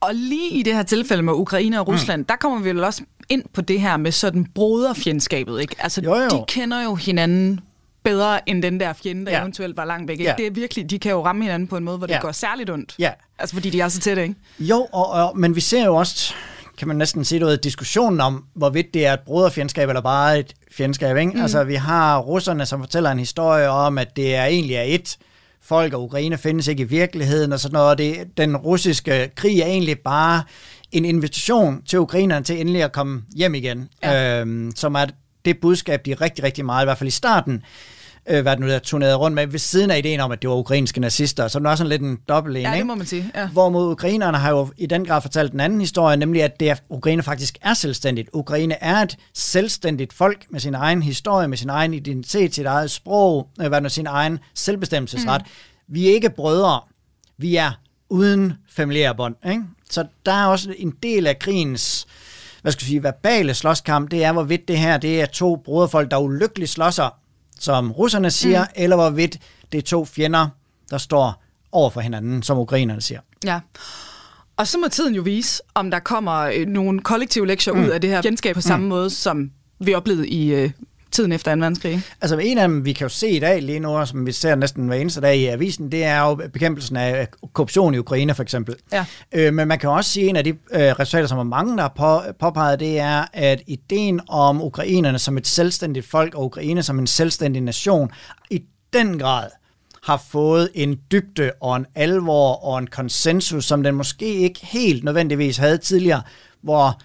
Og 0.00 0.14
lige 0.14 0.50
i 0.50 0.62
det 0.62 0.74
her 0.74 0.82
tilfælde 0.82 1.22
med 1.22 1.32
Ukraine 1.32 1.80
og 1.80 1.88
Rusland, 1.88 2.20
mm. 2.20 2.24
der 2.24 2.36
kommer 2.36 2.58
vi 2.58 2.68
vel 2.68 2.84
også 2.84 3.02
ind 3.28 3.44
på 3.52 3.60
det 3.60 3.80
her 3.80 3.96
med 3.96 4.12
sådan 4.12 4.46
broderfjendskabet, 4.54 5.60
ikke? 5.60 5.76
Altså, 5.78 6.00
jo, 6.00 6.14
jo. 6.14 6.28
de 6.28 6.44
kender 6.48 6.82
jo 6.82 6.94
hinanden 6.94 7.60
bedre 8.02 8.48
end 8.48 8.62
den 8.62 8.80
der 8.80 8.92
fjende, 8.92 9.26
der 9.26 9.32
ja. 9.32 9.40
eventuelt 9.40 9.76
var 9.76 9.84
langt 9.84 10.08
væk. 10.08 10.20
Ja. 10.20 10.34
Det 10.38 10.46
er 10.46 10.50
virkelig, 10.50 10.90
de 10.90 10.98
kan 10.98 11.12
jo 11.12 11.24
ramme 11.24 11.42
hinanden 11.44 11.68
på 11.68 11.76
en 11.76 11.84
måde, 11.84 11.98
hvor 11.98 12.06
ja. 12.08 12.14
det 12.14 12.22
går 12.22 12.32
særligt 12.32 12.70
ondt. 12.70 12.94
Ja. 12.98 13.10
Altså 13.38 13.56
fordi 13.56 13.70
de 13.70 13.80
er 13.80 13.88
så 13.88 14.00
tætte, 14.00 14.22
ikke? 14.22 14.34
Jo, 14.58 14.88
og, 14.92 15.10
og, 15.10 15.38
men 15.38 15.56
vi 15.56 15.60
ser 15.60 15.84
jo 15.84 15.96
også, 15.96 16.34
kan 16.78 16.88
man 16.88 16.96
næsten 16.96 17.24
sige, 17.24 17.38
noget 17.38 17.64
diskussionen 17.64 18.20
om, 18.20 18.44
hvorvidt 18.54 18.94
det 18.94 19.06
er 19.06 19.12
et 19.12 19.20
broderfjendskab 19.20 19.88
eller 19.88 20.00
bare 20.00 20.38
et 20.38 20.54
fjendskab. 20.72 21.16
Ikke? 21.16 21.32
Mm. 21.32 21.42
Altså 21.42 21.64
vi 21.64 21.74
har 21.74 22.18
russerne, 22.18 22.66
som 22.66 22.80
fortæller 22.80 23.10
en 23.10 23.18
historie 23.18 23.68
om, 23.68 23.98
at 23.98 24.16
det 24.16 24.34
er 24.34 24.44
egentlig 24.44 24.76
er 24.76 24.82
et 24.82 25.16
folk, 25.62 25.94
og 25.94 26.02
Ukraine 26.02 26.38
findes 26.38 26.68
ikke 26.68 26.82
i 26.82 26.86
virkeligheden 26.86 27.52
og 27.52 27.60
sådan 27.60 27.72
noget. 27.72 27.98
Det, 27.98 28.16
den 28.36 28.56
russiske 28.56 29.30
krig 29.36 29.60
er 29.60 29.66
egentlig 29.66 29.98
bare 29.98 30.42
en 30.92 31.04
invitation 31.04 31.82
til 31.86 31.98
ukrainerne 31.98 32.44
til 32.44 32.60
endelig 32.60 32.82
at 32.82 32.92
komme 32.92 33.22
hjem 33.36 33.54
igen, 33.54 33.88
ja. 34.02 34.40
øhm, 34.40 34.72
som 34.76 34.94
er 34.94 35.06
det 35.44 35.60
budskab, 35.60 36.06
de 36.06 36.14
rigtig, 36.14 36.44
rigtig 36.44 36.64
meget, 36.64 36.84
i 36.84 36.86
hvert 36.86 36.98
fald 36.98 37.08
i 37.08 37.10
starten, 37.10 37.62
øh, 38.28 38.42
hvad 38.42 38.52
det 38.52 38.60
nu 38.60 38.68
der 38.68 38.78
turnerede 38.78 39.14
rundt 39.14 39.34
med, 39.34 39.46
ved 39.46 39.58
siden 39.58 39.90
af 39.90 39.98
ideen 39.98 40.20
om, 40.20 40.32
at 40.32 40.42
det 40.42 40.50
var 40.50 40.56
ukrainske 40.56 41.00
nazister. 41.00 41.48
Så 41.48 41.58
det 41.58 41.64
var 41.64 41.76
sådan 41.76 41.88
lidt 41.88 42.02
en 42.02 42.18
dobbelt 42.28 42.56
en, 42.56 42.62
Ja, 42.62 42.76
det 42.76 42.86
må 42.86 42.94
man 42.94 43.06
sige. 43.06 43.30
Ja. 43.34 43.48
Hvorimod 43.48 43.92
ukrainerne 43.92 44.38
har 44.38 44.50
jo 44.50 44.68
i 44.76 44.86
den 44.86 45.04
grad 45.04 45.22
fortalt 45.22 45.52
en 45.52 45.60
anden 45.60 45.80
historie, 45.80 46.16
nemlig 46.16 46.42
at 46.42 46.60
det 46.60 46.70
er, 46.70 46.74
Ukraine 46.88 47.22
faktisk 47.22 47.58
er 47.62 47.74
selvstændigt. 47.74 48.28
Ukraine 48.32 48.82
er 48.82 48.96
et 48.96 49.16
selvstændigt 49.34 50.12
folk 50.12 50.46
med 50.50 50.60
sin 50.60 50.74
egen 50.74 51.02
historie, 51.02 51.48
med 51.48 51.56
sin 51.56 51.70
egen 51.70 51.94
identitet, 51.94 52.54
sit 52.54 52.66
eget 52.66 52.90
sprog, 52.90 53.48
øh, 53.60 53.68
hvad 53.68 53.80
nu, 53.80 53.88
sin 53.88 54.06
egen 54.06 54.38
selvbestemmelsesret. 54.54 55.42
Mm 55.42 55.50
vi 55.90 56.08
er 56.08 56.12
ikke 56.14 56.30
brødre, 56.30 56.80
vi 57.38 57.56
er 57.56 57.72
uden 58.08 58.52
familiære 58.68 59.14
bånd. 59.14 59.34
Ikke? 59.50 59.62
Så 59.90 60.06
der 60.26 60.32
er 60.32 60.46
også 60.46 60.74
en 60.78 60.94
del 61.02 61.26
af 61.26 61.38
krigens 61.38 62.06
hvad 62.62 62.72
skal 62.72 62.84
jeg 62.84 62.88
sige, 62.88 63.02
verbale 63.02 63.54
slåskamp, 63.54 64.10
det 64.10 64.24
er, 64.24 64.32
hvorvidt 64.32 64.68
det 64.68 64.78
her 64.78 64.98
det 64.98 65.20
er 65.20 65.26
to 65.26 65.56
broderfolk, 65.56 66.10
der 66.10 66.16
ulykkeligt 66.16 66.70
slåsser, 66.70 67.08
som 67.60 67.92
russerne 67.92 68.30
siger, 68.30 68.64
mm. 68.64 68.70
eller 68.74 68.96
hvorvidt 68.96 69.38
det 69.72 69.78
er 69.78 69.82
to 69.82 70.04
fjender, 70.04 70.48
der 70.90 70.98
står 70.98 71.42
over 71.72 71.90
for 71.90 72.00
hinanden, 72.00 72.42
som 72.42 72.58
ukrainerne 72.58 73.00
siger. 73.00 73.20
Ja. 73.44 73.60
Og 74.56 74.66
så 74.66 74.78
må 74.78 74.88
tiden 74.88 75.14
jo 75.14 75.22
vise, 75.22 75.62
om 75.74 75.90
der 75.90 75.98
kommer 75.98 76.40
øh, 76.40 76.66
nogle 76.66 77.00
kollektive 77.00 77.46
lektier 77.46 77.74
mm. 77.74 77.84
ud 77.84 77.88
af 77.88 78.00
det 78.00 78.10
her 78.10 78.22
fjendskab 78.22 78.54
på 78.54 78.60
samme 78.60 78.84
mm. 78.84 78.88
måde, 78.88 79.10
som 79.10 79.50
vi 79.78 79.94
oplevede 79.94 80.28
i 80.28 80.54
øh, 80.54 80.70
tiden 81.12 81.32
efter 81.32 81.54
2. 81.54 81.60
verdenskrig. 81.60 82.02
Altså 82.20 82.38
en 82.38 82.58
af 82.58 82.68
dem, 82.68 82.84
vi 82.84 82.92
kan 82.92 83.04
jo 83.04 83.08
se 83.08 83.28
i 83.28 83.38
dag 83.38 83.62
lige 83.62 83.80
nu, 83.80 84.06
som 84.06 84.26
vi 84.26 84.32
ser 84.32 84.54
næsten 84.54 84.88
hver 84.88 84.96
eneste 84.96 85.20
dag 85.20 85.36
i 85.36 85.46
avisen, 85.46 85.92
det 85.92 86.04
er 86.04 86.20
jo 86.20 86.34
bekæmpelsen 86.34 86.96
af 86.96 87.28
korruption 87.52 87.94
i 87.94 87.98
Ukraine 87.98 88.34
for 88.34 88.42
eksempel. 88.42 88.76
Ja. 88.92 89.04
Øh, 89.32 89.54
men 89.54 89.68
man 89.68 89.78
kan 89.78 89.90
også 89.90 90.10
sige, 90.10 90.24
at 90.24 90.30
en 90.30 90.36
af 90.36 90.44
de 90.44 90.50
øh, 90.50 90.58
resultater, 90.72 91.26
som 91.26 91.38
er 91.38 91.42
mange, 91.42 91.76
der 91.76 91.82
har 91.82 91.92
på, 91.96 92.32
påpeget, 92.40 92.80
det 92.80 92.98
er, 92.98 93.24
at 93.32 93.62
ideen 93.66 94.20
om 94.28 94.62
ukrainerne 94.62 95.18
som 95.18 95.36
et 95.36 95.46
selvstændigt 95.46 96.06
folk, 96.06 96.34
og 96.34 96.44
Ukraine 96.44 96.82
som 96.82 96.98
en 96.98 97.06
selvstændig 97.06 97.62
nation, 97.62 98.10
i 98.50 98.62
den 98.92 99.18
grad 99.18 99.48
har 100.02 100.22
fået 100.30 100.68
en 100.74 100.98
dybde 101.12 101.52
og 101.60 101.76
en 101.76 101.86
alvor 101.94 102.64
og 102.64 102.78
en 102.78 102.86
konsensus, 102.86 103.64
som 103.64 103.82
den 103.82 103.94
måske 103.94 104.26
ikke 104.26 104.66
helt 104.66 105.04
nødvendigvis 105.04 105.56
havde 105.56 105.78
tidligere, 105.78 106.22
hvor 106.62 107.00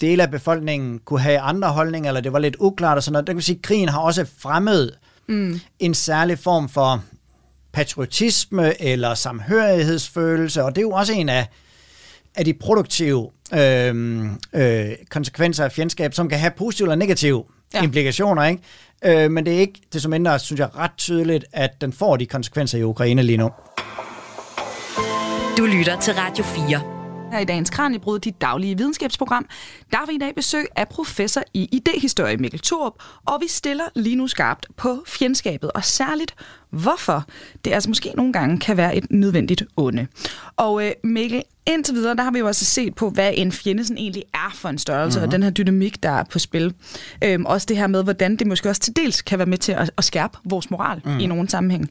dele 0.00 0.22
af 0.22 0.30
befolkningen 0.30 0.98
kunne 0.98 1.20
have 1.20 1.38
andre 1.38 1.68
holdninger, 1.68 2.10
eller 2.10 2.20
det 2.20 2.32
var 2.32 2.38
lidt 2.38 2.56
uklart 2.58 2.96
og 2.96 3.02
sådan 3.02 3.12
noget. 3.12 3.26
Det 3.26 3.34
kan 3.34 3.42
sige, 3.42 3.56
at 3.56 3.62
krigen 3.62 3.88
har 3.88 4.00
også 4.00 4.26
fremmet 4.38 4.98
mm. 5.28 5.60
en 5.78 5.94
særlig 5.94 6.38
form 6.38 6.68
for 6.68 7.02
patriotisme 7.72 8.82
eller 8.82 9.14
samhørighedsfølelse, 9.14 10.64
og 10.64 10.74
det 10.74 10.78
er 10.78 10.82
jo 10.82 10.90
også 10.90 11.12
en 11.12 11.28
af, 11.28 11.46
af 12.34 12.44
de 12.44 12.54
produktive 12.54 13.30
øh, 13.54 14.24
øh, 14.52 14.88
konsekvenser 15.10 15.64
af 15.64 15.72
fjendskab, 15.72 16.14
som 16.14 16.28
kan 16.28 16.38
have 16.38 16.52
positive 16.58 16.86
eller 16.86 16.96
negative 16.96 17.44
ja. 17.74 17.82
implikationer, 17.82 18.44
ikke? 18.44 18.62
Øh, 19.04 19.30
men 19.30 19.46
det 19.46 19.54
er 19.54 19.58
ikke, 19.58 19.80
det 19.92 20.02
som 20.02 20.10
mindre, 20.10 20.38
synes 20.38 20.60
jeg, 20.60 20.76
ret 20.76 20.90
tydeligt, 20.96 21.44
at 21.52 21.70
den 21.80 21.92
får 21.92 22.16
de 22.16 22.26
konsekvenser 22.26 22.78
i 22.78 22.82
Ukraine 22.82 23.22
lige 23.22 23.36
nu. 23.36 23.50
Du 25.58 25.64
lytter 25.64 26.00
til 26.00 26.14
Radio 26.14 26.44
4. 26.44 26.95
Her 27.36 27.42
i 27.42 27.44
dagens 27.44 27.70
Kranjebrud, 27.70 28.18
dit 28.18 28.40
daglige 28.40 28.76
videnskabsprogram, 28.76 29.46
der 29.90 29.96
har 29.96 30.06
vi 30.06 30.12
i 30.12 30.18
dag 30.18 30.34
besøg 30.34 30.66
af 30.76 30.88
professor 30.88 31.42
i 31.54 31.68
idehistorie 31.72 32.36
Mikkel 32.36 32.60
Thorup, 32.60 32.92
og 33.26 33.38
vi 33.40 33.48
stiller 33.48 33.84
lige 33.94 34.16
nu 34.16 34.28
skarpt 34.28 34.66
på 34.76 35.02
fjendskabet, 35.06 35.72
og 35.72 35.84
særligt 35.84 36.34
hvorfor 36.70 37.24
det 37.64 37.72
altså 37.72 37.90
måske 37.90 38.12
nogle 38.16 38.32
gange 38.32 38.58
kan 38.58 38.76
være 38.76 38.96
et 38.96 39.06
nødvendigt 39.10 39.62
onde. 39.76 40.06
Og 40.56 40.86
øh, 40.86 40.92
Mikkel, 41.04 41.42
indtil 41.66 41.94
videre, 41.94 42.14
der 42.16 42.22
har 42.22 42.30
vi 42.30 42.38
jo 42.38 42.46
også 42.46 42.64
set 42.64 42.94
på, 42.94 43.10
hvad 43.10 43.32
en 43.34 43.52
fjende 43.52 43.84
sådan 43.84 43.98
egentlig 43.98 44.22
er 44.34 44.52
for 44.54 44.68
en 44.68 44.78
størrelse, 44.78 45.18
mm-hmm. 45.18 45.28
og 45.28 45.32
den 45.32 45.42
her 45.42 45.50
dynamik, 45.50 46.02
der 46.02 46.10
er 46.10 46.24
på 46.24 46.38
spil. 46.38 46.74
Øhm, 47.24 47.46
også 47.46 47.66
det 47.66 47.76
her 47.76 47.86
med, 47.86 48.04
hvordan 48.04 48.36
det 48.36 48.46
måske 48.46 48.68
også 48.68 48.80
til 48.80 48.96
dels 48.96 49.22
kan 49.22 49.38
være 49.38 49.46
med 49.46 49.58
til 49.58 49.72
at, 49.72 49.90
at 49.96 50.04
skærpe 50.04 50.38
vores 50.44 50.70
moral 50.70 51.00
mm. 51.04 51.18
i 51.18 51.26
nogle 51.26 51.48
sammenhæng. 51.48 51.90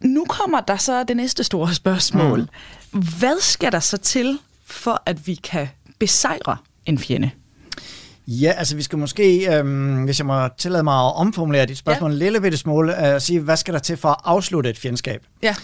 Nu 0.00 0.24
kommer 0.28 0.60
der 0.60 0.76
så 0.76 1.04
det 1.04 1.16
næste 1.16 1.44
store 1.44 1.74
spørgsmål. 1.74 2.40
Mm. 2.40 2.46
Hvad 2.94 3.40
skal 3.40 3.72
der 3.72 3.80
så 3.80 3.96
til, 3.96 4.38
for 4.66 5.02
at 5.06 5.26
vi 5.26 5.34
kan 5.34 5.68
besejre 5.98 6.56
en 6.86 6.98
fjende? 6.98 7.30
Ja, 8.26 8.50
altså 8.50 8.76
vi 8.76 8.82
skal 8.82 8.98
måske, 8.98 9.56
øhm, 9.56 10.04
hvis 10.04 10.18
jeg 10.18 10.26
må 10.26 10.48
tillade 10.58 10.82
mig 10.82 10.94
at 10.94 11.16
omformulere 11.16 11.66
dit 11.66 11.78
spørgsmål 11.78 12.10
ja. 12.10 12.14
en 12.14 12.18
lille 12.18 12.40
bitte 12.40 12.58
smule, 12.58 12.96
og 12.96 13.14
øh, 13.14 13.20
sige, 13.20 13.40
hvad 13.40 13.56
skal 13.56 13.74
der 13.74 13.80
til 13.80 13.96
for 13.96 14.08
at 14.08 14.16
afslutte 14.24 14.70
et 14.70 14.78
fjendskab? 14.78 15.20
Ja. 15.42 15.54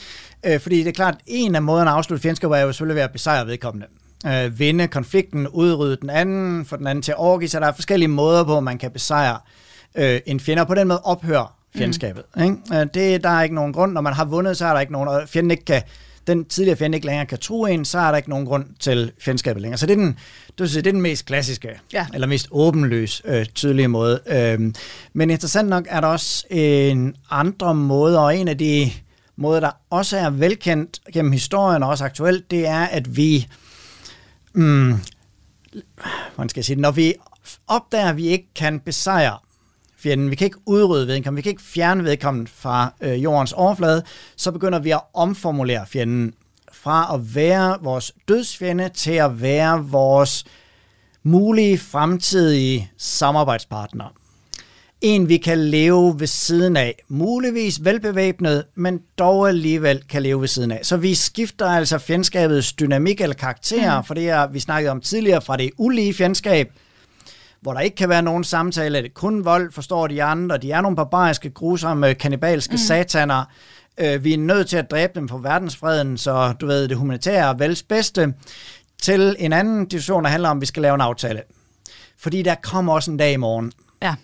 Øh, 0.47 0.61
fordi 0.61 0.79
det 0.79 0.87
er 0.87 0.93
klart, 0.93 1.17
en 1.27 1.55
af 1.55 1.63
måderne 1.63 1.91
at 1.91 1.97
afslutte 1.97 2.23
fjendskab 2.23 2.51
er 2.51 2.59
jo 2.59 2.73
selvfølgelig 2.73 2.97
ved 2.97 3.03
at 3.03 3.11
besejre 3.11 3.47
vedkommende. 3.47 3.87
Øh, 4.27 4.59
vinde 4.59 4.89
konflikten, 4.89 5.49
udrydde 5.49 5.97
den 5.97 6.11
anden, 6.11 6.67
få 6.67 6.77
den 6.77 6.87
anden 6.87 7.03
til 7.03 7.13
at 7.13 7.19
overgive 7.19 7.49
sig. 7.49 7.61
Der 7.61 7.67
er 7.67 7.73
forskellige 7.73 8.09
måder 8.09 8.45
på, 8.45 8.61
man 8.61 8.79
kan 8.79 8.91
besejre 8.91 9.39
øh, 9.95 10.21
en 10.27 10.41
fjende, 10.41 10.61
og 10.61 10.67
på 10.67 10.75
den 10.75 10.89
måde 10.89 11.01
ophøre 11.01 11.47
fjendskabet. 11.77 12.23
Mm. 12.37 12.43
Ikke? 12.43 12.57
Øh, 12.73 12.87
det, 12.95 13.25
der 13.25 13.31
er 13.31 13.43
ikke 13.43 13.55
nogen 13.55 13.73
grund. 13.73 13.93
Når 13.93 14.01
man 14.01 14.13
har 14.13 14.25
vundet, 14.25 14.57
så 14.57 14.67
er 14.67 14.73
der 14.73 14.81
ikke 14.81 14.93
nogen, 14.93 15.09
og 15.09 15.23
fjenden 15.29 15.51
ikke 15.51 15.65
kan, 15.65 15.83
den 16.27 16.45
tidligere 16.45 16.77
fjende 16.77 16.97
ikke 16.97 17.07
længere 17.07 17.27
kan 17.27 17.39
true 17.39 17.71
en, 17.71 17.85
så 17.85 17.99
er 17.99 18.11
der 18.11 18.17
ikke 18.17 18.31
nogen 18.31 18.47
grund 18.47 18.65
til 18.79 19.13
fjendskabet 19.21 19.63
længere. 19.63 19.79
Så 19.79 19.87
det 19.87 19.93
er 19.93 19.97
den, 19.97 20.07
det, 20.47 20.59
vil 20.59 20.69
sige, 20.69 20.83
det 20.83 20.87
er 20.87 20.93
den 20.93 21.03
mest 21.03 21.27
klassiske, 21.27 21.81
ja. 21.93 22.07
eller 22.15 22.27
mest 22.27 22.49
åbenløs, 22.51 23.23
øh, 23.25 23.47
tydelige 23.47 23.89
måde. 23.89 24.21
Øhm, 24.27 24.75
men 25.13 25.31
interessant 25.31 25.69
nok 25.69 25.87
er 25.89 26.01
der 26.01 26.09
også 26.09 26.47
en 26.51 27.17
andre 27.31 27.75
måde, 27.75 28.19
og 28.19 28.37
en 28.37 28.49
af 28.49 28.59
de 28.59 28.91
måder, 29.37 29.61
der 29.61 29.71
også 29.91 30.17
er 30.17 30.31
velkendt 30.31 31.01
gennem 31.13 31.33
historien, 31.33 31.83
og 31.83 31.89
også 31.89 32.05
aktuelt, 32.05 32.51
det 32.51 32.67
er, 32.67 32.85
at 32.85 33.17
vi, 33.17 33.49
mm, 34.53 34.95
hvordan 36.35 36.49
skal 36.49 36.61
jeg 36.61 36.65
sige 36.65 36.81
når 36.81 36.91
vi 36.91 37.15
opdager, 37.67 38.09
at 38.09 38.17
vi 38.17 38.27
ikke 38.27 38.49
kan 38.55 38.81
besejre 38.81 39.39
fjenden. 40.03 40.31
Vi 40.31 40.35
kan 40.35 40.45
ikke 40.45 40.59
udrydde 40.67 41.07
vedkommende, 41.07 41.37
vi 41.37 41.43
kan 41.43 41.51
ikke 41.51 41.63
fjerne 41.63 42.05
vedkommende 42.05 42.51
fra 42.55 42.93
øh, 43.01 43.23
jordens 43.23 43.53
overflade. 43.53 44.03
Så 44.37 44.53
begynder 44.53 44.79
vi 44.79 44.91
at 44.91 45.01
omformulere 45.15 45.87
fjenden 45.87 46.35
fra 46.73 47.15
at 47.15 47.35
være 47.35 47.79
vores 47.83 48.13
dødsfjende 48.29 48.89
til 48.89 49.13
at 49.13 49.43
være 49.43 49.85
vores 49.85 50.45
mulige 51.23 51.79
fremtidige 51.79 52.91
samarbejdspartner. 52.99 54.15
En, 55.01 55.29
vi 55.29 55.37
kan 55.37 55.59
leve 55.59 56.21
ved 56.21 56.27
siden 56.27 56.77
af. 56.77 57.03
Muligvis 57.09 57.85
velbevæbnet, 57.85 58.65
men 58.75 59.01
dog 59.19 59.49
alligevel 59.49 60.03
kan 60.09 60.23
leve 60.23 60.41
ved 60.41 60.49
siden 60.49 60.71
af. 60.71 60.81
Så 60.83 60.97
vi 60.97 61.15
skifter 61.15 61.67
altså 61.67 61.99
fjendskabets 61.99 62.73
dynamik 62.73 63.21
eller 63.21 63.35
karakter, 63.35 63.99
mm. 63.99 64.05
for 64.05 64.15
det 64.15 64.29
er, 64.29 64.47
vi 64.47 64.61
snakkede 64.61 64.91
om 64.91 65.01
tidligere, 65.01 65.43
fra 65.43 65.57
det 65.57 65.71
ulige 65.79 66.15
fjendskab 66.15 66.73
hvor 67.61 67.73
der 67.73 67.81
ikke 67.81 67.97
kan 67.97 68.09
være 68.09 68.23
nogen 68.23 68.45
samtale, 68.45 68.99
det 68.99 69.07
er 69.07 69.15
kun 69.15 69.45
vold, 69.45 69.73
forstår 69.73 70.07
de 70.07 70.23
andre, 70.23 70.59
de 70.59 70.73
er 70.73 70.81
nogle 70.81 70.97
barbariske, 70.97 71.51
grusomme, 71.51 72.15
kanibalske 72.15 72.73
mm. 72.73 72.79
sataner, 72.79 73.45
øh, 73.99 74.25
vi 74.25 74.35
er 74.35 74.39
nødt 74.39 74.69
til 74.69 74.77
at 74.77 74.91
dræbe 74.91 75.13
dem 75.15 75.29
for 75.29 75.39
verdensfreden, 75.39 76.19
så 76.19 76.53
du 76.61 76.67
ved, 76.67 76.89
det 76.89 76.97
humanitære 76.97 77.49
er 77.49 77.55
vels 77.55 77.83
bedste, 77.83 78.35
til 79.03 79.37
en 79.39 79.53
anden 79.53 79.87
diskussion, 79.87 80.25
der 80.25 80.31
handler 80.31 80.49
om, 80.49 80.57
at 80.57 80.61
vi 80.61 80.67
skal 80.67 80.83
lave 80.83 80.95
en 80.95 81.01
aftale. 81.01 81.43
Fordi 82.19 82.43
der 82.43 82.55
kommer 82.55 82.93
også 82.93 83.11
en 83.11 83.17
dag 83.17 83.33
i 83.33 83.37
morgen. 83.37 83.73
Ja. 84.03 84.15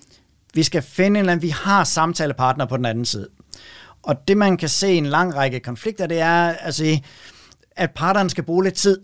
Vi 0.54 0.62
skal 0.62 0.82
finde 0.82 1.08
en 1.08 1.16
eller 1.16 1.32
anden, 1.32 1.42
vi 1.42 1.48
har 1.48 1.84
samtalepartner 1.84 2.66
på 2.66 2.76
den 2.76 2.84
anden 2.84 3.04
side. 3.04 3.28
Og 4.02 4.28
det, 4.28 4.36
man 4.36 4.56
kan 4.56 4.68
se 4.68 4.92
i 4.92 4.96
en 4.96 5.06
lang 5.06 5.34
række 5.34 5.60
konflikter, 5.60 6.06
det 6.06 6.20
er, 6.20 6.52
altså, 6.52 6.98
at 7.76 7.90
parterne 7.90 8.30
skal 8.30 8.44
bruge 8.44 8.64
lidt 8.64 8.74
tid. 8.74 9.00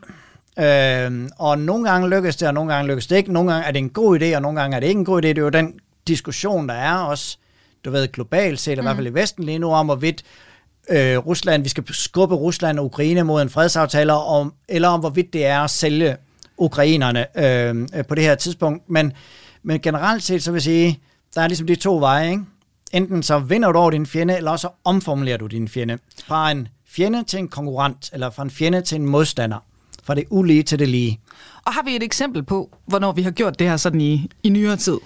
Øh, 0.58 1.28
og 1.38 1.58
nogle 1.58 1.90
gange 1.90 2.08
lykkes 2.08 2.36
det, 2.36 2.48
og 2.48 2.54
nogle 2.54 2.74
gange 2.74 2.88
lykkes 2.88 3.06
det 3.06 3.16
ikke. 3.16 3.32
Nogle 3.32 3.52
gange 3.52 3.66
er 3.66 3.72
det 3.72 3.78
en 3.78 3.90
god 3.90 4.20
idé, 4.20 4.36
og 4.36 4.42
nogle 4.42 4.60
gange 4.60 4.76
er 4.76 4.80
det 4.80 4.86
ikke 4.86 4.98
en 4.98 5.04
god 5.04 5.24
idé. 5.24 5.28
Det 5.28 5.38
er 5.38 5.42
jo 5.42 5.48
den 5.48 5.74
diskussion, 6.06 6.68
der 6.68 6.74
er 6.74 6.94
også, 6.94 7.38
du 7.84 7.90
ved, 7.90 8.08
globalt 8.12 8.60
set, 8.60 8.78
mm. 8.78 8.82
i 8.82 8.84
hvert 8.84 8.96
fald 8.96 9.06
i 9.06 9.14
Vesten 9.14 9.44
lige 9.44 9.58
nu, 9.58 9.72
om 9.72 9.86
hvorvidt 9.86 10.22
øh, 10.90 11.18
Rusland, 11.18 11.62
vi 11.62 11.68
skal 11.68 11.84
skubbe 11.90 12.34
Rusland 12.34 12.78
og 12.78 12.84
Ukraine 12.84 13.22
mod 13.22 13.42
en 13.42 13.50
fredsaftale, 13.50 14.12
om, 14.12 14.54
eller 14.68 14.88
om 14.88 15.00
hvorvidt 15.00 15.32
det 15.32 15.46
er 15.46 15.60
at 15.60 15.70
sælge 15.70 16.16
ukrainerne 16.56 17.38
øh, 17.38 18.04
på 18.08 18.14
det 18.14 18.24
her 18.24 18.34
tidspunkt. 18.34 18.90
Men, 18.90 19.12
men 19.62 19.80
generelt 19.80 20.22
set, 20.22 20.42
så 20.42 20.50
vil 20.50 20.56
jeg 20.56 20.62
sige, 20.62 21.00
der 21.34 21.40
er 21.40 21.48
ligesom 21.48 21.66
de 21.66 21.74
to 21.74 21.98
veje, 21.98 22.30
ikke? 22.30 22.42
Enten 22.92 23.22
så 23.22 23.38
vinder 23.38 23.72
du 23.72 23.78
over 23.78 23.90
din 23.90 24.06
fjende, 24.06 24.36
eller 24.36 24.56
så 24.56 24.68
omformulerer 24.84 25.36
du 25.36 25.46
din 25.46 25.68
fjende. 25.68 25.98
Fra 26.26 26.50
en 26.50 26.68
fjende 26.86 27.24
til 27.24 27.38
en 27.38 27.48
konkurrent, 27.48 28.10
eller 28.12 28.30
fra 28.30 28.42
en 28.42 28.50
fjende 28.50 28.80
til 28.80 28.96
en 28.96 29.06
modstander 29.06 29.58
fra 30.02 30.14
det 30.14 30.24
ulige 30.30 30.62
til 30.62 30.78
det 30.78 30.88
lige. 30.88 31.20
Og 31.64 31.72
har 31.72 31.82
vi 31.82 31.96
et 31.96 32.02
eksempel 32.02 32.42
på, 32.42 32.70
hvornår 32.86 33.12
vi 33.12 33.22
har 33.22 33.30
gjort 33.30 33.58
det 33.58 33.68
her 33.68 33.76
sådan 33.76 34.00
i, 34.00 34.30
i 34.42 34.48
nyere 34.48 34.76
tid? 34.76 34.98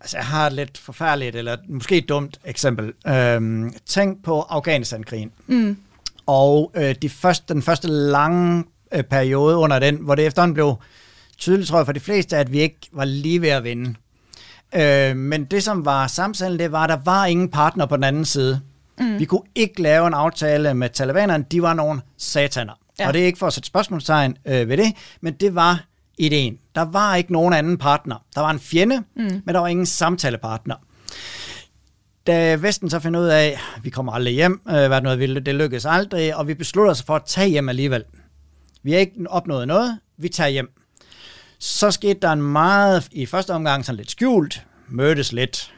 Altså, 0.00 0.16
jeg 0.16 0.26
har 0.26 0.46
et 0.46 0.52
lidt 0.52 0.78
forfærdeligt, 0.78 1.36
eller 1.36 1.56
måske 1.68 1.96
et 1.96 2.08
dumt 2.08 2.38
eksempel. 2.44 2.92
Øhm, 3.06 3.74
tænk 3.86 4.24
på 4.24 4.40
Afghanistan-krigen. 4.40 5.32
Mm. 5.46 5.76
Og 6.26 6.72
øh, 6.74 6.94
de 7.02 7.08
første, 7.08 7.54
den 7.54 7.62
første 7.62 7.88
lange 7.88 8.64
øh, 8.94 9.02
periode 9.02 9.56
under 9.56 9.78
den, 9.78 9.96
hvor 9.96 10.14
det 10.14 10.26
efterhånden 10.26 10.54
blev 10.54 10.74
tydeligt, 11.38 11.68
tror 11.68 11.78
jeg, 11.78 11.86
for 11.86 11.92
de 11.92 12.00
fleste, 12.00 12.36
at 12.36 12.52
vi 12.52 12.60
ikke 12.60 12.78
var 12.92 13.04
lige 13.04 13.40
ved 13.40 13.48
at 13.48 13.64
vinde. 13.64 13.94
Øh, 14.74 15.16
men 15.16 15.44
det, 15.44 15.62
som 15.62 15.84
var 15.84 16.06
samtalen, 16.06 16.58
det 16.58 16.72
var, 16.72 16.84
at 16.84 16.90
der 16.90 16.98
var 17.04 17.26
ingen 17.26 17.48
partner 17.48 17.86
på 17.86 17.96
den 17.96 18.04
anden 18.04 18.24
side. 18.24 18.60
Mm. 18.98 19.18
Vi 19.18 19.24
kunne 19.24 19.42
ikke 19.54 19.82
lave 19.82 20.06
en 20.06 20.14
aftale 20.14 20.74
med 20.74 20.88
talibanerne. 20.88 21.44
De 21.50 21.62
var 21.62 21.74
nogle 21.74 22.00
sataner. 22.18 22.72
Ja. 22.98 23.06
Og 23.06 23.14
det 23.14 23.22
er 23.22 23.26
ikke 23.26 23.38
for 23.38 23.46
at 23.46 23.52
sætte 23.52 23.66
spørgsmålstegn 23.66 24.36
øh, 24.46 24.68
ved 24.68 24.76
det, 24.76 24.94
men 25.20 25.34
det 25.34 25.54
var 25.54 25.84
ideen. 26.18 26.58
Der 26.74 26.82
var 26.82 27.14
ikke 27.14 27.32
nogen 27.32 27.54
anden 27.54 27.78
partner. 27.78 28.16
Der 28.34 28.40
var 28.40 28.50
en 28.50 28.60
fjende, 28.60 29.02
mm. 29.16 29.42
men 29.44 29.54
der 29.54 29.58
var 29.58 29.68
ingen 29.68 29.86
samtalepartner. 29.86 30.74
Da 32.26 32.54
Vesten 32.54 32.90
så 32.90 33.00
finder 33.00 33.20
ud 33.20 33.26
af, 33.26 33.46
at 33.76 33.84
vi 33.84 33.90
kommer 33.90 34.12
aldrig 34.12 34.34
hjem, 34.34 34.60
øh, 34.68 34.86
hvad 34.86 35.00
noget 35.00 35.18
ville, 35.18 35.40
det 35.40 35.54
lykkedes 35.54 35.84
aldrig, 35.84 36.36
og 36.36 36.48
vi 36.48 36.54
beslutter 36.54 36.90
os 36.90 37.02
for 37.02 37.16
at 37.16 37.22
tage 37.26 37.48
hjem 37.48 37.68
alligevel. 37.68 38.04
Vi 38.82 38.92
har 38.92 38.98
ikke 38.98 39.12
opnået 39.28 39.68
noget, 39.68 39.98
vi 40.18 40.28
tager 40.28 40.48
hjem. 40.48 40.70
Så 41.58 41.90
skete 41.90 42.20
der 42.22 42.32
en 42.32 42.42
meget, 42.42 43.08
i 43.12 43.26
første 43.26 43.50
omgang 43.50 43.84
sådan 43.84 43.96
lidt 43.96 44.10
skjult, 44.10 44.66
mødtes 44.88 45.32
lidt, 45.32 45.74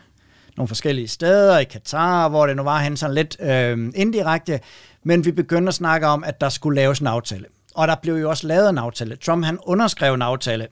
nogle 0.56 0.68
forskellige 0.68 1.08
steder, 1.08 1.58
i 1.58 1.64
Katar, 1.64 2.28
hvor 2.28 2.46
det 2.46 2.56
nu 2.56 2.62
var 2.62 2.78
hen 2.78 2.96
sådan 2.96 3.14
lidt 3.14 3.36
øh, 3.40 3.92
indirekte, 3.94 4.60
men 5.06 5.24
vi 5.24 5.32
begyndte 5.32 5.68
at 5.68 5.74
snakke 5.74 6.06
om, 6.06 6.24
at 6.24 6.40
der 6.40 6.48
skulle 6.48 6.76
laves 6.76 6.98
en 6.98 7.06
aftale. 7.06 7.44
Og 7.74 7.88
der 7.88 7.94
blev 8.02 8.14
jo 8.14 8.30
også 8.30 8.46
lavet 8.46 8.70
en 8.70 8.78
aftale. 8.78 9.16
Trump 9.16 9.44
han 9.44 9.58
underskrev 9.62 10.14
en 10.14 10.22
aftale 10.22 10.68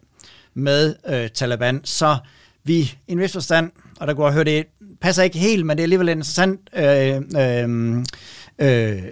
med 0.54 0.94
øh, 1.08 1.28
Taliban, 1.28 1.80
så 1.84 2.16
vi 2.64 2.74
i 2.74 3.12
en 3.12 3.18
vis 3.18 3.32
forstand, 3.32 3.70
og 4.00 4.06
der 4.06 4.14
kunne 4.14 4.26
jeg 4.26 4.34
høre, 4.34 4.44
det 4.44 4.66
passer 5.00 5.22
ikke 5.22 5.38
helt, 5.38 5.66
men 5.66 5.76
det 5.76 5.82
er 5.82 5.84
alligevel 5.84 6.08
en 6.08 6.18
interessant 6.18 6.60
øh, 6.76 7.22
øh, 7.40 8.04
øh, 8.58 9.02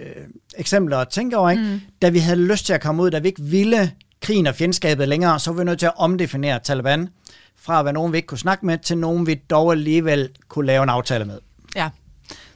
eksempler 0.57 0.97
at 0.97 1.07
tænke 1.09 1.37
over, 1.37 1.49
ikke? 1.49 1.63
Mm. 1.63 1.81
da 2.01 2.09
vi 2.09 2.19
havde 2.19 2.39
lyst 2.39 2.65
til 2.65 2.73
at 2.73 2.81
komme 2.81 3.03
ud, 3.03 3.11
da 3.11 3.19
vi 3.19 3.27
ikke 3.27 3.41
ville 3.41 3.91
krigen 4.21 4.47
og 4.47 4.55
fjendskabet 4.55 5.07
længere, 5.07 5.39
så 5.39 5.51
var 5.51 5.57
vi 5.57 5.63
nødt 5.63 5.79
til 5.79 5.85
at 5.85 5.93
omdefinere 5.97 6.59
Taliban 6.59 7.09
fra 7.57 7.79
at 7.79 7.85
være 7.85 7.93
nogen, 7.93 8.11
vi 8.11 8.17
ikke 8.17 8.27
kunne 8.27 8.37
snakke 8.37 8.65
med, 8.65 8.77
til 8.77 8.97
nogen, 8.97 9.27
vi 9.27 9.35
dog 9.49 9.71
alligevel 9.71 10.29
kunne 10.47 10.67
lave 10.67 10.83
en 10.83 10.89
aftale 10.89 11.25
med. 11.25 11.39
Ja, 11.75 11.89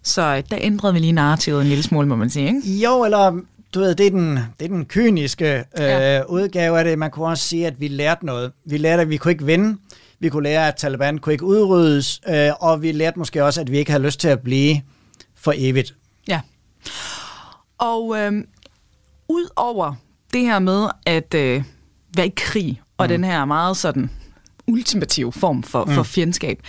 så 0.08 0.43
der 0.50 0.58
ændrede 0.62 0.93
vi 0.93 1.00
lige 1.00 1.12
narrativet 1.12 1.62
en 1.62 1.67
lille 1.67 1.84
smule, 1.84 2.08
må 2.08 2.15
man 2.15 2.30
sige, 2.30 2.48
ikke? 2.48 2.80
Jo, 2.84 3.04
eller 3.04 3.39
du 3.74 3.80
ved, 3.80 3.96
det 3.96 4.06
er 4.06 4.12
den, 4.12 4.38
det 4.60 4.65
er 4.65 4.67
den 4.67 4.86
kyniske 4.86 5.58
øh, 5.58 5.63
ja. 5.78 6.24
udgave 6.24 6.80
af 6.80 6.86
det. 6.86 7.00
Man 7.00 7.12
kunne 7.12 7.28
også 7.28 7.43
sige, 7.43 7.67
at 7.67 7.82
vi 7.82 7.88
lærte 7.88 8.26
noget. 8.26 8.52
Vi 8.65 8.78
lærte, 8.78 9.02
at 9.02 9.10
vi 9.10 9.17
kunne 9.17 9.32
ikke 9.32 9.46
vinde. 9.46 9.78
Vi 10.20 10.30
kunne 10.30 10.43
lære, 10.43 10.67
at 10.67 10.76
Taliban 10.76 11.17
kunne 11.17 11.34
ikke 11.34 11.46
udryddes. 11.46 12.22
Øh, 12.30 12.50
og 12.60 12.82
vi 12.82 12.91
lærte 12.91 13.20
måske 13.20 13.43
også, 13.43 13.62
at 13.62 13.72
vi 13.72 13.78
ikke 13.78 13.91
havde 13.91 14.04
lyst 14.04 14.20
til 14.20 14.28
at 14.28 14.39
blive 14.39 14.82
for 15.36 15.54
evigt. 15.56 15.96
Ja. 16.28 16.41
Og 17.78 18.17
øh, 18.17 18.43
ud 19.30 19.50
over 19.56 19.93
det 20.34 20.41
her 20.41 20.60
med 20.60 20.88
at 21.06 21.34
øh, 21.34 21.63
være 22.15 22.28
i 22.28 22.34
krig, 22.36 22.82
og 22.98 23.06
mm. 23.06 23.10
den 23.10 23.24
her 23.24 23.46
meget 23.46 23.78
sådan 23.78 24.10
ultimative 24.67 25.34
form 25.34 25.63
for, 25.63 25.86
mm. 25.86 25.93
for 25.93 26.04
fjendskab. 26.04 26.62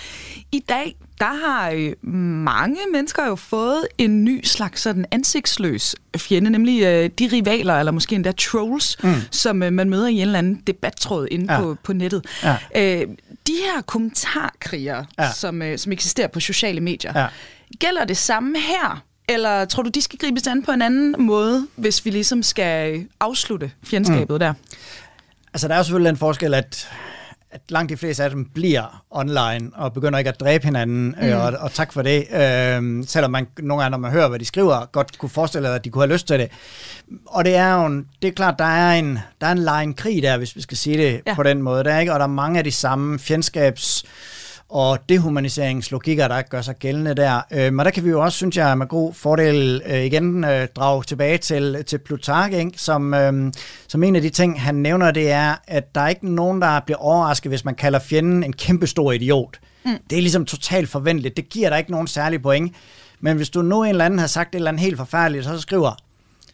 I 0.53 0.59
dag, 0.69 0.97
der 1.21 1.47
har 1.47 1.71
øh, 1.71 2.09
mange 2.45 2.79
mennesker 2.93 3.27
jo 3.27 3.37
fået 3.37 3.87
en 3.99 4.25
ny 4.25 4.45
slags 4.45 4.83
sådan 4.83 5.05
ansigtsløs 5.11 5.97
fjende, 6.17 6.51
nemlig 6.51 6.83
øh, 6.83 7.11
de 7.19 7.29
rivaler, 7.33 7.75
eller 7.75 7.93
måske 7.93 8.15
endda 8.15 8.33
trolls, 8.33 8.97
mm. 9.03 9.15
som 9.31 9.63
øh, 9.63 9.73
man 9.73 9.91
møder 9.91 10.07
i 10.07 10.15
en 10.15 10.21
eller 10.21 10.39
anden 10.39 10.63
debattråd 10.67 11.29
inde 11.31 11.55
ja. 11.55 11.61
på, 11.61 11.77
på 11.83 11.93
nettet. 11.93 12.25
Ja. 12.43 12.57
Øh, 12.77 13.09
de 13.47 13.53
her 13.53 13.83
kommentarkrigere, 13.83 15.07
ja. 15.19 15.33
som, 15.33 15.63
øh, 15.63 15.79
som 15.79 15.93
eksisterer 15.93 16.29
på 16.29 16.41
sociale 16.41 16.81
medier, 16.81 17.21
ja. 17.21 17.27
gælder 17.79 18.05
det 18.05 18.17
samme 18.17 18.59
her? 18.59 19.03
Eller 19.29 19.65
tror 19.65 19.83
du, 19.83 19.91
de 19.91 20.03
skal 20.03 20.19
gribes 20.19 20.47
an 20.47 20.63
på 20.63 20.73
en 20.73 20.83
anden 20.83 21.15
måde, 21.19 21.67
hvis 21.77 22.05
vi 22.05 22.11
ligesom 22.11 22.43
skal 22.43 23.07
afslutte 23.21 23.71
fjendskabet 23.85 24.35
mm. 24.35 24.39
der? 24.39 24.55
Altså, 25.55 25.69
der 25.69 25.75
er 25.75 25.79
jo 25.79 25.85
selvfølgelig 25.85 26.11
en 26.11 26.17
forskel, 26.17 26.55
at 26.55 26.89
at 27.51 27.61
langt 27.69 27.91
de 27.91 27.97
fleste 27.97 28.25
af 28.25 28.31
dem 28.31 28.45
bliver 28.45 29.05
online 29.11 29.71
og 29.75 29.93
begynder 29.93 30.19
ikke 30.19 30.29
at 30.29 30.41
dræbe 30.41 30.65
hinanden, 30.65 31.17
mm. 31.21 31.27
øh, 31.27 31.45
og, 31.45 31.53
og 31.61 31.73
tak 31.73 31.93
for 31.93 32.03
det. 32.03 32.27
Øh, 32.33 33.05
selvom 33.07 33.31
man 33.31 33.47
nogle 33.59 33.83
gange, 33.83 33.91
når 33.91 33.99
man 33.99 34.11
hører, 34.11 34.29
hvad 34.29 34.39
de 34.39 34.45
skriver, 34.45 34.87
godt 34.93 35.19
kunne 35.19 35.29
forestille 35.29 35.69
sig, 35.69 35.75
at 35.75 35.85
de 35.85 35.91
kunne 35.91 36.03
have 36.03 36.13
lyst 36.13 36.27
til 36.27 36.39
det. 36.39 36.49
Og 37.27 37.45
det 37.45 37.57
er 37.57 37.75
jo 37.75 37.87
en, 37.87 38.07
det 38.23 38.29
er 38.29 38.33
klart, 38.33 38.59
der 38.59 38.65
er 38.65 38.93
en, 38.99 39.19
der 39.41 39.47
er 39.47 39.53
en 39.53 39.59
line 39.59 39.95
krig 39.95 40.23
der, 40.23 40.37
hvis 40.37 40.57
vi 40.57 40.61
skal 40.61 40.77
sige 40.77 40.97
det 40.97 41.21
ja. 41.27 41.35
på 41.35 41.43
den 41.43 41.63
måde. 41.63 41.85
Der 41.85 41.93
er, 41.93 42.01
ikke? 42.01 42.13
Og 42.13 42.19
der 42.19 42.27
er 42.27 42.31
mange 42.31 42.59
af 42.59 42.65
de 42.65 42.73
samme 42.73 43.19
fjendskabs 43.19 44.05
og 44.69 44.99
dehumaniseringslogikker, 45.09 46.29
der 46.29 46.43
gør 46.43 46.61
sig 46.61 46.77
gældende 46.77 47.15
der. 47.15 47.41
Øh, 47.51 47.73
men 47.73 47.87
der 47.87 47.91
kan 47.91 48.05
vi 48.05 48.11
jo 48.11 48.21
også, 48.23 48.37
synes 48.37 48.57
jeg, 48.57 48.79
med 48.79 48.87
god 48.87 49.15
fordel 49.15 49.83
øh, 49.87 50.05
igen 50.05 50.45
øh, 50.45 50.69
drage 50.77 51.03
tilbage 51.03 51.39
til, 51.39 51.85
til 51.87 51.99
Plutark, 51.99 52.53
ikke? 52.53 52.73
Som, 52.77 53.15
øh, 53.15 53.53
som 53.89 54.03
en 54.03 54.17
af 54.17 54.23
de 54.23 54.31
ting, 54.31 54.63
han 54.63 54.75
nævner, 54.75 55.11
det 55.11 55.31
er, 55.31 55.55
at 55.67 55.95
der 55.95 56.01
er 56.01 56.09
ikke 56.09 56.35
nogen, 56.35 56.63
der 56.63 56.81
bliver 56.81 56.99
overrasket, 56.99 57.51
hvis 57.51 57.65
man 57.65 57.75
kalder 57.75 57.99
fjenden 57.99 58.45
en 58.45 58.53
kæmpestor 58.53 59.13
idiot. 59.13 59.59
Mm. 59.85 59.93
Det 60.11 60.19
er 60.19 60.23
ligesom 60.23 60.45
totalt 60.45 60.89
forventeligt. 60.89 61.37
Det 61.37 61.49
giver 61.49 61.71
der 61.71 61.77
ikke 61.77 61.91
nogen 61.91 62.07
særlig 62.07 62.43
point. 62.43 62.77
Men 63.21 63.37
hvis 63.37 63.51
du 63.51 63.63
nu 63.63 63.83
en 63.83 63.89
eller 63.89 64.05
anden 64.05 64.19
har 64.19 64.27
sagt 64.27 64.55
et 64.55 64.59
eller 64.59 64.71
andet 64.71 64.83
helt 64.83 64.97
forfærdeligt, 64.97 65.45
så 65.45 65.61
skriver, 65.61 65.97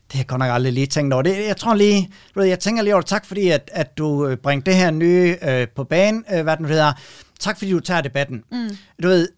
det 0.06 0.12
har 0.12 0.18
jeg 0.18 0.26
godt 0.26 0.38
nok 0.38 0.50
aldrig 0.50 0.72
lige 0.72 0.86
tænkt 0.86 1.14
over. 1.14 1.22
Det, 1.22 1.46
jeg 1.46 1.56
tror 1.56 1.74
lige, 1.74 2.10
du 2.34 2.40
ved, 2.40 2.48
jeg 2.48 2.60
tænker 2.60 2.82
lige 2.82 2.94
over. 2.94 3.02
Tak 3.02 3.26
fordi, 3.26 3.48
at, 3.48 3.70
at 3.72 3.98
du 3.98 4.26
øh, 4.26 4.36
bringer 4.36 4.64
det 4.64 4.74
her 4.74 4.90
nye 4.90 5.36
øh, 5.42 5.68
på 5.76 5.84
banen, 5.84 6.24
øh, 6.34 6.42
hvad 6.42 6.56
den 6.56 6.66
hedder 6.66 6.92
tak 7.40 7.58
fordi 7.58 7.70
du 7.70 7.80
tager 7.80 8.00
debatten. 8.00 8.42
Mm. 8.52 8.76
Du 9.02 9.08
ved, 9.08 9.28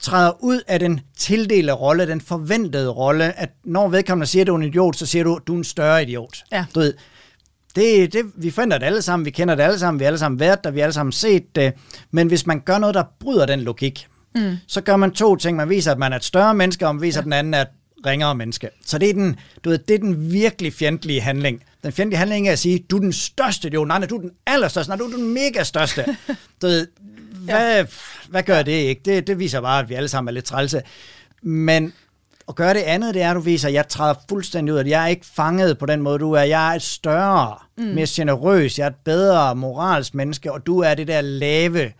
træder 0.00 0.44
ud 0.44 0.60
af 0.68 0.78
den 0.78 1.00
tildelte 1.16 1.72
rolle, 1.72 2.06
den 2.06 2.20
forventede 2.20 2.88
rolle, 2.88 3.38
at 3.40 3.50
når 3.64 3.88
vedkommende 3.88 4.26
siger, 4.26 4.42
at 4.42 4.46
du 4.46 4.52
er 4.52 4.58
en 4.58 4.64
idiot, 4.64 4.96
så 4.96 5.06
siger 5.06 5.24
du, 5.24 5.36
at 5.36 5.42
du 5.46 5.54
er 5.54 5.58
en 5.58 5.64
større 5.64 6.02
idiot. 6.02 6.44
Ja. 6.52 6.64
Du 6.74 6.80
ved, 6.80 6.94
det, 7.76 8.12
det, 8.12 8.24
vi 8.36 8.50
finder 8.50 8.78
det 8.78 8.86
alle 8.86 9.02
sammen, 9.02 9.24
vi 9.24 9.30
kender 9.30 9.54
det 9.54 9.62
alle 9.62 9.78
sammen, 9.78 9.98
vi 9.98 10.04
har 10.04 10.06
alle 10.06 10.18
sammen 10.18 10.40
været 10.40 10.64
der, 10.64 10.70
vi 10.70 10.80
har 10.80 10.84
alle 10.84 10.94
sammen 10.94 11.12
set 11.12 11.56
det, 11.56 11.72
men 12.10 12.28
hvis 12.28 12.46
man 12.46 12.60
gør 12.60 12.78
noget, 12.78 12.94
der 12.94 13.04
bryder 13.20 13.46
den 13.46 13.60
logik, 13.60 14.06
mm. 14.34 14.56
så 14.66 14.80
gør 14.80 14.96
man 14.96 15.10
to 15.10 15.36
ting. 15.36 15.56
Man 15.56 15.68
viser, 15.68 15.92
at 15.92 15.98
man 15.98 16.12
er 16.12 16.16
et 16.16 16.24
større 16.24 16.54
menneske, 16.54 16.86
og 16.86 16.94
man 16.94 17.02
viser, 17.02 17.18
ja. 17.18 17.20
at 17.20 17.24
den 17.24 17.32
anden 17.32 17.54
er 17.54 17.60
et 17.60 17.68
ringere 18.06 18.34
menneske. 18.34 18.68
Så 18.86 18.98
det 18.98 19.10
er 19.10 19.14
den, 19.14 19.38
du 19.64 19.70
ved, 19.70 19.78
det 19.78 19.94
er 19.94 19.98
den 19.98 20.32
virkelig 20.32 20.72
fjendtlige 20.72 21.20
handling. 21.20 21.62
Den 21.84 21.92
fjendtlige 21.92 22.18
handling 22.18 22.48
er 22.48 22.52
at 22.52 22.58
sige, 22.58 22.78
du 22.90 22.96
er 22.96 23.00
den 23.00 23.12
største 23.12 23.68
idiot, 23.68 23.88
nej, 23.88 23.98
du 23.98 24.16
er 24.16 24.20
den 24.20 24.32
allerstørste, 24.46 24.90
nej, 24.90 24.96
du 24.96 25.04
er 25.04 25.16
den 25.16 25.34
mega 25.34 25.62
største. 25.62 26.04
du 26.62 26.66
ved, 26.66 26.86
hvad, 27.44 27.76
ja. 27.76 27.86
hvad 28.28 28.42
gør 28.42 28.62
det 28.62 28.72
ikke? 28.72 29.02
Det, 29.04 29.26
det 29.26 29.38
viser 29.38 29.60
bare, 29.60 29.82
at 29.82 29.88
vi 29.88 29.94
alle 29.94 30.08
sammen 30.08 30.28
er 30.28 30.32
lidt 30.32 30.44
trælse. 30.44 30.82
Men 31.42 31.92
at 32.48 32.54
gøre 32.54 32.74
det 32.74 32.80
andet, 32.80 33.14
det 33.14 33.22
er, 33.22 33.30
at 33.30 33.36
du 33.36 33.40
viser, 33.40 33.68
at 33.68 33.74
jeg 33.74 33.88
træder 33.88 34.14
fuldstændig 34.28 34.74
ud, 34.74 34.78
at 34.78 34.86
jeg 34.88 35.02
er 35.02 35.06
ikke 35.06 35.26
fanget 35.26 35.78
på 35.78 35.86
den 35.86 36.02
måde, 36.02 36.18
du 36.18 36.32
er. 36.32 36.42
Jeg 36.42 36.70
er 36.70 36.76
et 36.76 36.82
større, 36.82 37.56
mm. 37.78 37.84
mere 37.84 38.06
generøs, 38.10 38.78
jeg 38.78 38.84
er 38.84 38.90
et 38.90 38.96
bedre 39.04 39.56
moralsk 39.56 40.14
menneske, 40.14 40.52
og 40.52 40.66
du 40.66 40.78
er 40.78 40.94
det 40.94 41.08
der 41.08 41.20
lave, 41.20 41.92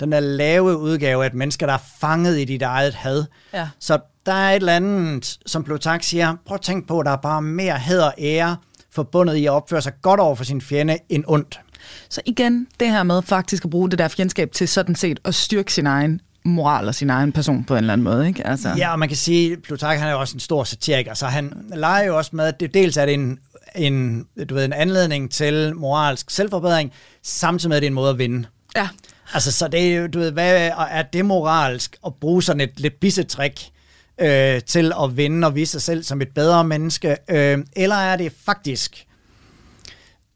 den 0.00 0.12
der 0.12 0.20
lave 0.20 0.76
udgave 0.76 1.24
af 1.24 1.26
et 1.26 1.34
menneske, 1.34 1.66
der 1.66 1.72
er 1.72 1.82
fanget 2.00 2.38
i 2.38 2.44
dit 2.44 2.62
eget 2.62 2.94
had. 2.94 3.24
Ja. 3.52 3.68
Så 3.78 3.98
der 4.26 4.32
er 4.32 4.50
et 4.50 4.56
eller 4.56 4.76
andet, 4.76 5.38
som 5.46 5.64
Plutark 5.64 6.02
siger, 6.02 6.36
prøv 6.46 6.54
at 6.54 6.60
tænke 6.60 6.86
på, 6.86 7.00
at 7.00 7.06
der 7.06 7.12
er 7.12 7.16
bare 7.16 7.42
mere 7.42 7.78
hed 7.78 8.00
og 8.00 8.14
ære 8.18 8.56
forbundet 8.90 9.34
i 9.34 9.46
at 9.46 9.52
opføre 9.52 9.82
sig 9.82 9.92
godt 10.02 10.20
over 10.20 10.34
for 10.34 10.44
sin 10.44 10.60
fjende 10.60 10.98
end 11.08 11.24
ondt. 11.26 11.60
Så 12.08 12.20
igen, 12.26 12.66
det 12.80 12.90
her 12.90 13.02
med 13.02 13.22
faktisk 13.22 13.64
at 13.64 13.70
bruge 13.70 13.90
det 13.90 13.98
der 13.98 14.08
fjendskab 14.08 14.52
til 14.52 14.68
sådan 14.68 14.94
set 14.94 15.20
at 15.24 15.34
styrke 15.34 15.72
sin 15.72 15.86
egen 15.86 16.20
moral 16.44 16.88
og 16.88 16.94
sin 16.94 17.10
egen 17.10 17.32
person 17.32 17.64
på 17.64 17.74
en 17.74 17.78
eller 17.78 17.92
anden 17.92 18.04
måde, 18.04 18.28
ikke? 18.28 18.46
Altså. 18.46 18.74
Ja, 18.76 18.92
og 18.92 18.98
man 18.98 19.08
kan 19.08 19.16
sige, 19.16 19.52
at 19.52 19.62
Plutark 19.62 19.98
han 19.98 20.08
er 20.08 20.12
jo 20.12 20.20
også 20.20 20.36
en 20.36 20.40
stor 20.40 20.64
satiriker, 20.64 21.14
så 21.14 21.26
han 21.26 21.52
leger 21.74 22.06
jo 22.06 22.16
også 22.16 22.30
med, 22.36 22.44
at 22.44 22.60
det, 22.60 22.74
dels 22.74 22.96
er 22.96 23.06
det 23.06 23.14
en, 23.14 23.38
en, 23.76 24.26
du 24.48 24.54
ved, 24.54 24.64
en 24.64 24.72
anledning 24.72 25.30
til 25.30 25.76
moralsk 25.76 26.30
selvforbedring, 26.30 26.92
samtidig 27.22 27.68
med, 27.68 27.76
at 27.76 27.80
det 27.80 27.86
er 27.86 27.90
en 27.90 27.94
måde 27.94 28.10
at 28.10 28.18
vinde. 28.18 28.48
Ja. 28.76 28.88
Altså, 29.34 29.52
så 29.52 29.68
det 29.68 29.96
er 29.96 30.06
du 30.06 30.18
ved, 30.18 30.32
hvad 30.32 30.70
er 30.90 31.02
det 31.02 31.24
moralsk 31.24 31.96
at 32.06 32.14
bruge 32.14 32.42
sådan 32.42 32.60
et 32.60 32.80
lidt 32.80 33.00
bissetrik 33.00 33.72
øh, 34.20 34.60
til 34.66 34.92
at 35.02 35.16
vinde 35.16 35.46
og 35.46 35.54
vise 35.54 35.72
sig 35.72 35.82
selv 35.82 36.02
som 36.02 36.20
et 36.20 36.28
bedre 36.34 36.64
menneske, 36.64 37.16
øh, 37.28 37.58
eller 37.76 37.96
er 37.96 38.16
det 38.16 38.32
faktisk, 38.44 39.06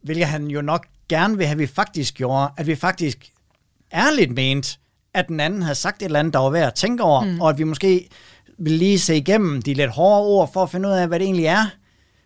hvilket 0.03 0.27
han 0.27 0.47
jo 0.47 0.63
nok 0.63 0.87
gerne 1.09 1.37
vil 1.37 1.47
have, 1.47 1.59
vi 1.59 1.67
faktisk 1.67 2.15
gjorde, 2.15 2.51
at 2.57 2.67
vi 2.67 2.75
faktisk 2.75 3.33
ærligt 3.95 4.31
ment, 4.31 4.79
at 5.15 5.29
den 5.29 5.41
anden 5.41 5.63
havde 5.63 5.75
sagt 5.75 6.03
et 6.03 6.07
eller 6.07 6.19
andet, 6.19 6.35
der 6.35 6.41
var 6.41 6.51
værd 6.51 6.67
at 6.67 6.75
tænke 6.75 7.03
over, 7.03 7.25
mm. 7.25 7.41
og 7.41 7.49
at 7.49 7.59
vi 7.59 7.65
måske 7.65 8.09
vil 8.59 8.73
lige 8.73 8.99
se 8.99 9.17
igennem 9.17 9.63
de 9.63 9.75
lidt 9.75 9.91
hårde 9.91 10.27
ord, 10.27 10.53
for 10.53 10.63
at 10.63 10.71
finde 10.71 10.89
ud 10.89 10.95
af, 10.95 11.09
hvad 11.09 11.19
det 11.19 11.25
egentlig 11.25 11.47
er, 11.47 11.67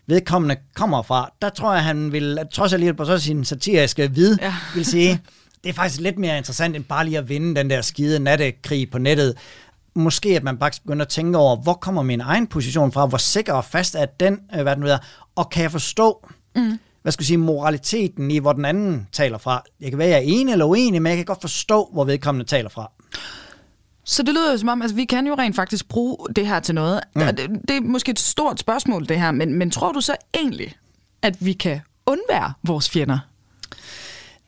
vedkommende 0.06 0.56
kommer 0.74 1.02
fra. 1.02 1.32
Der 1.42 1.48
tror 1.48 1.74
jeg, 1.74 1.84
han 1.84 2.12
vil, 2.12 2.38
trods 2.52 2.72
alt 2.72 2.80
lige 2.80 2.94
på 2.94 3.04
så 3.04 3.18
sin 3.18 3.44
satiriske 3.44 4.10
vid, 4.14 4.36
ja. 4.40 4.54
vil 4.74 4.84
sige, 4.84 5.20
det 5.64 5.70
er 5.70 5.72
faktisk 5.72 6.00
lidt 6.00 6.18
mere 6.18 6.38
interessant, 6.38 6.76
end 6.76 6.84
bare 6.84 7.04
lige 7.04 7.18
at 7.18 7.28
vinde 7.28 7.54
den 7.54 7.70
der 7.70 7.82
skide 7.82 8.18
nattekrig 8.18 8.90
på 8.90 8.98
nettet. 8.98 9.34
Måske 9.94 10.36
at 10.36 10.42
man 10.42 10.58
bare 10.58 10.70
begynder 10.82 11.04
at 11.04 11.08
tænke 11.08 11.38
over, 11.38 11.56
hvor 11.56 11.74
kommer 11.74 12.02
min 12.02 12.20
egen 12.20 12.46
position 12.46 12.92
fra, 12.92 13.06
hvor 13.06 13.18
sikker 13.18 13.52
og 13.52 13.64
fast 13.64 13.94
er 13.94 14.06
den, 14.06 14.40
øh, 14.54 14.62
hvad 14.62 14.76
den 14.76 14.84
ved, 14.84 14.98
og 15.36 15.50
kan 15.50 15.62
jeg 15.62 15.70
forstå, 15.70 16.28
mm 16.56 16.78
hvad 17.02 17.12
skal 17.12 17.22
jeg 17.22 17.26
sige, 17.26 17.36
moraliteten 17.36 18.30
i, 18.30 18.38
hvor 18.38 18.52
den 18.52 18.64
anden 18.64 19.08
taler 19.12 19.38
fra. 19.38 19.62
Jeg 19.80 19.90
kan 19.90 19.98
være, 19.98 20.08
jeg 20.08 20.16
er 20.16 20.22
enig 20.24 20.52
eller 20.52 20.64
uenig, 20.64 21.02
men 21.02 21.10
jeg 21.10 21.16
kan 21.16 21.24
godt 21.24 21.40
forstå, 21.40 21.88
hvor 21.92 22.04
vedkommende 22.04 22.46
taler 22.46 22.68
fra. 22.68 22.90
Så 24.04 24.22
det 24.22 24.34
lyder 24.34 24.52
jo 24.52 24.58
som 24.58 24.68
om, 24.68 24.82
at 24.82 24.84
altså, 24.84 24.96
vi 24.96 25.04
kan 25.04 25.26
jo 25.26 25.34
rent 25.34 25.56
faktisk 25.56 25.88
bruge 25.88 26.16
det 26.36 26.46
her 26.46 26.60
til 26.60 26.74
noget. 26.74 27.00
Mm. 27.14 27.22
Det, 27.22 27.50
det 27.68 27.76
er 27.76 27.80
måske 27.80 28.10
et 28.10 28.18
stort 28.18 28.60
spørgsmål, 28.60 29.08
det 29.08 29.20
her, 29.20 29.30
men, 29.30 29.54
men 29.54 29.70
tror 29.70 29.92
du 29.92 30.00
så 30.00 30.16
egentlig, 30.34 30.74
at 31.22 31.44
vi 31.44 31.52
kan 31.52 31.80
undvære 32.06 32.52
vores 32.62 32.90
fjender? 32.90 33.18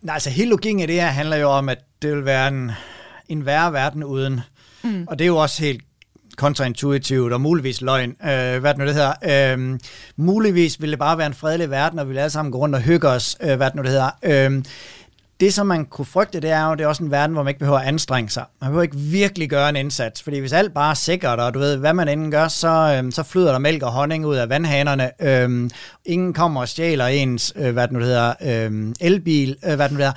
Nej, 0.03 0.15
altså 0.15 0.31
hele 0.31 0.51
logikken 0.51 0.81
af 0.81 0.87
det 0.87 0.97
her 0.97 1.07
handler 1.07 1.37
jo 1.37 1.51
om, 1.51 1.69
at 1.69 1.79
det 2.03 2.17
vil 2.17 2.25
være 2.25 2.49
en, 2.49 2.73
en 3.29 3.47
værre 3.47 3.73
verden 3.73 4.05
uden. 4.05 4.41
Mm. 4.85 5.07
Og 5.09 5.19
det 5.19 5.25
er 5.25 5.29
jo 5.29 5.37
også 5.37 5.63
helt 5.63 5.83
kontraintuitivt 6.37 7.33
og 7.33 7.41
muligvis 7.41 7.81
løgn. 7.81 8.11
Øh, 8.11 8.61
hvad 8.61 8.75
det 8.75 8.79
nu 8.79 8.87
det 8.87 8.95
hedder. 8.95 9.55
Øh, 9.55 9.79
muligvis 10.17 10.81
ville 10.81 10.91
det 10.91 10.99
bare 10.99 11.19
være 11.19 11.27
en 11.27 11.35
fredelig 11.35 11.71
verden, 11.71 11.99
og 11.99 12.11
vi 12.11 12.17
alle 12.17 12.31
sammen 12.31 12.53
gå 12.53 12.59
rundt 12.59 12.75
og 12.75 12.81
hygge 12.81 13.09
os. 13.09 13.37
Øh, 13.43 13.57
hvad 13.57 13.67
det 13.67 13.75
nu 13.75 13.83
det 13.83 13.91
hedder. 13.91 14.11
Øh, 14.23 14.63
det, 15.43 15.55
som 15.55 15.67
man 15.67 15.85
kunne 15.85 16.05
frygte, 16.05 16.41
det 16.41 16.51
er 16.51 16.67
jo, 16.69 16.75
det 16.75 16.81
er 16.81 16.87
også 16.87 17.05
en 17.05 17.11
verden, 17.11 17.33
hvor 17.33 17.43
man 17.43 17.51
ikke 17.51 17.59
behøver 17.59 17.79
at 17.79 17.87
anstrenge 17.87 18.31
sig. 18.31 18.45
Man 18.61 18.69
behøver 18.69 18.83
ikke 18.83 18.97
virkelig 18.97 19.51
gøre 19.51 19.69
en 19.69 19.77
indsats, 19.77 20.23
fordi 20.23 20.39
hvis 20.39 20.53
alt 20.53 20.75
bare 20.75 20.91
er 20.91 20.95
sikkert, 20.95 21.41
og 21.41 21.55
du 21.55 21.59
ved, 21.59 21.77
hvad 21.77 21.95
man 21.95 22.09
inden 22.09 22.31
gør, 22.31 22.49
så, 22.49 22.95
øhm, 22.99 23.11
så 23.11 23.23
flyder 23.23 23.53
der 23.53 23.59
mælk 23.59 23.83
og 23.83 23.93
honning 23.93 24.27
ud 24.27 24.37
af 24.37 24.49
vandhanerne. 24.49 25.11
Øhm, 25.23 25.71
ingen 26.05 26.33
kommer 26.33 26.61
og 26.61 26.69
stjæler 26.69 27.07
ens, 27.07 27.53
øh, 27.57 27.73
hvad 27.73 27.89
det 27.89 27.93
nu 27.93 28.01
hedder, 28.01 28.35
øhm, 28.43 28.95
elbil, 29.01 29.57
øh, 29.65 29.75
hvad 29.75 29.89
det 29.89 29.93
nu 29.93 29.99
hedder. 29.99 30.13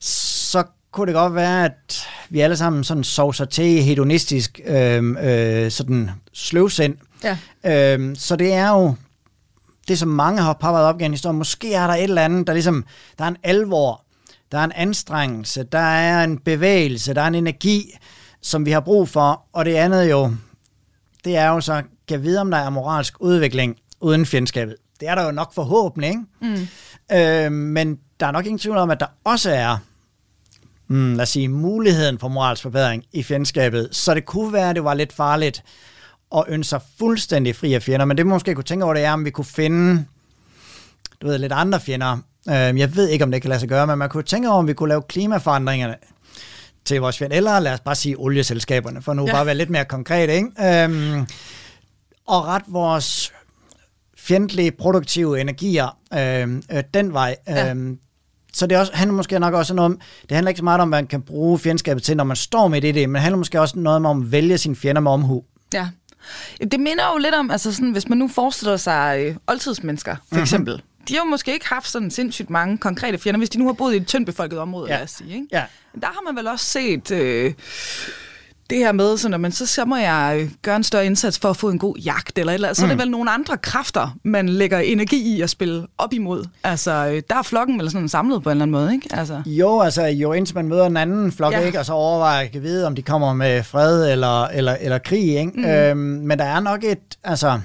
Så 0.00 0.62
kunne 0.92 1.06
det 1.06 1.14
godt 1.14 1.34
være, 1.34 1.64
at 1.64 2.08
vi 2.30 2.40
alle 2.40 2.56
sammen 2.56 2.84
sådan 2.84 3.04
sovser 3.04 3.44
til 3.44 3.82
hedonistisk 3.82 4.60
øh, 4.66 5.16
øh, 5.22 5.70
sådan 5.70 6.10
sløvsind. 6.32 6.96
Ja. 7.24 7.38
Øh, 7.96 8.16
så 8.16 8.36
det 8.36 8.52
er 8.52 8.68
jo 8.68 8.94
det, 9.88 9.98
som 9.98 10.08
mange 10.08 10.42
har 10.42 10.52
poppet 10.52 10.82
op 10.82 11.00
i 11.00 11.04
en 11.04 11.10
historie. 11.10 11.36
Måske 11.36 11.74
er 11.74 11.86
der 11.86 11.94
et 11.94 12.02
eller 12.02 12.22
andet, 12.22 12.46
der 12.46 12.52
ligesom, 12.52 12.84
der 13.18 13.24
er 13.24 13.28
en 13.28 13.36
alvor, 13.42 14.04
der 14.52 14.58
er 14.58 14.64
en 14.64 14.72
anstrengelse, 14.72 15.62
der 15.62 15.78
er 15.78 16.24
en 16.24 16.38
bevægelse, 16.38 17.14
der 17.14 17.22
er 17.22 17.26
en 17.26 17.34
energi, 17.34 17.98
som 18.42 18.66
vi 18.66 18.70
har 18.70 18.80
brug 18.80 19.08
for. 19.08 19.42
Og 19.52 19.64
det 19.64 19.74
andet 19.74 20.10
jo, 20.10 20.34
det 21.24 21.36
er 21.36 21.48
jo 21.48 21.60
så, 21.60 21.82
kan 22.08 22.22
vide, 22.22 22.40
om 22.40 22.50
der 22.50 22.58
er 22.58 22.70
moralsk 22.70 23.14
udvikling 23.20 23.76
uden 24.00 24.26
fjendskabet. 24.26 24.76
Det 25.00 25.08
er 25.08 25.14
der 25.14 25.24
jo 25.24 25.30
nok 25.30 25.54
forhåbentlig, 25.54 26.08
ikke? 26.08 26.22
Mm. 26.40 26.68
Øh, 27.16 27.52
men 27.52 27.98
der 28.20 28.26
er 28.26 28.30
nok 28.30 28.46
ingen 28.46 28.58
tvivl 28.58 28.76
om, 28.76 28.90
at 28.90 29.00
der 29.00 29.06
også 29.24 29.50
er 29.50 29.76
mm, 30.88 31.14
lad 31.14 31.22
os 31.22 31.28
sige, 31.28 31.48
muligheden 31.48 32.18
for 32.18 32.28
moralsk 32.28 32.62
forbedring 32.62 33.04
i 33.12 33.22
fjendskabet. 33.22 33.88
Så 33.92 34.14
det 34.14 34.24
kunne 34.24 34.52
være, 34.52 34.70
at 34.70 34.76
det 34.76 34.84
var 34.84 34.94
lidt 34.94 35.12
farligt 35.12 35.62
at 36.36 36.44
ønske 36.48 36.68
sig 36.68 36.80
fuldstændig 36.98 37.56
fri 37.56 37.74
af 37.74 37.82
fjender, 37.82 38.06
men 38.06 38.16
det 38.16 38.26
måske 38.26 38.54
kunne 38.54 38.64
tænke 38.64 38.84
over, 38.84 38.94
det 38.94 39.04
er, 39.04 39.12
om 39.12 39.24
vi 39.24 39.30
kunne 39.30 39.44
finde 39.44 40.04
du 41.24 41.26
ved, 41.26 41.38
lidt 41.38 41.52
andre 41.52 41.80
fjender. 41.80 42.18
Øh, 42.48 42.54
jeg 42.54 42.96
ved 42.96 43.08
ikke, 43.08 43.24
om 43.24 43.30
det 43.30 43.42
kan 43.42 43.48
lade 43.48 43.60
sig 43.60 43.68
gøre, 43.68 43.86
men 43.86 43.98
man 43.98 44.08
kunne 44.08 44.22
tænke 44.22 44.48
over, 44.48 44.58
om 44.58 44.68
vi 44.68 44.74
kunne 44.74 44.88
lave 44.88 45.02
klimaforandringerne 45.02 45.96
til 46.84 47.00
vores 47.00 47.18
fjender, 47.18 47.36
eller 47.36 47.60
lad 47.60 47.72
os 47.72 47.80
bare 47.80 47.94
sige 47.94 48.16
olieselskaberne, 48.18 49.02
for 49.02 49.14
nu 49.14 49.26
ja. 49.26 49.32
bare 49.32 49.46
være 49.46 49.54
lidt 49.54 49.70
mere 49.70 49.84
konkret, 49.84 50.30
ikke? 50.30 50.82
Øhm, 50.82 51.26
og 52.26 52.46
ret 52.46 52.62
vores 52.66 53.32
fjendtlige 54.18 54.72
produktive 54.72 55.40
energier 55.40 55.98
øh, 56.14 56.62
øh, 56.72 56.84
den 56.94 57.12
vej. 57.12 57.36
Ja. 57.48 57.74
Så 58.54 58.66
det 58.66 58.78
også, 58.78 58.92
handler 58.94 59.14
måske 59.14 59.38
nok 59.38 59.54
også 59.54 59.74
noget 59.74 59.92
om, 59.92 60.00
det 60.28 60.32
handler 60.32 60.48
ikke 60.48 60.58
så 60.58 60.64
meget 60.64 60.80
om, 60.80 60.88
hvad 60.88 60.98
man 60.98 61.06
kan 61.06 61.22
bruge 61.22 61.58
fjendskabet 61.58 62.02
til, 62.02 62.16
når 62.16 62.24
man 62.24 62.36
står 62.36 62.68
med 62.68 62.80
det, 62.80 62.94
men 63.08 63.14
det 63.14 63.22
handler 63.22 63.38
måske 63.38 63.60
også 63.60 63.78
noget 63.78 64.06
om 64.06 64.22
at 64.22 64.32
vælge 64.32 64.58
sine 64.58 64.76
fjender 64.76 65.00
med 65.00 65.10
omhu. 65.10 65.44
Ja. 65.74 65.88
Det 66.60 66.80
minder 66.80 67.04
jo 67.12 67.18
lidt 67.18 67.34
om, 67.34 67.50
altså 67.50 67.72
sådan, 67.74 67.90
hvis 67.90 68.08
man 68.08 68.18
nu 68.18 68.28
forestiller 68.28 68.76
sig 68.76 69.18
øh, 69.20 69.36
oldtidsmennesker, 69.46 70.16
for 70.32 70.40
eksempel. 70.40 70.74
Mm-hmm. 70.74 71.06
De 71.08 71.14
har 71.14 71.20
jo 71.20 71.30
måske 71.30 71.52
ikke 71.52 71.68
haft 71.68 71.90
sådan 71.90 72.10
sindssygt 72.10 72.50
mange 72.50 72.78
konkrete 72.78 73.18
fjender, 73.18 73.38
hvis 73.38 73.50
de 73.50 73.58
nu 73.58 73.66
har 73.66 73.72
boet 73.72 73.94
i 73.94 73.96
et 73.96 74.06
tyndt 74.06 74.26
befolket 74.26 74.58
område, 74.58 74.90
ja. 74.90 74.96
lad 74.96 75.04
os 75.04 75.10
sige. 75.10 75.34
Ikke? 75.34 75.46
Ja. 75.52 75.64
Der 76.00 76.06
har 76.06 76.32
man 76.32 76.36
vel 76.36 76.46
også 76.46 76.64
set... 76.64 77.10
Øh, 77.10 77.54
det 78.70 78.78
her 78.78 78.92
med, 78.92 79.16
så, 79.16 79.28
når 79.28 79.38
man, 79.38 79.52
så, 79.52 79.66
så 79.66 79.84
må 79.84 79.96
jeg 79.96 80.38
øh, 80.40 80.50
gøre 80.62 80.76
en 80.76 80.82
større 80.82 81.06
indsats 81.06 81.38
for 81.38 81.50
at 81.50 81.56
få 81.56 81.70
en 81.70 81.78
god 81.78 81.96
jagt, 81.96 82.38
eller, 82.38 82.52
eller 82.52 82.72
så 82.72 82.82
mm. 82.82 82.84
er 82.84 82.88
det 82.88 82.96
mm. 82.96 83.02
vel 83.02 83.10
nogle 83.10 83.30
andre 83.30 83.56
kræfter, 83.56 84.16
man 84.22 84.48
lægger 84.48 84.78
energi 84.78 85.36
i 85.36 85.40
at 85.40 85.50
spille 85.50 85.86
op 85.98 86.12
imod. 86.12 86.44
Altså, 86.64 86.90
øh, 86.92 87.22
der 87.30 87.36
er 87.38 87.42
flokken 87.42 87.78
vel 87.78 87.90
sådan 87.90 88.08
samlet 88.08 88.42
på 88.42 88.48
en 88.48 88.50
eller 88.50 88.62
anden 88.62 88.72
måde, 88.72 88.94
ikke? 88.94 89.08
Altså. 89.12 89.42
Jo, 89.46 89.80
altså, 89.80 90.02
jo 90.02 90.32
indtil 90.32 90.56
man 90.56 90.68
møder 90.68 90.86
en 90.86 90.96
anden 90.96 91.32
flok, 91.32 91.52
ja. 91.52 91.58
ikke? 91.60 91.78
og 91.78 91.86
så 91.86 91.92
overvejer 91.92 92.46
at 92.54 92.62
vide, 92.62 92.86
om 92.86 92.94
de 92.94 93.02
kommer 93.02 93.32
med 93.32 93.62
fred 93.62 94.12
eller, 94.12 94.44
eller, 94.44 94.76
eller 94.80 94.98
krig, 94.98 95.38
ikke? 95.38 95.52
Mm. 95.54 95.64
Øhm, 95.64 95.98
men 95.98 96.38
der 96.38 96.44
er 96.44 96.60
nok 96.60 96.84
et, 96.84 96.98
altså, 97.24 97.60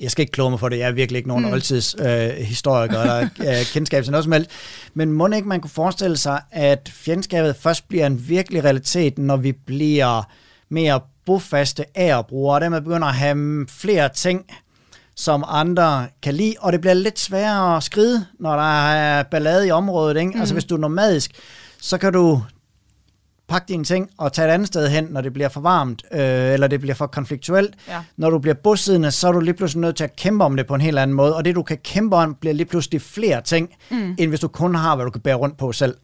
jeg 0.00 0.10
skal 0.10 0.22
ikke 0.22 0.32
kloge 0.32 0.50
mig 0.50 0.60
for 0.60 0.68
det, 0.68 0.78
jeg 0.78 0.88
er 0.88 0.92
virkelig 0.92 1.16
ikke 1.16 1.28
nogen 1.28 1.44
mm. 1.44 1.52
oldtidshistoriker 1.52 3.00
øh, 3.00 3.06
eller 3.06 3.28
øh, 3.40 3.66
kendskab 3.72 4.04
til 4.04 4.10
noget 4.10 4.24
som 4.24 4.32
helst, 4.32 4.50
men 4.94 5.12
må 5.12 5.26
ikke 5.26 5.48
man 5.48 5.60
kunne 5.60 5.70
forestille 5.70 6.16
sig, 6.16 6.40
at 6.50 6.90
fjendskabet 6.92 7.56
først 7.56 7.88
bliver 7.88 8.06
en 8.06 8.28
virkelig 8.28 8.64
realitet, 8.64 9.18
når 9.18 9.36
vi 9.36 9.52
bliver 9.52 10.22
mere 10.68 11.00
bofaste 11.26 11.84
brugere, 12.28 12.54
og 12.54 12.60
dermed 12.60 12.80
begynder 12.80 13.08
at 13.08 13.14
have 13.14 13.66
flere 13.68 14.08
ting, 14.08 14.44
som 15.16 15.44
andre 15.48 16.06
kan 16.22 16.34
lide, 16.34 16.54
og 16.60 16.72
det 16.72 16.80
bliver 16.80 16.94
lidt 16.94 17.18
sværere 17.18 17.76
at 17.76 17.82
skride, 17.82 18.26
når 18.40 18.56
der 18.56 18.90
er 18.90 19.22
ballade 19.22 19.66
i 19.66 19.70
området. 19.70 20.16
Ikke? 20.16 20.26
Altså, 20.26 20.36
mm. 20.36 20.40
Altså 20.40 20.54
hvis 20.54 20.64
du 20.64 20.74
er 20.74 20.78
nomadisk, 20.78 21.30
så 21.80 21.98
kan 21.98 22.12
du 22.12 22.42
pakke 23.48 23.68
dine 23.68 23.84
ting 23.84 24.10
og 24.18 24.32
tage 24.32 24.48
et 24.48 24.52
andet 24.52 24.68
sted 24.68 24.88
hen, 24.88 25.04
når 25.10 25.20
det 25.20 25.32
bliver 25.32 25.48
for 25.48 25.60
varmt, 25.60 26.02
øh, 26.12 26.20
eller 26.52 26.66
det 26.66 26.80
bliver 26.80 26.94
for 26.94 27.06
konfliktuelt. 27.06 27.74
Ja. 27.88 28.02
Når 28.16 28.30
du 28.30 28.38
bliver 28.38 28.54
bosiddende, 28.54 29.10
så 29.10 29.28
er 29.28 29.32
du 29.32 29.40
lige 29.40 29.54
pludselig 29.54 29.80
nødt 29.80 29.96
til 29.96 30.04
at 30.04 30.16
kæmpe 30.16 30.44
om 30.44 30.56
det 30.56 30.66
på 30.66 30.74
en 30.74 30.80
helt 30.80 30.98
anden 30.98 31.16
måde, 31.16 31.36
og 31.36 31.44
det 31.44 31.54
du 31.54 31.62
kan 31.62 31.78
kæmpe 31.84 32.16
om, 32.16 32.34
bliver 32.34 32.54
lige 32.54 32.66
pludselig 32.66 33.02
flere 33.02 33.42
ting, 33.42 33.68
mm. 33.90 34.14
end 34.18 34.28
hvis 34.28 34.40
du 34.40 34.48
kun 34.48 34.74
har, 34.74 34.96
hvad 34.96 35.04
du 35.04 35.10
kan 35.10 35.20
bære 35.20 35.34
rundt 35.34 35.56
på 35.56 35.72
selv. 35.72 35.96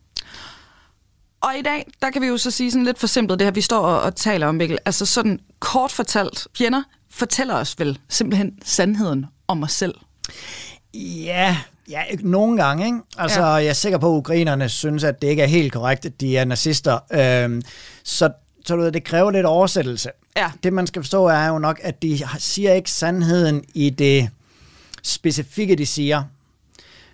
Og 1.41 1.59
i 1.59 1.63
dag, 1.63 1.87
der 2.03 2.11
kan 2.11 2.23
vi 2.23 2.27
jo 2.27 2.37
så 2.37 2.51
sige 2.51 2.71
sådan 2.71 2.85
lidt 2.85 2.99
forsimplet 2.99 3.39
det 3.39 3.47
her, 3.47 3.53
vi 3.53 3.61
står 3.61 3.81
og, 3.81 4.01
og 4.01 4.17
taler 4.17 4.47
om, 4.47 4.55
Mikkel. 4.55 4.79
Altså 4.85 5.07
sådan 5.07 5.41
kort 5.61 5.93
fortalt, 5.93 6.47
fjender 6.59 6.83
fortæller 7.11 7.55
os 7.55 7.79
vel 7.79 7.99
simpelthen 8.09 8.59
sandheden 8.65 9.27
om 9.49 9.63
os 9.63 9.73
selv. 9.73 9.95
Ja, 10.95 11.57
Ja, 11.91 12.03
nogle 12.21 12.63
gange. 12.65 12.87
Ikke? 12.87 12.99
Altså, 13.19 13.41
ja. 13.41 13.47
jeg 13.47 13.67
er 13.67 13.73
sikker 13.73 13.99
på, 13.99 14.15
at 14.15 14.19
ukrainerne 14.19 14.69
synes, 14.69 15.05
at 15.05 15.23
det 15.23 15.29
ikke 15.29 15.43
er 15.43 15.47
helt 15.47 15.73
korrekt, 15.73 16.07
at 16.07 16.21
de 16.21 16.37
er 16.37 16.45
nazister. 16.45 16.99
Øhm, 17.13 17.63
så 18.05 18.31
så 18.65 18.77
du, 18.77 18.89
det 18.89 19.05
kræver 19.05 19.31
lidt 19.31 19.47
oversættelse. 19.47 20.11
Ja. 20.37 20.51
Det, 20.63 20.73
man 20.73 20.87
skal 20.87 21.03
forstå, 21.03 21.27
er 21.27 21.49
jo 21.49 21.59
nok, 21.59 21.81
at 21.83 22.03
de 22.03 22.21
siger 22.39 22.73
ikke 22.73 22.91
sandheden 22.91 23.65
i 23.75 23.91
det 23.91 24.31
specifikke, 25.03 25.77
de 25.77 25.87
siger. 25.87 26.23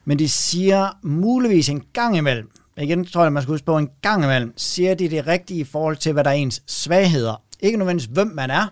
Men 0.04 0.18
de 0.18 0.28
siger 0.28 0.98
muligvis 1.02 1.68
en 1.68 1.82
gang 1.92 2.16
imellem, 2.16 2.50
igen 2.76 3.04
tror 3.04 3.22
jeg, 3.22 3.32
man 3.32 3.42
skal 3.42 3.52
huske 3.52 3.66
på, 3.66 3.78
en 3.78 3.90
gang 4.02 4.24
imellem, 4.24 4.54
siger 4.56 4.94
de 4.94 5.10
det 5.10 5.26
rigtige 5.26 5.60
i 5.60 5.64
forhold 5.64 5.96
til, 5.96 6.12
hvad 6.12 6.24
der 6.24 6.30
er 6.30 6.34
ens 6.34 6.62
svagheder. 6.66 7.42
Ikke 7.60 7.78
nødvendigvis, 7.78 8.10
hvem 8.12 8.26
man 8.26 8.50
er, 8.50 8.66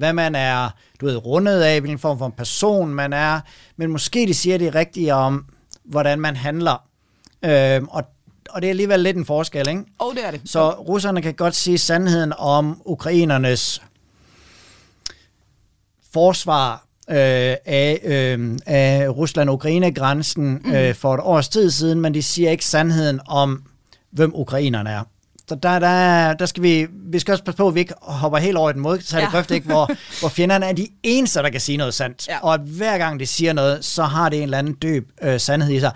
hvad 0.00 0.12
man 0.12 0.34
er, 0.34 0.68
du 1.00 1.06
ved, 1.06 1.16
rundet 1.16 1.60
af, 1.60 1.80
hvilken 1.80 1.98
form 1.98 2.18
for 2.18 2.26
en 2.26 2.32
person 2.32 2.94
man 2.94 3.12
er, 3.12 3.40
men 3.76 3.90
måske 3.90 4.26
de 4.26 4.34
siger 4.34 4.58
det 4.58 4.74
rigtige 4.74 5.14
om, 5.14 5.44
hvordan 5.84 6.20
man 6.20 6.36
handler. 6.36 6.82
Øhm, 7.44 7.88
og, 7.88 8.04
og 8.50 8.62
det 8.62 8.68
er 8.68 8.70
alligevel 8.70 9.00
lidt 9.00 9.16
en 9.16 9.24
forskel, 9.24 9.68
ikke? 9.68 9.84
Oh, 9.98 10.14
det 10.14 10.26
er 10.26 10.30
det. 10.30 10.40
Så 10.44 10.70
russerne 10.70 11.22
kan 11.22 11.34
godt 11.34 11.54
sige 11.54 11.78
sandheden 11.78 12.32
om 12.38 12.82
ukrainernes 12.84 13.82
forsvar 16.12 16.86
øh, 17.10 17.56
af, 17.66 18.00
øh, 18.04 18.58
af 18.66 19.08
Rusland-Ukraine-grænsen 19.08 20.62
mm. 20.64 20.72
øh, 20.72 20.94
for 20.94 21.14
et 21.14 21.20
års 21.22 21.48
tid 21.48 21.70
siden, 21.70 22.00
men 22.00 22.14
de 22.14 22.22
siger 22.22 22.50
ikke 22.50 22.64
sandheden 22.64 23.20
om, 23.26 23.62
hvem 24.10 24.32
ukrainerne 24.34 24.90
er. 24.90 25.02
Så 25.50 25.54
der, 25.54 25.78
der, 25.78 26.34
der 26.34 26.46
skal 26.46 26.62
vi, 26.62 26.86
vi 26.92 27.18
skal 27.18 27.32
også 27.32 27.44
passe 27.44 27.56
på, 27.56 27.68
at 27.68 27.74
vi 27.74 27.80
ikke 27.80 27.94
hopper 28.02 28.38
helt 28.38 28.56
over 28.56 28.70
i 28.70 28.72
den 28.72 28.80
modsatte 28.80 29.24
ja. 29.24 29.30
grøft, 29.30 29.50
ikke? 29.50 29.66
Hvor, 29.66 29.90
hvor 30.20 30.28
fjenderne 30.28 30.66
er 30.66 30.72
de 30.72 30.88
eneste, 31.02 31.40
der 31.40 31.50
kan 31.50 31.60
sige 31.60 31.78
noget 31.78 31.94
sandt. 31.94 32.28
Ja. 32.28 32.38
Og 32.38 32.54
at 32.54 32.60
hver 32.60 32.98
gang 32.98 33.20
de 33.20 33.26
siger 33.26 33.52
noget, 33.52 33.84
så 33.84 34.02
har 34.04 34.28
det 34.28 34.36
en 34.36 34.42
eller 34.42 34.58
anden 34.58 34.76
dyb 34.82 35.08
øh, 35.22 35.40
sandhed 35.40 35.74
i 35.74 35.80
sig. 35.80 35.92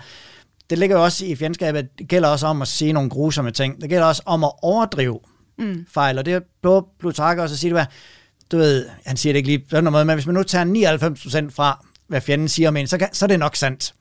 Det 0.69 0.77
ligger 0.77 0.95
jo 0.97 1.03
også 1.03 1.25
i 1.25 1.35
fjendskabet, 1.35 1.87
det 1.99 2.07
gælder 2.07 2.29
også 2.29 2.47
om 2.47 2.61
at 2.61 2.67
sige 2.67 2.93
nogle 2.93 3.09
grusomme 3.09 3.51
ting. 3.51 3.81
Det 3.81 3.89
gælder 3.89 4.05
også 4.05 4.21
om 4.25 4.43
at 4.43 4.51
overdrive 4.61 5.19
mm. 5.57 5.85
fejl, 5.93 6.17
og 6.17 6.25
det 6.25 6.33
er 6.33 6.81
Plutark 6.99 7.37
også 7.37 7.53
at 7.53 7.59
sige, 7.59 7.75
det 7.75 7.87
du 8.51 8.57
ved, 8.57 8.85
han 9.05 9.17
siger 9.17 9.33
det 9.33 9.37
ikke 9.37 9.49
lige 9.49 9.65
på 9.69 9.75
den 9.75 9.91
måde, 9.91 10.05
men 10.05 10.13
hvis 10.15 10.25
man 10.25 10.35
nu 10.35 10.43
tager 10.43 11.45
99% 11.45 11.55
fra, 11.55 11.85
hvad 12.07 12.21
fjenden 12.21 12.47
siger 12.47 12.67
om 12.67 12.77
en, 12.77 12.87
så, 12.87 12.97
kan, 12.97 13.09
så 13.11 13.25
er 13.25 13.27
det 13.27 13.39
nok 13.39 13.55
sandt. 13.55 13.93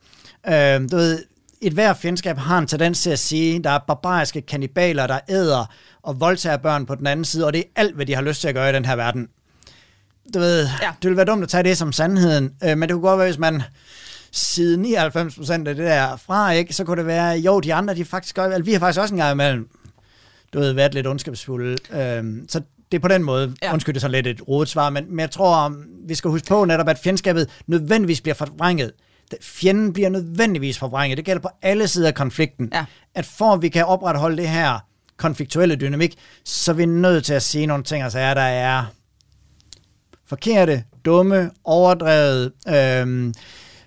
Øh, 0.49 0.81
du 0.91 0.97
ved, 0.97 1.23
et 1.67 1.73
hver 1.73 1.95
fjendskab 1.95 2.39
har 2.39 2.59
en 2.59 2.67
tendens 2.67 3.03
til 3.03 3.11
at 3.11 3.19
sige, 3.19 3.63
der 3.63 3.71
er 3.71 3.79
barbariske 3.79 4.41
kanibaler, 4.41 5.07
der 5.07 5.19
æder 5.29 5.73
og 6.03 6.21
voldtager 6.21 6.57
børn 6.57 6.87
på 6.87 6.95
den 6.95 7.07
anden 7.07 7.25
side, 7.25 7.47
og 7.47 7.53
det 7.53 7.59
er 7.59 7.65
alt, 7.77 7.95
hvad 7.95 8.07
de 8.07 8.15
har 8.15 8.23
lyst 8.23 8.41
til 8.41 8.49
at 8.49 8.55
gøre 8.55 8.71
i 8.71 8.73
den 8.73 8.85
her 8.85 8.97
verden. 8.97 9.29
Du 10.35 10.39
ved, 10.39 10.69
ja. 10.83 10.89
det 11.03 11.05
ville 11.09 11.17
være 11.17 11.27
dumt 11.27 11.43
at 11.43 11.49
tage 11.49 11.63
det 11.63 11.79
som 11.79 11.93
sandheden, 11.93 12.51
øh, 12.65 12.79
men 12.79 12.83
det 12.83 12.91
kunne 12.91 13.03
godt 13.03 13.19
være, 13.19 13.29
hvis 13.29 13.39
man 13.39 13.63
side 14.33 14.99
99% 15.09 15.53
af 15.53 15.65
det 15.65 15.77
der 15.77 16.17
fra, 16.17 16.51
ikke, 16.51 16.73
så 16.73 16.85
kunne 16.85 16.97
det 16.97 17.07
være, 17.07 17.39
jo, 17.39 17.61
de 17.61 17.75
andre, 17.75 17.95
de 17.95 18.05
faktisk 18.05 18.35
gør, 18.35 18.45
altså, 18.45 18.63
vi 18.63 18.73
har 18.73 18.79
faktisk 18.79 19.01
også 19.01 19.15
en 19.15 19.21
gang 19.21 19.33
imellem, 19.33 19.69
du 20.53 20.59
ved, 20.59 20.73
været 20.73 20.95
lidt 20.95 21.07
ondskabsfulde. 21.07 21.77
Øh, 21.91 22.25
så 22.49 22.61
det 22.93 22.99
er 22.99 23.03
på 23.03 23.09
den 23.09 23.23
måde, 23.23 23.55
ja. 23.63 23.73
undskyld, 23.73 23.95
det 23.95 23.99
er 23.99 24.01
sådan 24.01 24.13
lidt 24.13 24.27
et 24.27 24.49
rodet 24.49 24.69
svar, 24.69 24.91
men, 24.91 25.05
men 25.09 25.21
jeg 25.21 25.31
tror, 25.31 25.75
vi 26.09 26.15
skal 26.15 26.31
huske 26.31 26.47
på 26.49 26.65
netop, 26.65 26.89
at 26.89 26.99
fjendskabet 26.99 27.49
nødvendigvis 27.67 28.21
bliver 28.21 28.35
forvrænget 28.35 28.93
fjenden 29.43 29.93
bliver 29.93 30.09
nødvendigvis 30.09 30.79
forvrænget. 30.79 31.17
Det 31.17 31.25
gælder 31.25 31.43
på 31.43 31.49
alle 31.63 31.89
sider 31.89 32.09
af 32.09 32.15
konflikten. 32.15 32.69
Ja. 32.73 32.85
At 33.15 33.27
for 33.27 33.53
at 33.53 33.63
vi 33.63 33.69
kan 33.69 33.85
opretholde 33.85 34.37
det 34.37 34.49
her 34.49 34.79
konfliktuelle 35.17 35.77
dynamik, 35.77 36.15
så 36.45 36.73
er 36.73 36.77
vi 36.77 36.87
nødt 36.87 37.25
til 37.25 37.35
at 37.35 37.43
sige 37.43 37.67
nogle 37.67 37.85
ting, 37.85 38.03
altså 38.03 38.19
er, 38.19 38.35
der 38.35 38.41
er 38.41 38.85
forkerte, 40.27 40.85
dumme, 41.05 41.51
overdrevet, 41.65 42.53
øhm, 42.69 43.35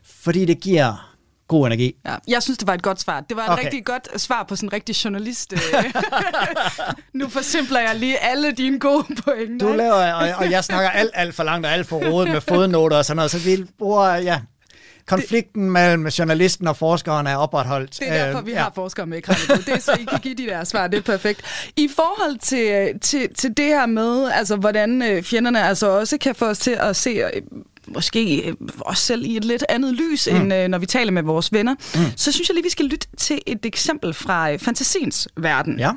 fordi 0.04 0.45
det 0.45 0.60
giver 0.60 1.14
god 1.48 1.68
energi. 1.68 1.95
Ja, 2.06 2.16
jeg 2.28 2.43
synes, 2.43 2.58
det 2.58 2.68
var 2.68 2.74
et 2.74 2.82
godt 2.82 3.02
svar. 3.02 3.22
Det 3.22 3.38
var 3.38 3.43
et 3.43 3.50
okay. 3.50 3.64
rigtig 3.64 3.86
godt 3.86 4.22
svar 4.22 4.43
på 4.43 4.56
sådan 4.56 4.70
en 4.70 4.74
rigtig 4.74 4.95
journalist. 4.95 5.54
Øh. 5.54 5.60
nu 7.20 7.30
forsimpler 7.30 7.80
jeg 7.80 7.95
lige 7.95 8.24
alle 8.24 8.52
dine 8.52 8.80
gode 8.80 9.16
pointer. 9.24 9.68
Du 9.68 9.74
laver, 9.74 10.14
og, 10.14 10.30
og 10.38 10.52
jeg 10.52 10.64
snakker 10.64 10.89
alt, 10.89 11.12
alt 11.14 11.36
for 11.36 11.43
langt 11.43 11.66
og 11.66 11.72
alt 11.72 11.88
for 11.88 12.12
rodet 12.12 12.32
med 12.34 12.41
fodnoter 12.41 12.98
og 12.98 13.06
sådan 13.06 13.16
noget, 13.16 13.32
så 13.32 13.39
vi 13.39 13.66
bruger, 13.80 14.16
ja, 14.16 14.41
konflikten 15.08 15.64
det, 15.64 15.72
mellem 15.72 16.08
journalisten 16.08 16.68
og 16.68 16.78
forskeren 16.78 17.28
er 17.28 17.36
opretholdt. 17.36 17.99
Det 17.99 18.10
er 18.10 18.26
derfor, 18.26 18.41
vi 18.41 18.51
øh, 18.51 18.55
ja. 18.55 18.62
har 18.62 18.72
forskere 18.76 19.05
med 19.05 19.18
i 19.18 19.22
Det 19.22 19.70
er 19.70 19.80
så, 19.80 19.91
I 19.91 20.03
kan 20.03 20.20
give 20.20 20.36
de 20.36 20.45
der 20.45 20.64
svar, 20.64 20.88
det 20.88 20.97
er 20.97 21.01
perfekt. 21.01 21.41
I 21.76 21.89
forhold 21.95 22.39
til, 22.39 22.99
til, 22.99 23.36
til 23.36 23.58
det 23.58 23.66
her 23.66 23.86
med, 23.86 24.32
altså 24.32 24.55
hvordan 24.55 25.01
øh, 25.01 25.24
fjenderne 25.24 25.64
altså 25.64 25.88
også 25.88 26.18
kan 26.18 26.36
få 26.36 26.45
os 26.45 26.60
til 26.60 26.78
at 26.80 26.95
se 26.95 27.10
øh, 27.10 27.41
måske 27.88 28.53
os 28.82 28.99
selv 28.99 29.26
i 29.26 29.38
et 29.38 29.45
lidt 29.45 29.64
andet 29.70 29.93
lys, 29.93 30.28
mm. 30.32 30.38
end 30.38 30.53
øh, 30.53 30.68
når 30.68 30.78
vi 30.78 30.86
taler 30.86 31.12
med 31.12 31.24
vores 31.24 31.53
venner, 31.53 31.76
mm. 31.95 32.01
så 32.16 32.32
synes 32.32 32.49
jeg 32.49 32.55
lige, 32.55 32.64
vi 32.64 32.70
skal 32.70 32.86
lytte 32.86 33.08
til 33.18 33.39
et 33.45 33.66
eksempel 33.66 34.14
fra 34.14 34.51
øh, 34.51 34.60
fantasiens 34.60 35.28
verden. 35.38 35.80
Ja. 35.80 35.91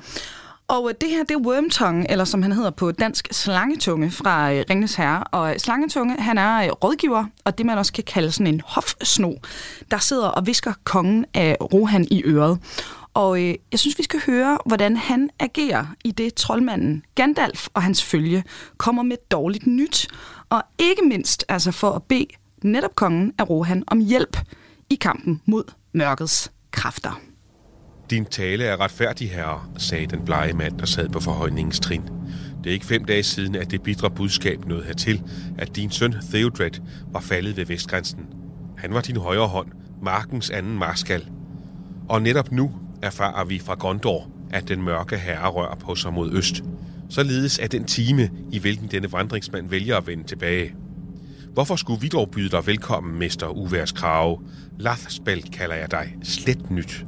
Og 0.70 0.88
øh, 0.88 0.94
det 1.00 1.08
her, 1.08 1.24
det 1.24 1.34
er 1.34 1.38
Wormtongue, 1.38 2.10
eller 2.10 2.24
som 2.24 2.42
han 2.42 2.52
hedder 2.52 2.70
på 2.70 2.92
dansk, 2.92 3.28
Slangetunge 3.30 4.10
fra 4.10 4.52
øh, 4.52 4.64
Ringnes 4.70 4.94
Herre. 4.94 5.24
Og 5.24 5.50
øh, 5.50 5.58
Slangetunge, 5.58 6.16
han 6.20 6.38
er 6.38 6.70
rådgiver, 6.70 7.24
og 7.44 7.58
det 7.58 7.66
man 7.66 7.78
også 7.78 7.92
kan 7.92 8.04
kalde 8.04 8.32
sådan 8.32 8.54
en 8.54 8.62
hofsno, 8.64 9.32
der 9.90 9.98
sidder 9.98 10.28
og 10.28 10.46
visker 10.46 10.72
kongen 10.84 11.24
af 11.34 11.56
Rohan 11.60 12.06
i 12.10 12.22
øret. 12.24 12.58
Og 13.14 13.42
øh, 13.42 13.54
jeg 13.72 13.78
synes, 13.78 13.98
vi 13.98 14.02
skal 14.02 14.20
høre, 14.26 14.58
hvordan 14.66 14.96
han 14.96 15.30
agerer 15.38 15.86
i 16.04 16.10
det 16.10 16.34
troldmanden 16.34 17.02
Gandalf 17.14 17.68
og 17.74 17.82
hans 17.82 18.04
følge 18.04 18.44
kommer 18.76 19.02
med 19.02 19.16
dårligt 19.30 19.66
nyt. 19.66 20.08
Og 20.50 20.62
ikke 20.78 21.02
mindst 21.02 21.44
altså 21.48 21.72
for 21.72 21.90
at 21.90 22.02
bede 22.02 22.26
netop 22.62 22.94
kongen 22.94 23.32
af 23.38 23.50
Rohan 23.50 23.84
om 23.86 23.98
hjælp 23.98 24.36
i 24.90 24.94
kampen 24.94 25.40
mod 25.46 25.64
mørkets 25.92 26.52
kræfter. 26.70 27.29
Din 28.10 28.24
tale 28.24 28.64
er 28.64 28.80
retfærdig, 28.80 29.30
herre, 29.30 29.60
sagde 29.78 30.06
den 30.06 30.24
blege 30.24 30.52
mand, 30.52 30.78
der 30.78 30.86
sad 30.86 31.08
på 31.08 31.20
forhøjningens 31.20 31.80
trin. 31.80 32.02
Det 32.64 32.70
er 32.70 32.74
ikke 32.74 32.86
fem 32.86 33.04
dage 33.04 33.22
siden, 33.22 33.54
at 33.54 33.70
det 33.70 33.82
bidre 33.82 34.10
budskab 34.10 34.64
nåede 34.64 34.84
hertil, 34.84 35.22
at 35.58 35.76
din 35.76 35.90
søn 35.90 36.14
Theodred 36.30 36.70
var 37.12 37.20
faldet 37.20 37.56
ved 37.56 37.66
vestgrænsen. 37.66 38.26
Han 38.78 38.94
var 38.94 39.00
din 39.00 39.16
højre 39.16 39.46
hånd, 39.48 39.68
markens 40.02 40.50
anden 40.50 40.78
marskal. 40.78 41.28
Og 42.08 42.22
netop 42.22 42.52
nu 42.52 42.72
erfarer 43.02 43.44
vi 43.44 43.58
fra 43.58 43.74
Gondor, 43.74 44.30
at 44.50 44.68
den 44.68 44.82
mørke 44.82 45.16
herre 45.16 45.48
rører 45.48 45.74
på 45.74 45.94
sig 45.94 46.12
mod 46.12 46.32
øst. 46.32 46.64
Således 47.10 47.58
er 47.58 47.66
den 47.66 47.84
time, 47.84 48.30
i 48.52 48.58
hvilken 48.58 48.88
denne 48.90 49.12
vandringsmand 49.12 49.68
vælger 49.68 49.96
at 49.96 50.06
vende 50.06 50.24
tilbage. 50.24 50.74
Hvorfor 51.52 51.76
skulle 51.76 52.00
vi 52.00 52.08
dog 52.08 52.30
byde 52.30 52.50
dig 52.50 52.66
velkommen, 52.66 53.18
mester 53.18 53.48
Uværs 53.48 53.92
Krave? 53.92 54.38
Lathspel 54.78 55.42
kalder 55.42 55.74
jeg 55.74 55.90
dig. 55.90 56.16
Slet 56.22 56.70
nyt. 56.70 57.04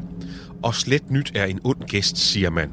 Og 0.63 0.75
slet 0.75 1.11
nyt 1.11 1.33
er 1.35 1.45
en 1.45 1.61
ond 1.65 1.81
gæst, 1.81 2.19
siger 2.19 2.51
man. 2.51 2.73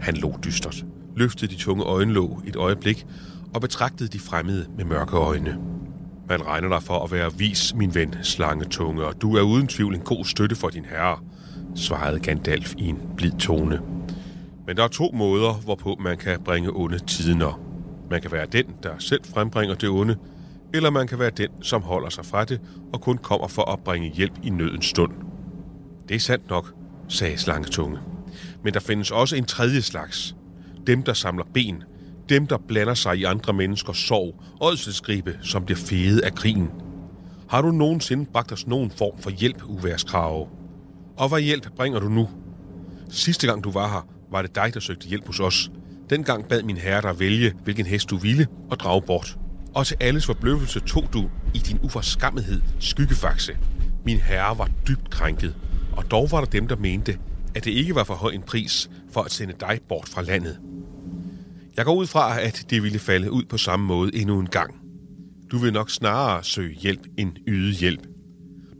Han 0.00 0.14
lå 0.16 0.38
dystert, 0.44 0.84
løftede 1.16 1.54
de 1.54 1.58
tunge 1.58 1.84
øjenlåg 1.84 2.42
et 2.46 2.56
øjeblik 2.56 3.06
og 3.54 3.60
betragtede 3.60 4.08
de 4.08 4.18
fremmede 4.18 4.66
med 4.76 4.84
mørke 4.84 5.16
øjne. 5.16 5.58
Man 6.28 6.46
regner 6.46 6.68
dig 6.68 6.82
for 6.82 7.04
at 7.04 7.12
være 7.12 7.34
vis, 7.38 7.74
min 7.74 7.94
ven, 7.94 8.14
slangetunge, 8.22 9.04
og 9.04 9.22
du 9.22 9.36
er 9.36 9.42
uden 9.42 9.66
tvivl 9.66 9.94
en 9.94 10.00
god 10.00 10.24
støtte 10.24 10.56
for 10.56 10.68
din 10.68 10.84
herre, 10.84 11.18
svarede 11.74 12.20
Gandalf 12.20 12.74
i 12.78 12.86
en 12.86 12.98
blid 13.16 13.32
tone. 13.32 13.80
Men 14.66 14.76
der 14.76 14.84
er 14.84 14.88
to 14.88 15.10
måder, 15.14 15.52
hvorpå 15.52 15.96
man 16.00 16.18
kan 16.18 16.40
bringe 16.44 16.70
onde 16.74 16.98
tidener. 16.98 17.60
Man 18.10 18.22
kan 18.22 18.32
være 18.32 18.46
den, 18.52 18.64
der 18.82 18.90
selv 18.98 19.24
frembringer 19.24 19.74
det 19.74 19.88
onde, 19.88 20.16
eller 20.74 20.90
man 20.90 21.06
kan 21.06 21.18
være 21.18 21.30
den, 21.30 21.48
som 21.62 21.82
holder 21.82 22.08
sig 22.08 22.24
fra 22.24 22.44
det 22.44 22.60
og 22.92 23.00
kun 23.00 23.18
kommer 23.18 23.48
for 23.48 23.72
at 23.72 23.80
bringe 23.84 24.10
hjælp 24.10 24.38
i 24.42 24.50
nødens 24.50 24.86
stund. 24.86 25.12
Det 26.08 26.14
er 26.14 26.20
sandt 26.20 26.50
nok, 26.50 26.74
sagde 27.10 27.38
Slangetunge. 27.38 27.98
Men 28.64 28.74
der 28.74 28.80
findes 28.80 29.10
også 29.10 29.36
en 29.36 29.44
tredje 29.44 29.82
slags. 29.82 30.34
Dem, 30.86 31.02
der 31.02 31.12
samler 31.12 31.44
ben. 31.54 31.82
Dem, 32.28 32.46
der 32.46 32.58
blander 32.68 32.94
sig 32.94 33.16
i 33.16 33.24
andre 33.24 33.52
menneskers 33.52 33.98
sorg. 33.98 34.42
Ådselsgribe, 34.60 35.38
som 35.42 35.64
bliver 35.64 35.78
fede 35.78 36.24
af 36.24 36.34
krigen. 36.34 36.70
Har 37.48 37.62
du 37.62 37.70
nogensinde 37.70 38.26
bragt 38.32 38.52
os 38.52 38.66
nogen 38.66 38.90
form 38.90 39.18
for 39.22 39.30
hjælp, 39.30 39.62
uværskrave? 39.66 40.46
Og 41.16 41.28
hvad 41.28 41.40
hjælp 41.40 41.70
bringer 41.76 42.00
du 42.00 42.08
nu? 42.08 42.28
Sidste 43.10 43.46
gang 43.46 43.64
du 43.64 43.70
var 43.70 43.88
her, 43.88 44.08
var 44.30 44.42
det 44.42 44.54
dig, 44.54 44.74
der 44.74 44.80
søgte 44.80 45.08
hjælp 45.08 45.26
hos 45.26 45.40
os. 45.40 45.70
Dengang 46.10 46.48
bad 46.48 46.62
min 46.62 46.76
herre 46.76 47.02
dig 47.02 47.20
vælge, 47.20 47.52
hvilken 47.64 47.86
hest 47.86 48.10
du 48.10 48.16
ville, 48.16 48.46
og 48.70 48.80
drage 48.80 49.02
bort. 49.02 49.38
Og 49.74 49.86
til 49.86 49.96
alles 50.00 50.26
forbløffelse 50.26 50.80
tog 50.80 51.08
du 51.12 51.30
i 51.54 51.58
din 51.58 51.78
uforskammethed 51.82 52.60
skyggefaxe. 52.80 53.52
Min 54.04 54.18
herre 54.18 54.58
var 54.58 54.68
dybt 54.88 55.10
krænket, 55.10 55.54
og 56.00 56.10
dog 56.10 56.30
var 56.30 56.40
der 56.40 56.46
dem, 56.46 56.68
der 56.68 56.76
mente, 56.76 57.18
at 57.54 57.64
det 57.64 57.70
ikke 57.70 57.94
var 57.94 58.04
for 58.04 58.14
høj 58.14 58.30
en 58.30 58.42
pris 58.42 58.90
for 59.12 59.22
at 59.22 59.32
sende 59.32 59.54
dig 59.60 59.80
bort 59.88 60.08
fra 60.08 60.22
landet. 60.22 60.58
Jeg 61.76 61.84
går 61.84 61.94
ud 61.94 62.06
fra, 62.06 62.40
at 62.40 62.66
det 62.70 62.82
ville 62.82 62.98
falde 62.98 63.30
ud 63.30 63.44
på 63.44 63.58
samme 63.58 63.86
måde 63.86 64.14
endnu 64.14 64.40
en 64.40 64.46
gang. 64.46 64.74
Du 65.50 65.58
vil 65.58 65.72
nok 65.72 65.90
snarere 65.90 66.44
søge 66.44 66.74
hjælp 66.74 67.06
end 67.18 67.32
yde 67.46 67.72
hjælp. 67.72 68.06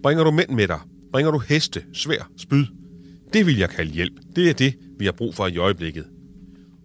Bringer 0.02 0.24
du 0.24 0.30
mænd 0.30 0.50
med 0.50 0.68
dig? 0.68 0.80
Bringer 1.12 1.30
du 1.30 1.38
heste, 1.38 1.84
svær, 1.92 2.30
spyd? 2.36 2.66
Det 3.32 3.46
vil 3.46 3.58
jeg 3.58 3.70
kalde 3.70 3.92
hjælp. 3.92 4.14
Det 4.36 4.50
er 4.50 4.54
det, 4.54 4.74
vi 4.98 5.04
har 5.04 5.12
brug 5.12 5.34
for 5.34 5.46
i 5.46 5.56
øjeblikket. 5.56 6.04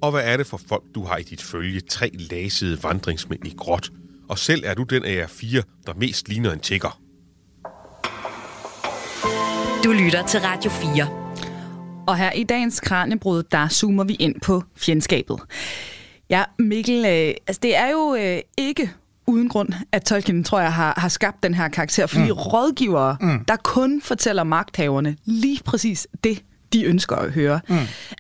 Og 0.02 0.12
hvad 0.12 0.22
er 0.24 0.38
det 0.38 0.48
for 0.48 0.62
folk, 0.68 0.84
du 0.96 1.04
har 1.04 1.18
i 1.18 1.24
dit 1.24 1.42
følge? 1.42 1.82
Tre 1.82 2.12
lasede 2.32 2.84
vandringsmænd 2.84 3.48
i 3.48 3.54
gråt. 3.58 3.92
Og 4.30 4.40
selv 4.40 4.64
er 4.66 4.74
du 4.74 4.84
den 4.84 5.06
af 5.06 5.16
jer 5.16 5.28
fire, 5.28 5.64
der 5.86 5.94
mest 5.94 6.30
ligner 6.30 6.52
en 6.52 6.60
tigger. 6.60 7.02
Du 9.86 9.92
lytter 9.92 10.28
til 10.28 10.40
Radio 10.40 10.72
4. 10.72 11.08
Og 12.08 12.18
her 12.18 12.32
i 12.32 12.44
dagens 12.44 12.80
Kranjebrud, 12.80 13.44
der 13.44 13.68
zoomer 13.68 14.04
vi 14.04 14.14
ind 14.14 14.42
på 14.42 14.64
fjendskabet. 14.78 15.40
Ja, 16.30 16.44
Mikkel, 16.60 17.06
øh, 17.06 17.34
altså 17.48 17.60
det 17.64 17.78
er 17.78 17.90
jo 17.92 18.16
øh, 18.20 18.40
ikke 18.58 18.92
uden 19.28 19.50
grund, 19.50 19.70
at 19.92 20.04
Tolkien, 20.04 20.44
tror 20.44 20.60
jeg, 20.60 20.74
har, 20.74 20.94
har 20.98 21.10
skabt 21.10 21.44
den 21.44 21.54
her 21.54 21.68
karakter. 21.68 22.08
Fordi 22.08 22.26
mm. 22.26 22.32
rådgivere, 22.32 23.18
mm. 23.22 23.46
der 23.48 23.56
kun 23.56 24.02
fortæller 24.02 24.44
magthaverne 24.44 25.18
lige 25.26 25.60
præcis 25.66 26.08
det, 26.24 26.44
de 26.74 26.84
ønsker 26.84 27.16
at 27.16 27.32
høre. 27.32 27.60
Mm. 27.70 27.76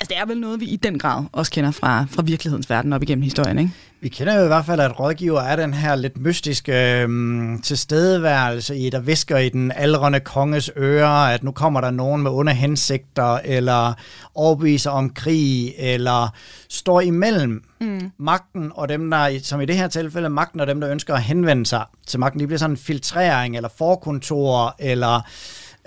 Altså, 0.06 0.16
det 0.16 0.22
er 0.22 0.26
vel 0.26 0.41
noget, 0.41 0.60
vi 0.60 0.66
i 0.66 0.76
den 0.76 0.99
grad 0.99 1.24
også 1.32 1.51
kender 1.51 1.72
fra, 1.72 2.06
fra 2.12 2.22
virkelighedens 2.22 2.70
verden 2.70 2.93
op 2.93 3.03
igennem 3.03 3.24
historien, 3.24 3.60
ikke? 3.60 3.72
Vi 4.01 4.10
kender 4.10 4.36
jo 4.36 4.43
i 4.43 4.47
hvert 4.47 4.66
fald, 4.66 4.80
at 4.80 4.99
rådgiver 4.99 5.41
er 5.41 5.56
den 5.56 5.74
her 5.74 5.95
lidt 5.95 6.18
mystiske 6.18 7.01
øhm, 7.01 7.62
tilstedeværelse 7.62 8.78
i, 8.78 8.89
der 8.89 8.99
visker 8.99 9.38
i 9.38 9.49
den 9.49 9.72
aldrende 9.76 10.20
konges 10.20 10.72
ører, 10.78 11.34
at 11.34 11.43
nu 11.43 11.51
kommer 11.51 11.82
der 11.82 11.91
nogen 11.91 12.24
med 12.24 12.32
onde 12.32 12.53
hensigter, 12.53 13.39
eller 13.43 13.93
overbeviser 14.36 14.91
om 14.91 15.10
krig, 15.10 15.74
eller 15.78 16.34
står 16.70 17.01
imellem 17.01 17.64
mm. 17.82 18.12
magten 18.18 18.72
og 18.76 18.89
dem, 18.89 19.12
der, 19.12 19.39
som 19.43 19.62
i 19.62 19.66
det 19.66 19.78
her 19.78 19.88
tilfælde, 19.88 20.30
magten 20.30 20.60
og 20.60 20.68
dem, 20.68 20.82
der 20.82 20.91
ønsker 20.91 21.14
at 21.14 21.22
henvende 21.22 21.66
sig 21.66 21.86
til 22.08 22.20
magten. 22.20 22.39
De 22.39 22.47
bliver 22.47 22.60
sådan 22.60 22.72
en 22.72 22.78
filtrering, 22.78 23.56
eller 23.56 23.70
forkontor, 23.78 24.76
eller 24.80 25.22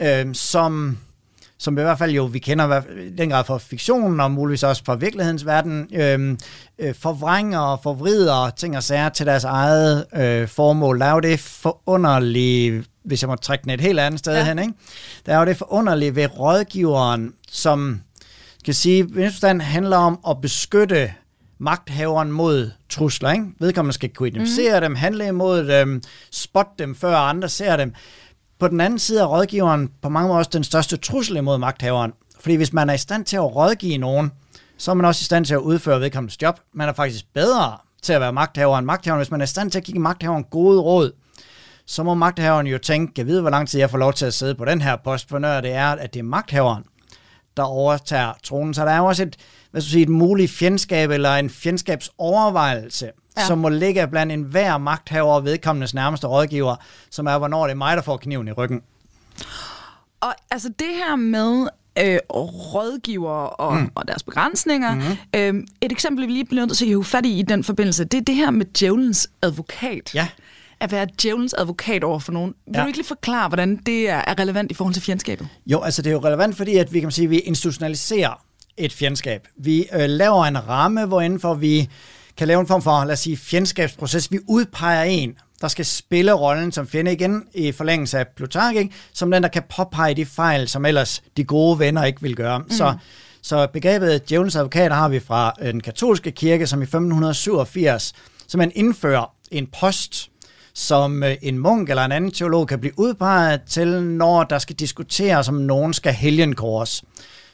øhm, 0.01 0.35
som 0.35 0.99
som 1.59 1.79
i 1.79 1.83
hvert 1.83 1.99
fald 1.99 2.13
jo, 2.13 2.25
vi 2.25 2.39
kender 2.39 2.83
i 3.01 3.11
den 3.19 3.31
grad 3.31 3.45
fra 3.45 3.59
fiktionen, 3.59 4.21
og 4.21 4.31
muligvis 4.31 4.63
også 4.63 4.85
fra 4.85 4.95
virkelighedens 4.95 5.47
verden, 5.47 5.89
øh, 5.95 6.37
øh, 6.79 6.95
forvrænger 6.95 7.59
og 7.59 7.81
forvrider 7.83 8.51
ting 8.51 8.77
og 8.77 8.83
sager 8.83 9.09
til 9.09 9.27
deres 9.27 9.45
eget 9.45 10.07
øh, 10.17 10.49
formål. 10.49 11.01
Der 11.01 11.07
er 11.07 11.13
jo 11.13 11.21
det 11.21 11.41
forunderlige, 11.41 12.85
hvis 13.05 13.23
jeg 13.23 13.29
må 13.29 13.37
trække 13.37 13.63
den 13.63 13.71
et 13.71 13.81
helt 13.81 14.01
andet 14.01 14.19
sted 14.19 14.35
ja. 14.35 14.45
hen, 14.45 14.59
ikke? 14.59 14.73
der 15.27 15.35
er 15.35 15.39
jo 15.39 15.47
det 15.47 15.57
forunderlige 15.57 16.17
ved 16.17 16.39
rådgiveren, 16.39 17.33
som 17.51 18.01
skal 18.59 18.75
sige, 18.75 19.05
i 19.17 19.61
handler 19.61 19.97
om 19.97 20.19
at 20.29 20.41
beskytte 20.41 21.13
magthaveren 21.59 22.33
mod 22.33 22.71
trusler. 22.89 23.31
Ikke? 23.31 23.45
Vedkommende 23.59 23.95
skal 23.95 24.09
kunne 24.09 24.29
identificere 24.29 24.81
mm. 24.81 24.85
dem, 24.85 24.95
handle 24.95 25.27
imod 25.27 25.65
dem, 25.67 26.03
spotte 26.33 26.73
dem, 26.79 26.95
før 26.95 27.17
andre 27.17 27.49
ser 27.49 27.77
dem. 27.77 27.95
På 28.59 28.69
den 28.69 28.81
anden 28.81 28.99
side 28.99 29.21
er 29.21 29.27
rådgiveren 29.27 29.91
på 30.03 30.09
mange 30.09 30.29
måder 30.29 30.39
også 30.39 30.51
den 30.53 30.65
største 30.65 30.97
trussel 30.97 31.37
imod 31.37 31.59
magthaveren. 31.59 32.13
Fordi 32.41 32.55
hvis 32.55 32.73
man 32.73 32.91
er 32.91 32.95
i 32.95 32.99
stand 32.99 33.25
til 33.25 33.37
at 33.37 33.57
rådgive 33.57 33.99
nogen, 33.99 34.33
så 34.79 34.91
er 34.91 34.95
man 34.95 35.07
også 35.07 35.23
i 35.23 35.25
stand 35.25 35.45
til 35.45 35.55
at 35.55 35.61
udføre 35.61 36.01
vedkommendes 36.01 36.43
job. 36.43 36.61
Man 36.75 36.89
er 36.89 36.93
faktisk 36.93 37.25
bedre 37.35 37.77
til 38.03 38.13
at 38.13 38.21
være 38.21 38.33
magthaver 38.33 38.79
end 38.79 38.87
magthaveren. 38.87 39.19
Hvis 39.19 39.31
man 39.31 39.41
er 39.41 39.45
i 39.45 39.47
stand 39.47 39.71
til 39.71 39.79
at 39.79 39.85
give 39.85 39.99
magthaveren 39.99 40.45
gode 40.45 40.81
råd, 40.81 41.13
så 41.87 42.03
må 42.03 42.15
magthaveren 42.15 42.67
jo 42.67 42.79
tænke, 42.79 43.13
jeg 43.17 43.27
ved, 43.27 43.41
hvor 43.41 43.51
lang 43.51 43.69
tid 43.69 43.81
jeg 43.81 43.91
får 43.91 43.99
lov 43.99 44.13
til 44.13 44.27
at 44.27 44.35
sidde 44.35 44.55
på 44.55 44.65
den 44.65 44.81
her 44.81 44.97
post, 45.05 45.29
for 45.29 45.39
når 45.39 45.61
det 45.61 45.73
er, 45.73 45.87
at 45.87 46.15
det 46.15 46.21
er 46.21 46.25
magthaveren, 46.25 46.85
der 47.57 47.63
overtager 47.63 48.33
tronen. 48.43 48.75
Så 48.75 48.85
der 48.85 48.91
er 48.91 48.99
jo 48.99 49.05
også 49.05 49.23
et, 49.23 49.37
hvad 49.71 49.81
skal 49.81 49.91
sige, 49.91 50.03
et 50.03 50.09
muligt 50.09 50.53
fjendskab 50.53 51.11
eller 51.11 51.35
en 51.35 51.51
fjendskabsovervejelse 51.51 53.11
ja. 53.39 53.47
som 53.47 53.59
må 53.59 53.69
ligge 53.69 54.09
blandt 54.09 54.33
en 54.33 54.43
hver 54.43 54.79
magthaver 54.79 55.33
og 55.33 55.45
vedkommendes 55.45 55.95
nærmeste 55.95 56.27
rådgiver, 56.27 56.77
som 57.11 57.27
er, 57.27 57.39
hvornår 57.39 57.65
det 57.65 57.71
er 57.71 57.77
mig, 57.77 57.97
der 57.97 58.03
får 58.03 58.17
kniven 58.17 58.49
i 58.49 58.53
ryggen. 58.53 58.83
Og 60.21 60.35
altså 60.51 60.69
det 60.79 60.89
her 60.89 61.17
med 61.17 61.69
øh, 61.99 62.19
rådgiver 62.35 63.31
og, 63.31 63.77
mm. 63.77 63.91
og 63.95 64.09
deres 64.09 64.23
begrænsninger. 64.23 64.95
Mm. 64.95 65.01
Øh, 65.35 65.65
et 65.81 65.93
eksempel, 65.93 66.27
vi 66.27 66.33
lige 66.33 66.45
bliver 66.45 66.67
nødt 66.67 66.77
til 66.77 66.85
at 66.85 66.89
hive 66.89 67.05
fat 67.05 67.27
i 67.27 67.39
i 67.39 67.43
den 67.43 67.65
forbindelse, 67.65 68.05
det 68.05 68.19
er 68.19 68.23
det 68.23 68.35
her 68.35 68.51
med 68.51 68.67
djævelens 68.67 69.31
advokat. 69.43 70.15
Ja. 70.15 70.29
At 70.81 70.93
være 70.93 71.07
djævelens 71.23 71.55
advokat 71.55 72.05
over 72.05 72.19
for 72.19 72.33
nogen. 72.33 72.55
Vil 72.67 72.75
ja. 72.75 72.83
du 72.83 72.87
ikke 72.87 72.99
lige 72.99 73.07
forklare, 73.07 73.49
hvordan 73.49 73.77
det 73.77 74.11
er 74.11 74.41
relevant 74.41 74.71
i 74.71 74.75
forhold 74.75 74.95
til 74.95 75.03
fjendskabet? 75.03 75.49
Jo, 75.67 75.81
altså 75.81 76.03
det 76.03 76.11
er 76.11 76.15
jo 76.15 76.25
relevant, 76.25 76.57
fordi 76.57 76.77
at 76.77 76.93
vi 76.93 77.01
kan 77.01 77.11
sige, 77.11 77.25
at 77.25 77.31
vi 77.31 77.39
institutionaliserer 77.39 78.43
et 78.77 78.93
fjendskab. 78.93 79.49
Vi 79.57 79.87
øh, 79.93 80.09
laver 80.09 80.45
en 80.45 80.69
ramme, 80.69 81.07
hvor 81.07 81.21
indenfor 81.21 81.55
vi 81.55 81.89
kan 82.39 82.49
lave 82.49 82.61
en 82.61 82.67
form 82.67 82.83
for, 82.83 83.05
lad 83.05 83.13
os 83.13 83.21
sige, 83.21 83.37
fjendskabsproces. 83.37 84.33
Vi 84.33 84.39
udpeger 84.49 85.03
en, 85.03 85.35
der 85.61 85.69
skal 85.69 85.85
spille 85.85 86.33
rollen 86.33 86.73
som 86.73 86.89
fjende 86.89 87.13
igen 87.13 87.45
i 87.55 87.73
forlængelse 87.73 88.19
af 88.19 88.27
Plutark, 88.37 88.75
som 89.13 89.31
den, 89.31 89.43
der 89.43 89.49
kan 89.49 89.63
påpege 89.77 90.15
de 90.15 90.27
fejl, 90.27 90.69
som 90.69 90.85
ellers 90.85 91.23
de 91.37 91.45
gode 91.45 91.79
venner 91.79 92.05
ikke 92.05 92.23
vil 92.23 92.37
gøre. 92.37 92.59
Mm. 92.59 92.71
Så, 92.71 92.95
så 93.43 93.67
begrebet 93.73 94.29
djævelens 94.29 94.57
advokat 94.57 94.93
har 94.93 95.09
vi 95.09 95.21
fra 95.21 95.53
øh, 95.61 95.73
den 95.73 95.81
katolske 95.81 96.31
kirke, 96.31 96.67
som 96.67 96.81
i 96.81 96.85
1587 96.85 98.15
som 98.49 98.59
man 98.59 98.73
indfører 98.75 99.33
en 99.51 99.67
post, 99.81 100.31
som 100.75 101.23
øh, 101.23 101.37
en 101.43 101.59
munk 101.59 101.91
eller 101.91 102.05
en 102.05 102.13
anden 102.13 102.31
teolog 102.31 102.69
kan 102.69 102.81
blive 102.81 102.99
udpeget 102.99 103.61
til, 103.63 104.03
når 104.03 104.45
der 104.45 104.59
skal 104.59 104.77
diskuteres, 104.77 105.49
om 105.49 105.55
nogen 105.55 105.93
skal 105.93 106.13
helgenkors. 106.13 107.03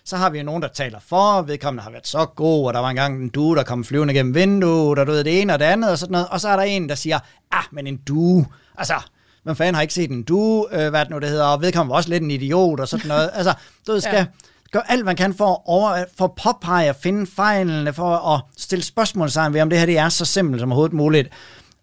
Så 0.05 0.17
har 0.17 0.31
vi 0.31 0.39
jo 0.39 0.45
nogen, 0.45 0.63
der 0.63 0.69
taler 0.69 0.99
for, 1.07 1.43
vedkommende 1.43 1.83
har 1.83 1.91
været 1.91 2.07
så 2.07 2.27
god, 2.27 2.67
og 2.67 2.75
der 2.75 2.81
var 2.81 2.91
engang 2.91 3.23
en 3.23 3.29
due, 3.29 3.57
der 3.57 3.63
kom 3.63 3.85
flyvende 3.85 4.15
gennem 4.15 4.35
vinduet, 4.35 4.99
og 4.99 5.07
du 5.07 5.13
ved 5.13 5.25
det 5.25 5.41
ene 5.41 5.53
og 5.53 5.59
det 5.59 5.65
andet, 5.65 5.91
og 5.91 5.99
sådan 5.99 6.13
noget. 6.13 6.29
Og 6.29 6.41
så 6.41 6.49
er 6.49 6.57
der 6.57 6.63
en, 6.63 6.89
der 6.89 6.95
siger, 6.95 7.19
ah, 7.53 7.65
men 7.73 7.87
en 7.87 7.97
due, 7.97 8.47
altså, 8.79 8.95
hvem 9.43 9.57
fanden 9.57 9.75
har 9.75 9.83
ikke 9.83 9.95
set 9.95 10.11
en 10.11 10.23
due, 10.23 10.67
øh, 10.73 10.91
hvad 10.91 11.01
det 11.01 11.11
nu 11.11 11.19
det 11.19 11.29
hedder, 11.29 11.45
og 11.45 11.63
vedkommende 11.63 11.91
var 11.91 11.97
også 11.97 12.09
lidt 12.09 12.23
en 12.23 12.31
idiot, 12.31 12.81
og 12.81 12.89
sådan 12.89 13.09
noget. 13.09 13.31
Altså, 13.35 13.55
du 13.87 13.93
ved, 13.93 14.01
skal, 14.01 14.15
ja 14.15 14.27
gør 14.75 14.81
alt, 14.81 15.05
man 15.05 15.17
kan 15.17 15.35
for 15.35 15.53
at, 15.53 15.59
over, 15.65 16.05
for 16.19 16.25
at 16.25 16.33
påpege 16.43 16.91
og 16.91 16.97
finde 16.97 17.27
fejlene, 17.27 17.93
for 17.93 18.35
at 18.35 18.41
stille 18.57 18.85
spørgsmål 18.85 19.31
sammen 19.31 19.55
ved, 19.55 19.61
om 19.61 19.71
det 19.71 19.79
her 19.79 19.87
det 19.87 19.99
er 19.99 20.09
så 20.09 20.25
simpelt 20.25 20.61
som 20.61 20.73
overhovedet 20.73 20.97
muligt. 20.97 21.29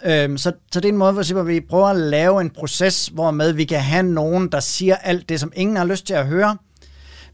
Øhm, 0.06 0.38
så, 0.38 0.52
så 0.72 0.80
det 0.80 0.86
er 0.86 0.94
en 0.94 0.98
måde, 0.98 1.14
hvor 1.14 1.44
vi 1.44 1.60
prøver 1.60 1.88
at 1.88 1.96
lave 1.96 2.42
en 2.42 2.50
proces, 2.50 3.08
hvor 3.08 3.32
med 3.32 3.54
vi 3.54 3.66
kan 3.66 3.80
have 3.80 4.04
nogen, 4.04 4.52
der 4.52 4.60
siger 4.60 4.96
alt 4.96 5.30
det, 5.30 5.40
som 5.40 5.52
ingen 5.56 5.78
har 5.78 5.86
lyst 5.86 6.08
til 6.08 6.14
at 6.14 6.28
høre, 6.28 6.58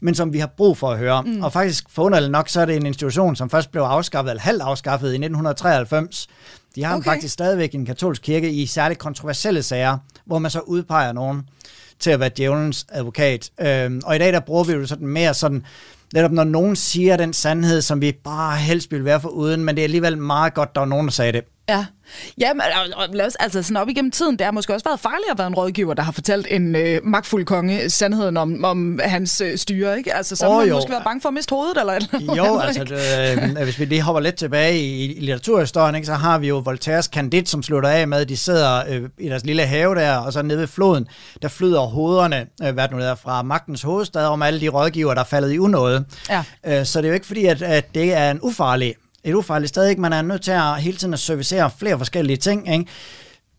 men 0.00 0.14
som 0.14 0.32
vi 0.32 0.38
har 0.38 0.46
brug 0.46 0.78
for 0.78 0.90
at 0.90 0.98
høre. 0.98 1.22
Mm. 1.22 1.42
Og 1.42 1.52
faktisk 1.52 1.84
forunderligt 1.90 2.32
nok, 2.32 2.48
så 2.48 2.60
er 2.60 2.64
det 2.64 2.76
en 2.76 2.86
institution, 2.86 3.36
som 3.36 3.50
først 3.50 3.70
blev 3.70 3.82
afskaffet, 3.82 4.30
eller 4.30 4.42
halvt 4.42 4.62
afskaffet 4.62 5.06
i 5.06 5.14
1993. 5.14 6.28
De 6.74 6.84
har 6.84 6.96
okay. 6.96 7.04
faktisk 7.04 7.34
stadigvæk 7.34 7.74
en 7.74 7.86
katolsk 7.86 8.22
kirke 8.22 8.50
i 8.50 8.66
særligt 8.66 9.00
kontroversielle 9.00 9.62
sager, 9.62 9.98
hvor 10.24 10.38
man 10.38 10.50
så 10.50 10.60
udpeger 10.60 11.12
nogen 11.12 11.42
til 12.00 12.10
at 12.10 12.20
være 12.20 12.30
djævelens 12.36 12.86
advokat. 12.88 13.50
Øhm, 13.60 14.00
og 14.04 14.16
i 14.16 14.18
dag 14.18 14.32
der 14.32 14.40
bruger 14.40 14.64
vi 14.64 14.72
jo 14.72 14.86
sådan 14.86 15.06
mere 15.06 15.34
sådan, 15.34 15.64
netop 16.14 16.32
når 16.32 16.44
nogen 16.44 16.76
siger 16.76 17.16
den 17.16 17.32
sandhed, 17.32 17.82
som 17.82 18.00
vi 18.00 18.12
bare 18.24 18.56
helst 18.56 18.92
vil 18.92 19.04
være 19.04 19.20
for 19.20 19.28
uden, 19.28 19.64
men 19.64 19.74
det 19.74 19.82
er 19.82 19.84
alligevel 19.84 20.18
meget 20.18 20.54
godt, 20.54 20.74
der 20.74 20.80
er 20.80 20.84
nogen, 20.84 21.06
der 21.06 21.12
sagde 21.12 21.32
det. 21.32 21.44
Ja, 21.68 21.86
ja 22.38 22.52
men, 22.54 22.62
lad 23.12 23.26
os, 23.26 23.34
altså 23.34 23.62
sådan 23.62 23.76
op 23.76 23.88
igennem 23.88 24.10
tiden, 24.10 24.36
det 24.38 24.44
har 24.44 24.52
måske 24.52 24.74
også 24.74 24.84
været 24.84 25.00
farligt 25.00 25.30
at 25.30 25.38
være 25.38 25.46
en 25.46 25.54
rådgiver, 25.54 25.94
der 25.94 26.02
har 26.02 26.12
fortalt 26.12 26.46
en 26.50 26.76
øh, 26.76 27.00
magtfuld 27.04 27.44
konge 27.44 27.90
sandheden 27.90 28.36
om, 28.36 28.64
om 28.64 29.00
hans 29.04 29.40
øh, 29.40 29.58
styre, 29.58 29.98
ikke? 29.98 30.14
Altså, 30.14 30.36
så 30.36 30.48
oh, 30.48 30.58
man 30.58 30.68
jo. 30.68 30.74
måske 30.74 30.90
være 30.90 31.02
bange 31.04 31.20
for 31.20 31.28
at 31.28 31.34
miste 31.34 31.50
hovedet, 31.50 31.76
eller 31.80 31.92
eller 31.92 32.34
Jo, 32.36 32.58
altså, 32.58 32.84
det, 32.84 33.58
øh, 33.58 33.62
hvis 33.64 33.80
vi 33.80 33.84
lige 33.84 34.02
hopper 34.02 34.20
lidt 34.20 34.34
tilbage 34.34 34.78
i, 34.78 35.04
i 35.04 35.20
litteraturhistorien, 35.20 35.94
ikke, 35.94 36.06
så 36.06 36.14
har 36.14 36.38
vi 36.38 36.48
jo 36.48 36.58
Voltaires 36.58 37.04
Candide, 37.04 37.46
som 37.46 37.62
slutter 37.62 37.88
af 37.88 38.08
med, 38.08 38.18
at 38.18 38.28
de 38.28 38.36
sidder 38.36 38.82
øh, 38.88 39.02
i 39.18 39.28
deres 39.28 39.44
lille 39.44 39.66
have 39.66 39.94
der, 39.94 40.16
og 40.16 40.32
så 40.32 40.42
nede 40.42 40.58
ved 40.58 40.66
floden, 40.66 41.08
der 41.42 41.48
flyder 41.48 41.80
hovederne, 41.80 42.46
øh, 42.62 42.74
hvad 42.74 42.88
nu 42.90 42.98
der, 42.98 43.14
fra 43.14 43.42
magtens 43.42 43.82
hovedstad, 43.82 44.26
om 44.26 44.42
alle 44.42 44.60
de 44.60 44.68
rådgiver, 44.68 45.14
der 45.14 45.20
er 45.20 45.26
faldet 45.26 45.52
i 45.52 45.58
unåde. 45.58 46.04
Ja. 46.30 46.44
Øh, 46.66 46.86
så 46.86 46.98
det 46.98 47.04
er 47.04 47.08
jo 47.08 47.14
ikke 47.14 47.26
fordi, 47.26 47.44
at, 47.44 47.62
at 47.62 47.94
det 47.94 48.14
er 48.14 48.30
en 48.30 48.38
ufarlig 48.42 48.94
et 49.24 49.68
sted, 49.68 49.86
ikke? 49.86 50.00
Man 50.00 50.12
er 50.12 50.22
nødt 50.22 50.42
til 50.42 50.50
at 50.50 50.82
hele 50.82 50.96
tiden 50.96 51.14
at 51.14 51.20
servicere 51.20 51.70
flere 51.78 51.98
forskellige 51.98 52.36
ting, 52.36 52.72
ikke? 52.72 52.86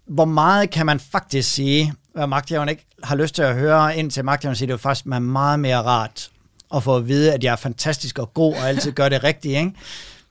Hvor 0.07 0.25
meget 0.25 0.69
kan 0.69 0.85
man 0.85 0.99
faktisk 0.99 1.53
sige, 1.53 1.93
hvad 2.13 2.27
magthaveren 2.27 2.69
ikke 2.69 2.85
har 3.03 3.15
lyst 3.15 3.35
til 3.35 3.41
at 3.41 3.55
høre, 3.55 3.97
indtil 3.97 4.25
magthaveren 4.25 4.55
siger, 4.55 4.67
det 4.67 4.73
er 4.73 4.77
faktisk 4.77 5.05
man 5.05 5.21
meget 5.21 5.59
mere 5.59 5.81
rart 5.81 6.29
at 6.75 6.83
få 6.83 6.95
at 6.95 7.07
vide, 7.07 7.33
at 7.33 7.43
jeg 7.43 7.51
er 7.51 7.55
fantastisk 7.55 8.19
og 8.19 8.33
god 8.33 8.53
og 8.53 8.69
altid 8.69 8.91
gør 8.91 9.09
det 9.09 9.23
rigtigt, 9.23 9.57
ikke? 9.57 9.71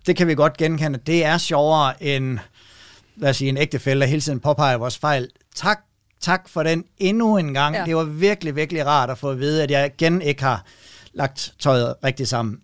Det 0.06 0.16
kan 0.16 0.26
vi 0.26 0.34
godt 0.34 0.56
genkende. 0.56 0.98
Det 1.06 1.24
er 1.24 1.38
sjovere 1.38 2.02
end, 2.02 2.38
lad 3.16 3.30
os 3.30 3.36
sige, 3.36 3.48
en 3.48 3.56
ægtefælde, 3.56 4.00
der 4.00 4.06
hele 4.06 4.20
tiden 4.20 4.40
påpeger 4.40 4.76
vores 4.76 4.98
fejl. 4.98 5.28
Tak, 5.54 5.80
tak 6.20 6.48
for 6.48 6.62
den 6.62 6.84
endnu 6.98 7.36
en 7.36 7.54
gang. 7.54 7.76
Ja. 7.76 7.84
Det 7.84 7.96
var 7.96 8.04
virkelig, 8.04 8.56
virkelig 8.56 8.86
rart 8.86 9.10
at 9.10 9.18
få 9.18 9.30
at 9.30 9.38
vide, 9.38 9.62
at 9.62 9.70
jeg 9.70 9.86
igen 9.86 10.22
ikke 10.22 10.42
har 10.42 10.64
lagt 11.12 11.52
tøjet 11.58 11.94
rigtigt 12.04 12.28
sammen. 12.28 12.60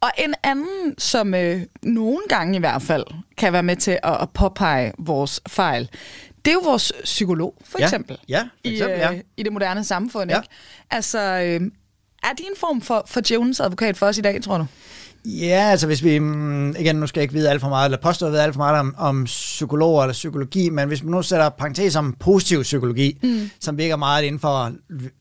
Og 0.00 0.10
en 0.18 0.34
anden, 0.42 0.98
som 0.98 1.34
øh, 1.34 1.62
nogle 1.82 2.20
gange 2.28 2.56
i 2.56 2.58
hvert 2.58 2.82
fald 2.82 3.04
kan 3.36 3.52
være 3.52 3.62
med 3.62 3.76
til 3.76 3.98
at, 4.02 4.22
at 4.22 4.30
påpege 4.30 4.92
vores 4.98 5.40
fejl, 5.48 5.90
det 6.44 6.50
er 6.50 6.54
jo 6.54 6.60
vores 6.64 6.92
psykolog, 7.04 7.54
for 7.64 7.78
ja, 7.78 7.84
eksempel. 7.84 8.18
Ja, 8.28 8.40
for 8.40 8.48
eksempel, 8.64 8.98
ja. 8.98 9.10
I, 9.10 9.14
øh, 9.14 9.20
I 9.36 9.42
det 9.42 9.52
moderne 9.52 9.84
samfund, 9.84 10.30
ja. 10.30 10.36
ikke? 10.36 10.48
Altså, 10.90 11.18
øh, 11.18 11.70
er 12.22 12.32
de 12.38 12.42
en 12.42 12.56
form 12.56 12.80
for, 12.80 13.04
for 13.06 13.20
djævelens 13.20 13.60
advokat 13.60 13.96
for 13.96 14.06
os 14.06 14.18
i 14.18 14.20
dag, 14.20 14.42
tror 14.42 14.58
du? 14.58 14.66
Ja, 15.24 15.68
altså 15.70 15.86
hvis 15.86 16.04
vi, 16.04 16.18
mm, 16.18 16.76
igen, 16.78 16.96
nu 16.96 17.06
skal 17.06 17.20
jeg 17.20 17.22
ikke 17.22 17.34
vide 17.34 17.50
alt 17.50 17.60
for 17.60 17.68
meget, 17.68 17.84
eller 17.84 17.98
påstå 17.98 18.26
at 18.26 18.32
vide 18.32 18.42
alt 18.42 18.54
for 18.54 18.58
meget 18.58 18.78
om, 18.78 18.94
om 18.98 19.24
psykologer 19.24 20.02
eller 20.02 20.12
psykologi, 20.12 20.70
men 20.70 20.88
hvis 20.88 21.02
man 21.02 21.10
nu 21.10 21.22
sætter 21.22 21.48
parentes 21.48 21.96
om 21.96 22.16
positiv 22.20 22.62
psykologi, 22.62 23.18
mm. 23.22 23.50
som 23.60 23.78
virker 23.78 23.96
meget 23.96 24.24
inden 24.24 24.40
for, 24.40 24.72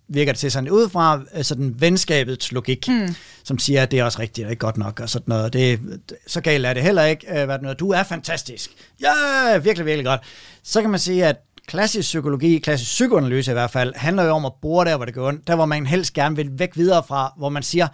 virker 0.07 0.31
det 0.31 0.39
til 0.39 0.51
sådan 0.51 0.69
udefra, 0.69 1.21
sådan 1.41 1.75
venskabets 1.79 2.51
logik, 2.51 2.87
mm. 2.87 3.15
som 3.43 3.59
siger, 3.59 3.83
at 3.83 3.91
det 3.91 3.99
er 3.99 4.03
også 4.03 4.19
rigtigt, 4.19 4.45
og 4.45 4.51
ikke 4.51 4.59
godt 4.59 4.77
nok, 4.77 4.99
og 4.99 5.09
sådan 5.09 5.25
noget. 5.27 5.53
Det, 5.53 5.79
så 6.27 6.41
galt 6.41 6.65
er 6.65 6.73
det 6.73 6.83
heller 6.83 7.03
ikke. 7.03 7.39
Øh, 7.39 7.45
hvad 7.45 7.59
noget. 7.61 7.79
Du 7.79 7.91
er 7.91 8.03
fantastisk. 8.03 8.71
Ja, 9.01 9.57
virkelig, 9.57 9.85
virkelig 9.85 10.05
godt. 10.05 10.21
Så 10.63 10.81
kan 10.81 10.89
man 10.89 10.99
sige, 10.99 11.25
at 11.25 11.35
klassisk 11.67 12.07
psykologi, 12.07 12.59
klassisk 12.59 12.91
psykoanalyse 12.91 13.51
i 13.51 13.53
hvert 13.53 13.71
fald, 13.71 13.93
handler 13.95 14.23
jo 14.23 14.31
om 14.31 14.45
at 14.45 14.51
bore 14.61 14.85
der, 14.85 14.95
hvor 14.95 15.05
det 15.05 15.13
går 15.13 15.27
ondt, 15.27 15.47
der 15.47 15.55
hvor 15.55 15.65
man 15.65 15.85
helst 15.85 16.13
gerne 16.13 16.35
vil 16.35 16.49
væk 16.51 16.69
videre 16.75 17.03
fra, 17.07 17.33
hvor 17.37 17.49
man 17.49 17.63
siger, 17.63 17.87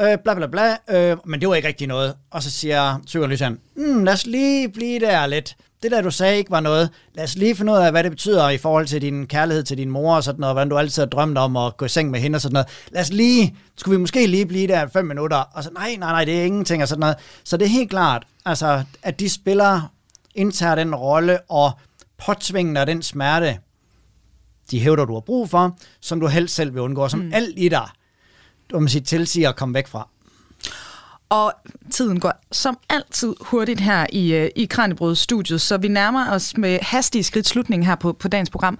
øh, 0.00 0.18
bla 0.24 0.34
bla 0.34 0.46
bla, 0.46 0.76
øh, 0.90 1.16
men 1.24 1.40
det 1.40 1.48
var 1.48 1.54
ikke 1.54 1.68
rigtig 1.68 1.86
noget. 1.86 2.14
Og 2.30 2.42
så 2.42 2.50
siger 2.50 2.98
psykoanalyseren, 3.06 3.58
mm, 3.76 4.04
lad 4.04 4.12
os 4.12 4.26
lige 4.26 4.68
blive 4.68 5.00
der 5.00 5.26
lidt. 5.26 5.56
Det 5.82 5.92
der, 5.92 6.02
du 6.02 6.10
sagde, 6.10 6.38
ikke 6.38 6.50
var 6.50 6.60
noget. 6.60 6.90
Lad 7.14 7.24
os 7.24 7.36
lige 7.36 7.56
finde 7.56 7.72
ud 7.72 7.76
af, 7.76 7.90
hvad 7.90 8.02
det 8.02 8.12
betyder 8.12 8.48
i 8.48 8.58
forhold 8.58 8.86
til 8.86 9.02
din 9.02 9.26
kærlighed 9.26 9.62
til 9.62 9.78
din 9.78 9.90
mor 9.90 10.16
og 10.16 10.24
sådan 10.24 10.40
noget, 10.40 10.54
hvordan 10.54 10.68
du 10.68 10.78
altid 10.78 11.02
har 11.02 11.08
drømt 11.08 11.38
om 11.38 11.56
at 11.56 11.76
gå 11.76 11.84
i 11.84 11.88
seng 11.88 12.10
med 12.10 12.20
hende 12.20 12.36
og 12.36 12.40
sådan 12.40 12.52
noget. 12.52 12.68
Lad 12.92 13.02
os 13.02 13.12
lige, 13.12 13.56
skulle 13.76 13.96
vi 13.96 14.00
måske 14.00 14.26
lige 14.26 14.46
blive 14.46 14.66
der 14.66 14.86
fem 14.86 15.04
minutter? 15.04 15.36
Og 15.36 15.64
så, 15.64 15.70
nej, 15.70 15.96
nej, 15.98 16.12
nej, 16.12 16.24
det 16.24 16.40
er 16.40 16.44
ingenting 16.44 16.82
og 16.82 16.88
sådan 16.88 17.00
noget. 17.00 17.16
Så 17.44 17.56
det 17.56 17.64
er 17.64 17.68
helt 17.68 17.90
klart, 17.90 18.26
altså, 18.46 18.84
at 19.02 19.20
de 19.20 19.30
spiller, 19.30 19.92
indtager 20.34 20.74
den 20.74 20.94
rolle 20.94 21.40
og 21.40 21.72
påtvinger 22.26 22.84
den 22.84 23.02
smerte, 23.02 23.58
de 24.70 24.80
hævder, 24.80 25.04
du 25.04 25.12
har 25.12 25.20
brug 25.20 25.50
for, 25.50 25.76
som 26.00 26.20
du 26.20 26.26
helst 26.26 26.54
selv 26.54 26.74
vil 26.74 26.82
undgå, 26.82 27.08
som 27.08 27.20
mm. 27.20 27.30
alt 27.34 27.54
i 27.56 27.68
dig 27.68 27.88
du 28.74 28.80
man 28.80 28.88
sige, 28.88 29.02
tilsiger 29.02 29.48
at 29.48 29.56
komme 29.56 29.74
væk 29.74 29.86
fra. 29.86 30.08
Og 31.28 31.52
tiden 31.90 32.20
går 32.20 32.32
som 32.52 32.78
altid 32.88 33.34
hurtigt 33.40 33.80
her 33.80 34.06
i, 34.12 34.34
øh, 34.34 34.50
i 34.56 34.64
Kranjebrød-studiet, 34.64 35.60
så 35.60 35.76
vi 35.76 35.88
nærmer 35.88 36.30
os 36.30 36.56
med 36.56 36.78
hastige 36.82 37.24
skridt 37.24 37.48
slutningen 37.48 37.86
her 37.86 37.94
på, 37.94 38.12
på 38.12 38.28
dagens 38.28 38.50
program. 38.50 38.78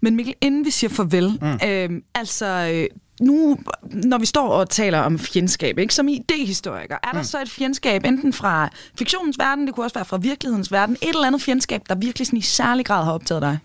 Men 0.00 0.16
Mikkel, 0.16 0.34
inden 0.40 0.64
vi 0.64 0.70
siger 0.70 0.90
farvel, 0.90 1.38
mm. 1.42 1.68
øh, 1.68 1.90
altså 2.14 2.46
øh, 2.74 2.86
nu, 3.20 3.58
når 3.90 4.18
vi 4.18 4.26
står 4.26 4.48
og 4.48 4.70
taler 4.70 4.98
om 4.98 5.18
fjendskab, 5.18 5.78
ikke, 5.78 5.94
som 5.94 6.08
idehistoriker, 6.08 6.96
er 7.02 7.12
der 7.12 7.18
mm. 7.18 7.24
så 7.24 7.42
et 7.42 7.50
fjendskab 7.50 8.04
enten 8.04 8.32
fra 8.32 8.68
fiktionens 8.98 9.38
verden, 9.38 9.66
det 9.66 9.74
kunne 9.74 9.86
også 9.86 9.94
være 9.94 10.04
fra 10.04 10.16
virkelighedens 10.16 10.72
verden, 10.72 10.96
et 11.02 11.08
eller 11.08 11.26
andet 11.26 11.42
fjendskab, 11.42 11.82
der 11.88 11.94
virkelig 11.94 12.26
sådan 12.26 12.38
i 12.38 12.42
særlig 12.42 12.86
grad 12.86 13.04
har 13.04 13.12
optaget 13.12 13.42
dig? 13.42 13.58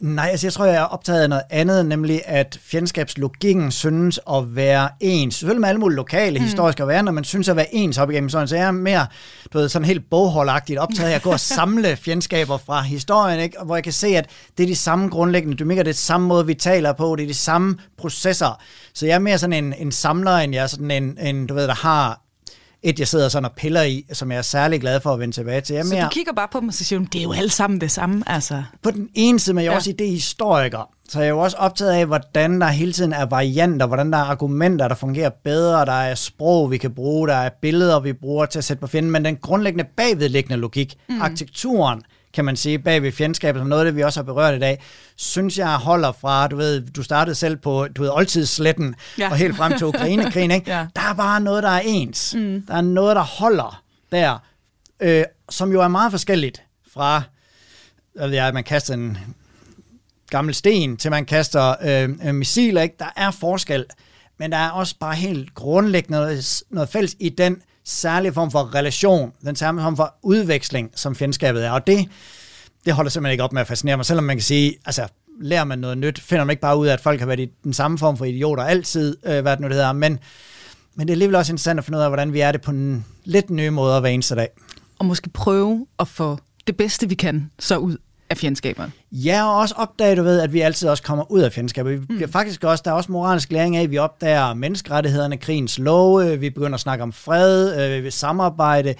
Nej, 0.00 0.28
altså 0.30 0.46
jeg 0.46 0.52
tror, 0.52 0.64
jeg 0.64 0.74
er 0.74 0.82
optaget 0.82 1.22
af 1.22 1.28
noget 1.28 1.42
andet, 1.50 1.86
nemlig 1.86 2.22
at 2.24 2.58
fjendskabslogikken 2.62 3.70
synes 3.70 4.20
at 4.32 4.56
være 4.56 4.88
ens. 5.00 5.34
Selvfølgelig 5.34 5.60
med 5.60 5.68
alle 5.68 5.80
mulige 5.80 5.96
lokale, 5.96 6.38
mm. 6.38 6.44
historiske 6.44 6.86
varianter, 6.86 7.12
men 7.12 7.24
synes 7.24 7.48
at 7.48 7.56
være 7.56 7.74
ens 7.74 7.98
op 7.98 8.10
igennem 8.10 8.28
sådan, 8.28 8.48
så 8.48 8.56
jeg 8.56 8.66
er 8.66 8.70
mere, 8.70 9.06
du 9.52 9.58
ved, 9.58 9.68
sådan 9.68 9.86
helt 9.86 10.10
bogholdagtigt 10.10 10.78
optaget 10.78 11.10
af 11.10 11.14
at 11.14 11.22
gå 11.22 11.30
og 11.30 11.40
samle 11.40 11.96
fjendskaber 12.04 12.56
fra 12.56 12.82
historien, 12.82 13.40
ikke? 13.40 13.56
hvor 13.64 13.76
jeg 13.76 13.84
kan 13.84 13.92
se, 13.92 14.06
at 14.06 14.26
det 14.58 14.64
er 14.64 14.68
de 14.68 14.76
samme 14.76 15.08
grundlæggende 15.08 15.56
dynamikker, 15.56 15.82
det 15.82 15.90
er 15.90 15.92
det 15.92 16.00
samme 16.00 16.26
måde, 16.26 16.46
vi 16.46 16.54
taler 16.54 16.92
på, 16.92 17.16
det 17.16 17.22
er 17.22 17.28
de 17.28 17.34
samme 17.34 17.78
processer. 17.98 18.60
Så 18.94 19.06
jeg 19.06 19.14
er 19.14 19.18
mere 19.18 19.38
sådan 19.38 19.64
en, 19.64 19.74
en 19.78 19.92
samler, 19.92 20.36
end 20.36 20.54
jeg 20.54 20.62
er 20.62 20.66
sådan 20.66 20.90
en, 20.90 21.18
en, 21.20 21.46
du 21.46 21.54
ved, 21.54 21.66
der 21.68 21.74
har 21.74 22.27
et, 22.82 22.98
jeg 22.98 23.08
sidder 23.08 23.28
sådan 23.28 23.44
og 23.44 23.52
piller 23.56 23.82
i, 23.82 24.04
som 24.12 24.30
jeg 24.30 24.38
er 24.38 24.42
særlig 24.42 24.80
glad 24.80 25.00
for 25.00 25.12
at 25.12 25.20
vende 25.20 25.34
tilbage 25.34 25.60
til. 25.60 25.76
Jeg 25.76 25.84
så 25.84 26.00
du 26.00 26.08
kigger 26.10 26.32
bare 26.32 26.48
på 26.52 26.60
dem 26.60 26.68
og 26.68 26.74
siger, 26.74 26.98
det 26.98 27.18
er 27.18 27.22
jo 27.22 27.32
alle 27.32 27.50
sammen 27.50 27.80
det 27.80 27.90
samme, 27.90 28.22
altså? 28.26 28.62
På 28.82 28.90
den 28.90 29.08
ene 29.14 29.38
side, 29.38 29.54
men 29.54 29.64
jeg 29.64 29.68
er 29.68 29.72
ja. 29.72 29.76
også 29.76 29.90
idéhistoriker, 29.90 30.94
så 31.08 31.18
jeg 31.18 31.26
er 31.26 31.30
jo 31.30 31.38
også 31.38 31.56
optaget 31.56 31.92
af, 31.92 32.06
hvordan 32.06 32.60
der 32.60 32.66
hele 32.66 32.92
tiden 32.92 33.12
er 33.12 33.26
varianter, 33.26 33.86
hvordan 33.86 34.12
der 34.12 34.18
er 34.18 34.22
argumenter, 34.22 34.88
der 34.88 34.94
fungerer 34.94 35.30
bedre, 35.44 35.86
der 35.86 35.92
er 35.92 36.14
sprog, 36.14 36.70
vi 36.70 36.78
kan 36.78 36.94
bruge, 36.94 37.28
der 37.28 37.34
er 37.34 37.50
billeder, 37.62 38.00
vi 38.00 38.12
bruger 38.12 38.46
til 38.46 38.58
at 38.58 38.64
sætte 38.64 38.80
på 38.80 38.86
fjenden, 38.86 39.12
men 39.12 39.24
den 39.24 39.36
grundlæggende 39.36 39.84
bagvedliggende 39.96 40.56
logik, 40.56 40.94
mm. 41.08 41.22
arkitekturen, 41.22 42.02
kan 42.32 42.44
man 42.44 42.56
sige, 42.56 42.78
bag 42.78 43.02
ved 43.02 43.12
fjendskabet, 43.12 43.60
som 43.60 43.68
noget 43.68 43.80
af 43.80 43.84
det, 43.84 43.96
vi 43.96 44.02
også 44.02 44.20
har 44.20 44.24
berørt 44.24 44.54
i 44.54 44.58
dag, 44.58 44.82
synes 45.16 45.58
jeg 45.58 45.76
holder 45.76 46.12
fra, 46.12 46.48
du 46.48 46.56
ved, 46.56 46.80
du 46.80 47.02
startede 47.02 47.34
selv 47.34 47.56
på, 47.56 47.88
du 47.96 48.02
ved, 48.02 48.10
oldtidssletten, 48.10 48.94
ja. 49.18 49.30
og 49.30 49.36
helt 49.36 49.56
frem 49.56 49.78
til 49.78 49.86
Ukrainekrigen, 49.86 50.50
ikke? 50.50 50.70
ja. 50.76 50.86
Der 50.96 51.02
er 51.02 51.14
bare 51.14 51.40
noget, 51.40 51.62
der 51.62 51.68
er 51.68 51.82
ens. 51.84 52.34
Mm. 52.34 52.62
Der 52.68 52.74
er 52.74 52.80
noget, 52.80 53.16
der 53.16 53.22
holder 53.22 53.82
der, 54.12 54.38
øh, 55.00 55.24
som 55.50 55.72
jo 55.72 55.80
er 55.80 55.88
meget 55.88 56.10
forskelligt 56.10 56.62
fra, 56.92 57.22
at 58.18 58.54
man 58.54 58.64
kaster 58.64 58.94
en 58.94 59.18
gammel 60.30 60.54
sten, 60.54 60.96
til 60.96 61.10
man 61.10 61.24
kaster 61.24 61.74
øh, 61.82 62.34
missiler, 62.34 62.82
ikke? 62.82 62.96
Der 62.98 63.12
er 63.16 63.30
forskel, 63.30 63.84
men 64.38 64.52
der 64.52 64.58
er 64.58 64.70
også 64.70 64.94
bare 65.00 65.14
helt 65.14 65.54
grundlæggende 65.54 66.18
noget, 66.18 66.62
noget 66.70 66.88
fælles 66.88 67.16
i 67.20 67.28
den 67.28 67.62
særlig 67.88 68.34
form 68.34 68.50
for 68.50 68.74
relation, 68.74 69.32
den 69.44 69.56
samme 69.56 69.82
form 69.82 69.96
for 69.96 70.14
udveksling, 70.22 70.90
som 70.94 71.14
fjendskabet 71.14 71.64
er. 71.64 71.70
Og 71.70 71.86
det, 71.86 72.08
det 72.84 72.94
holder 72.94 73.10
simpelthen 73.10 73.32
ikke 73.32 73.44
op 73.44 73.52
med 73.52 73.60
at 73.60 73.66
fascinere 73.66 73.96
mig, 73.96 74.06
selvom 74.06 74.24
man 74.24 74.36
kan 74.36 74.42
sige, 74.42 74.74
altså 74.86 75.08
lærer 75.40 75.64
man 75.64 75.78
noget 75.78 75.98
nyt, 75.98 76.20
finder 76.20 76.44
man 76.44 76.52
ikke 76.52 76.60
bare 76.60 76.78
ud 76.78 76.86
af, 76.86 76.92
at 76.92 77.00
folk 77.00 77.20
har 77.20 77.26
været 77.26 77.40
i 77.40 77.50
den 77.64 77.72
samme 77.72 77.98
form 77.98 78.16
for 78.16 78.24
idioter 78.24 78.62
altid, 78.64 79.16
øh, 79.24 79.42
hvad 79.42 79.52
det 79.52 79.60
nu 79.60 79.66
det 79.66 79.74
hedder, 79.74 79.92
men, 79.92 80.18
men 80.94 81.06
det 81.06 81.12
er 81.12 81.14
alligevel 81.14 81.36
også 81.36 81.52
interessant 81.52 81.78
at 81.78 81.84
finde 81.84 81.98
ud 81.98 82.02
af, 82.02 82.10
hvordan 82.10 82.32
vi 82.32 82.40
er 82.40 82.52
det 82.52 82.60
på 82.60 82.70
en 82.70 83.04
lidt 83.24 83.50
nye 83.50 83.70
måde 83.70 84.00
hver 84.00 84.10
eneste 84.10 84.34
dag. 84.34 84.48
Og 84.98 85.06
måske 85.06 85.30
prøve 85.30 85.86
at 85.98 86.08
få 86.08 86.38
det 86.66 86.76
bedste, 86.76 87.08
vi 87.08 87.14
kan, 87.14 87.50
så 87.58 87.76
ud 87.76 87.96
af 88.30 88.36
fjendskaberne. 88.36 88.92
Ja, 89.12 89.48
og 89.48 89.56
også 89.56 89.74
opdage, 89.78 90.16
du 90.16 90.22
ved, 90.22 90.40
at 90.40 90.52
vi 90.52 90.60
altid 90.60 90.88
også 90.88 91.02
kommer 91.02 91.32
ud 91.32 91.40
af 91.40 91.52
fjendskabet. 91.52 92.00
Vi 92.00 92.06
bliver 92.06 92.26
mm. 92.26 92.32
faktisk 92.32 92.64
også, 92.64 92.82
der 92.84 92.90
er 92.90 92.94
også 92.94 93.12
moralsk 93.12 93.52
læring 93.52 93.76
af, 93.76 93.82
at 93.82 93.90
vi 93.90 93.98
opdager 93.98 94.54
menneskerettighederne, 94.54 95.36
krigens 95.36 95.78
love, 95.78 96.38
vi 96.38 96.50
begynder 96.50 96.74
at 96.74 96.80
snakke 96.80 97.02
om 97.02 97.12
fred, 97.12 97.90
øh, 98.04 98.12
samarbejde. 98.12 98.94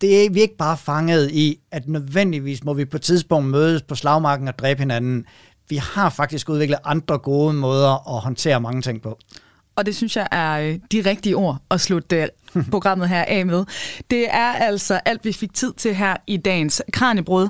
Det 0.00 0.24
er 0.24 0.30
vi 0.30 0.38
er 0.38 0.42
ikke 0.42 0.56
bare 0.56 0.76
fanget 0.76 1.30
i, 1.30 1.58
at 1.70 1.88
nødvendigvis 1.88 2.64
må 2.64 2.74
vi 2.74 2.84
på 2.84 2.96
et 2.96 3.02
tidspunkt 3.02 3.48
mødes 3.48 3.82
på 3.82 3.94
slagmarken 3.94 4.48
og 4.48 4.58
dræbe 4.58 4.80
hinanden. 4.80 5.24
Vi 5.68 5.76
har 5.76 6.10
faktisk 6.10 6.48
udviklet 6.48 6.78
andre 6.84 7.18
gode 7.18 7.54
måder 7.54 8.16
at 8.16 8.22
håndtere 8.22 8.60
mange 8.60 8.82
ting 8.82 9.02
på. 9.02 9.18
Og 9.76 9.86
det 9.86 9.96
synes 9.96 10.16
jeg 10.16 10.28
er 10.30 10.60
øh, 10.60 10.78
de 10.92 11.10
rigtige 11.10 11.36
ord 11.36 11.56
at 11.70 11.80
slutte 11.80 12.16
øh, 12.16 12.64
programmet 12.70 13.08
her 13.08 13.24
af 13.24 13.46
med. 13.46 13.64
Det 14.10 14.26
er 14.30 14.52
altså 14.52 15.00
alt, 15.04 15.24
vi 15.24 15.32
fik 15.32 15.54
tid 15.54 15.72
til 15.72 15.94
her 15.94 16.16
i 16.26 16.36
dagens 16.36 16.82
Kranjebrød. 16.92 17.48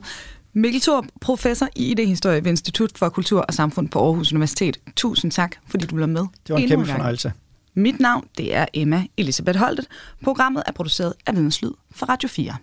Mikkel 0.52 0.80
Thor, 0.80 1.06
professor 1.20 1.68
i 1.76 1.90
idehistorie 1.90 2.44
ved 2.44 2.50
Institut 2.50 2.98
for 2.98 3.08
Kultur 3.08 3.40
og 3.40 3.54
Samfund 3.54 3.88
på 3.88 4.04
Aarhus 4.04 4.32
Universitet. 4.32 4.80
Tusind 4.96 5.32
tak, 5.32 5.56
fordi 5.66 5.86
du 5.86 5.94
blev 5.94 6.08
med. 6.08 6.20
Det 6.20 6.52
var 6.52 6.56
en 6.56 6.68
kæmpe 6.68 6.86
fornøjelse. 6.86 7.32
Mit 7.74 8.00
navn 8.00 8.26
det 8.38 8.54
er 8.54 8.66
Emma 8.74 9.04
Elisabeth 9.16 9.58
Holtet. 9.58 9.86
Programmet 10.22 10.62
er 10.66 10.72
produceret 10.72 11.12
af 11.26 11.34
Videnslyd 11.36 11.70
for 11.90 12.06
Radio 12.06 12.28
4. 12.28 12.56